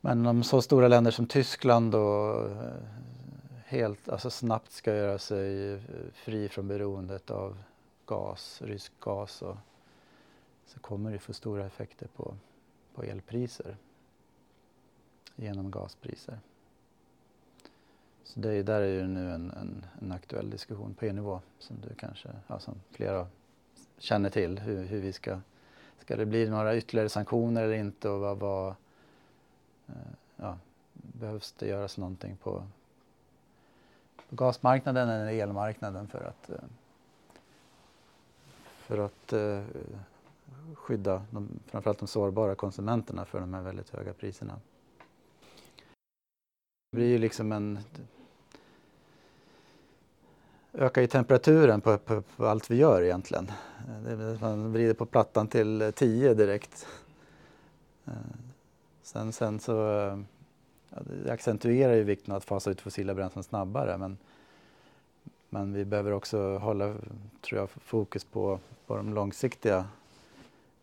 Men 0.00 0.26
om 0.26 0.42
så 0.42 0.62
stora 0.62 0.88
länder 0.88 1.10
som 1.10 1.26
Tyskland 1.26 1.92
då 1.92 2.38
eh, 2.46 3.00
helt, 3.64 4.08
alltså 4.08 4.30
snabbt 4.30 4.72
ska 4.72 4.94
göra 4.94 5.18
sig 5.18 5.72
eh, 5.72 5.80
fri 6.12 6.48
från 6.48 6.68
beroendet 6.68 7.30
av 7.30 7.56
gas, 8.10 8.62
rysk 8.62 8.92
gas 9.00 9.42
och, 9.42 9.56
så 10.66 10.80
kommer 10.80 11.12
det 11.12 11.18
få 11.18 11.32
stora 11.32 11.66
effekter 11.66 12.08
på, 12.16 12.34
på 12.94 13.02
elpriser 13.02 13.76
genom 15.36 15.70
gaspriser. 15.70 16.38
Så 18.24 18.40
det 18.40 18.62
där 18.62 18.80
är 18.80 18.86
ju 18.86 19.06
nu 19.06 19.30
en, 19.30 19.50
en, 19.50 19.86
en 20.00 20.12
aktuell 20.12 20.50
diskussion 20.50 20.94
på 20.94 21.04
EU-nivå 21.04 21.40
som 21.58 21.76
du 21.80 21.94
kanske, 21.94 22.28
ja, 22.46 22.58
som 22.58 22.74
flera 22.90 23.26
känner 23.98 24.30
till 24.30 24.58
hur, 24.58 24.84
hur 24.84 25.00
vi 25.00 25.12
ska 25.12 25.40
Ska 25.98 26.16
det 26.16 26.26
bli 26.26 26.48
några 26.48 26.76
ytterligare 26.76 27.08
sanktioner 27.08 27.62
eller 27.62 27.74
inte 27.74 28.08
och 28.08 28.20
vad, 28.20 28.38
vad 28.38 28.68
eh, 29.86 29.94
ja, 30.36 30.58
behövs 30.92 31.52
det 31.52 31.66
göras 31.66 31.98
någonting 31.98 32.36
på, 32.36 32.62
på 34.28 34.36
gasmarknaden 34.36 35.08
eller 35.08 35.32
elmarknaden 35.32 36.08
för 36.08 36.24
att, 36.24 36.50
eh, 36.50 36.56
för 38.90 38.98
att 38.98 39.32
eh, 39.32 39.62
skydda 40.74 41.22
de, 41.30 41.48
framförallt 41.66 41.98
de 41.98 42.08
sårbara 42.08 42.54
konsumenterna 42.54 43.24
för 43.24 43.40
de 43.40 43.54
här 43.54 43.62
väldigt 43.62 43.90
höga 43.90 44.12
priserna. 44.12 44.60
Det 46.90 46.96
blir 46.96 47.06
ju 47.06 47.18
liksom 47.18 47.52
en 47.52 47.78
ökar 50.72 51.00
ju 51.00 51.06
temperaturen 51.06 51.80
på, 51.80 51.98
på, 51.98 52.22
på, 52.22 52.46
allt 52.46 52.70
vi 52.70 52.76
gör 52.76 53.02
egentligen. 53.02 53.50
Man 54.40 54.72
vrider 54.72 54.94
på 54.94 55.06
plattan 55.06 55.48
till 55.48 55.92
10 55.96 56.34
direkt. 56.34 56.86
Eh, 58.04 58.12
sen, 59.02 59.32
sen 59.32 59.60
så 59.60 59.72
ja, 60.88 60.98
det 61.24 61.32
accentuerar 61.32 61.94
ju 61.94 62.02
vikten 62.02 62.32
av 62.32 62.36
att 62.36 62.44
fasa 62.44 62.70
ut 62.70 62.80
fossila 62.80 63.14
bränslen 63.14 63.44
snabbare 63.44 63.98
men, 63.98 64.18
men 65.50 65.72
vi 65.72 65.84
behöver 65.84 66.12
också 66.12 66.58
hålla 66.58 66.94
tror 67.40 67.60
jag, 67.60 67.70
fokus 67.70 68.24
på, 68.24 68.58
på 68.86 68.96
de 68.96 69.14
långsiktiga 69.14 69.88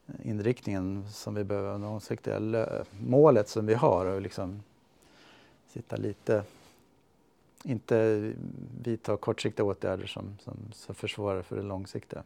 eh, 0.07 0.29
inriktningen 0.29 1.05
som 1.09 1.35
vi 1.35 1.43
behöver, 1.43 1.77
långsiktiga 1.77 2.65
målet 2.99 3.49
som 3.49 3.65
vi 3.65 3.73
har 3.73 4.05
och 4.05 4.21
liksom 4.21 4.63
sitta 5.67 5.95
lite 5.95 6.43
inte 7.63 8.33
vidta 8.83 9.17
kortsiktiga 9.17 9.65
åtgärder 9.65 10.05
som, 10.05 10.37
som, 10.43 10.57
som 10.71 10.95
försvårar 10.95 11.41
för 11.41 11.55
det 11.55 11.61
långsiktiga. 11.61 12.23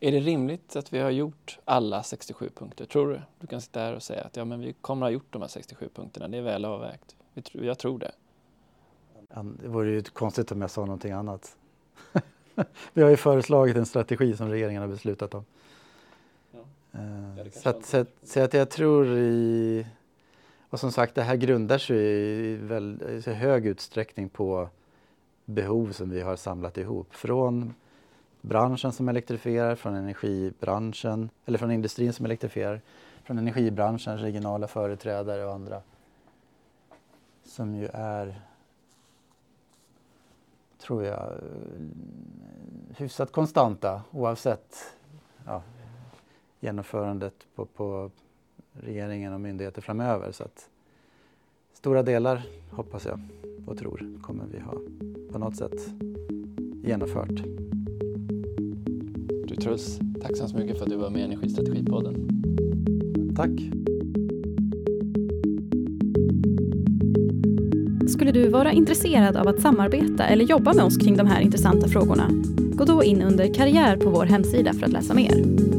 Är 0.00 0.12
det 0.12 0.20
rimligt 0.20 0.76
att 0.76 0.92
vi 0.92 0.98
har 0.98 1.10
gjort 1.10 1.58
alla 1.64 2.02
67 2.02 2.50
punkter? 2.54 2.84
Tror 2.84 3.08
du? 3.08 3.20
Du 3.40 3.46
kan 3.46 3.60
sitta 3.60 3.80
här 3.80 3.94
och 3.94 4.02
säga 4.02 4.22
att 4.22 4.36
ja, 4.36 4.44
men 4.44 4.60
vi 4.60 4.72
kommer 4.72 5.06
att 5.06 5.10
ha 5.10 5.12
gjort 5.14 5.32
de 5.32 5.42
här 5.42 5.48
67 5.48 5.88
punkterna. 5.94 6.28
Det 6.28 6.38
är 6.38 6.42
väl 6.42 6.64
avvägt. 6.64 7.16
Jag 7.52 7.78
tror 7.78 7.98
det. 7.98 8.12
Det 9.34 9.68
vore 9.68 9.90
ju 9.90 10.02
konstigt 10.02 10.52
om 10.52 10.60
jag 10.60 10.70
sa 10.70 10.80
någonting 10.80 11.12
annat. 11.12 11.56
vi 12.92 13.02
har 13.02 13.10
ju 13.10 13.16
föreslagit 13.16 13.76
en 13.76 13.86
strategi 13.86 14.36
som 14.36 14.50
regeringen 14.50 14.82
har 14.82 14.88
beslutat 14.88 15.34
om. 15.34 15.44
Ja. 16.50 16.58
Uh, 16.98 17.50
så, 17.50 17.68
att, 17.68 17.86
så, 17.86 17.96
att, 17.96 18.08
så 18.22 18.40
att 18.40 18.54
jag 18.54 18.70
tror 18.70 19.06
i 19.06 19.86
och 20.70 20.80
som 20.80 20.92
sagt, 20.92 21.14
det 21.14 21.22
här 21.22 21.36
grundar 21.36 21.78
sig 21.78 21.96
i, 21.96 22.56
väldigt, 22.56 23.26
hög 23.26 23.66
utsträckning 23.66 24.28
på 24.28 24.68
behov 25.44 25.92
som 25.92 26.10
vi 26.10 26.20
har 26.20 26.36
samlat 26.36 26.78
ihop 26.78 27.14
från 27.14 27.74
branschen 28.40 28.92
som 28.92 29.08
elektrifierar, 29.08 29.74
från 29.74 29.94
energibranschen, 29.94 31.30
eller 31.46 31.58
från 31.58 31.70
industrin 31.70 32.12
som 32.12 32.24
elektrifierar, 32.24 32.80
från 33.24 33.38
energibranschen, 33.38 34.18
regionala 34.18 34.68
företrädare 34.68 35.44
och 35.44 35.52
andra 35.52 35.82
som 37.44 37.74
ju 37.74 37.88
är, 37.92 38.40
tror 40.78 41.04
jag, 41.04 41.32
hyfsat 42.96 43.32
konstanta 43.32 44.02
oavsett 44.10 44.76
ja, 45.46 45.62
genomförandet 46.60 47.34
på, 47.54 47.66
på 47.66 48.10
regeringen 48.72 49.32
och 49.32 49.40
myndigheter 49.40 49.82
framöver. 49.82 50.32
Så 50.32 50.44
att 50.44 50.68
stora 51.72 52.02
delar, 52.02 52.42
hoppas 52.70 53.06
jag 53.06 53.20
och 53.66 53.78
tror, 53.78 54.22
kommer 54.22 54.44
vi 54.52 54.60
ha 54.60 54.74
på 55.32 55.38
något 55.38 55.56
sätt 55.56 55.88
genomfört. 56.84 57.42
Du 59.48 59.56
Truls, 59.56 59.98
tack 60.22 60.36
så 60.36 60.56
mycket 60.56 60.78
för 60.78 60.84
att 60.84 60.90
du 60.90 60.96
var 60.96 61.10
med 61.10 61.20
i 61.20 61.24
Energistrategipodden. 61.24 62.28
Tack. 63.36 63.50
Skulle 68.08 68.32
du 68.32 68.48
vara 68.48 68.72
intresserad 68.72 69.36
av 69.36 69.48
att 69.48 69.60
samarbeta 69.60 70.24
eller 70.24 70.44
jobba 70.44 70.72
med 70.72 70.84
oss 70.84 70.96
kring 70.96 71.16
de 71.16 71.26
här 71.26 71.40
intressanta 71.40 71.88
frågorna? 71.88 72.28
Gå 72.74 72.84
då 72.84 73.04
in 73.04 73.22
under 73.22 73.54
karriär 73.54 73.96
på 73.96 74.10
vår 74.10 74.24
hemsida 74.24 74.72
för 74.72 74.86
att 74.86 74.92
läsa 74.92 75.14
mer. 75.14 75.77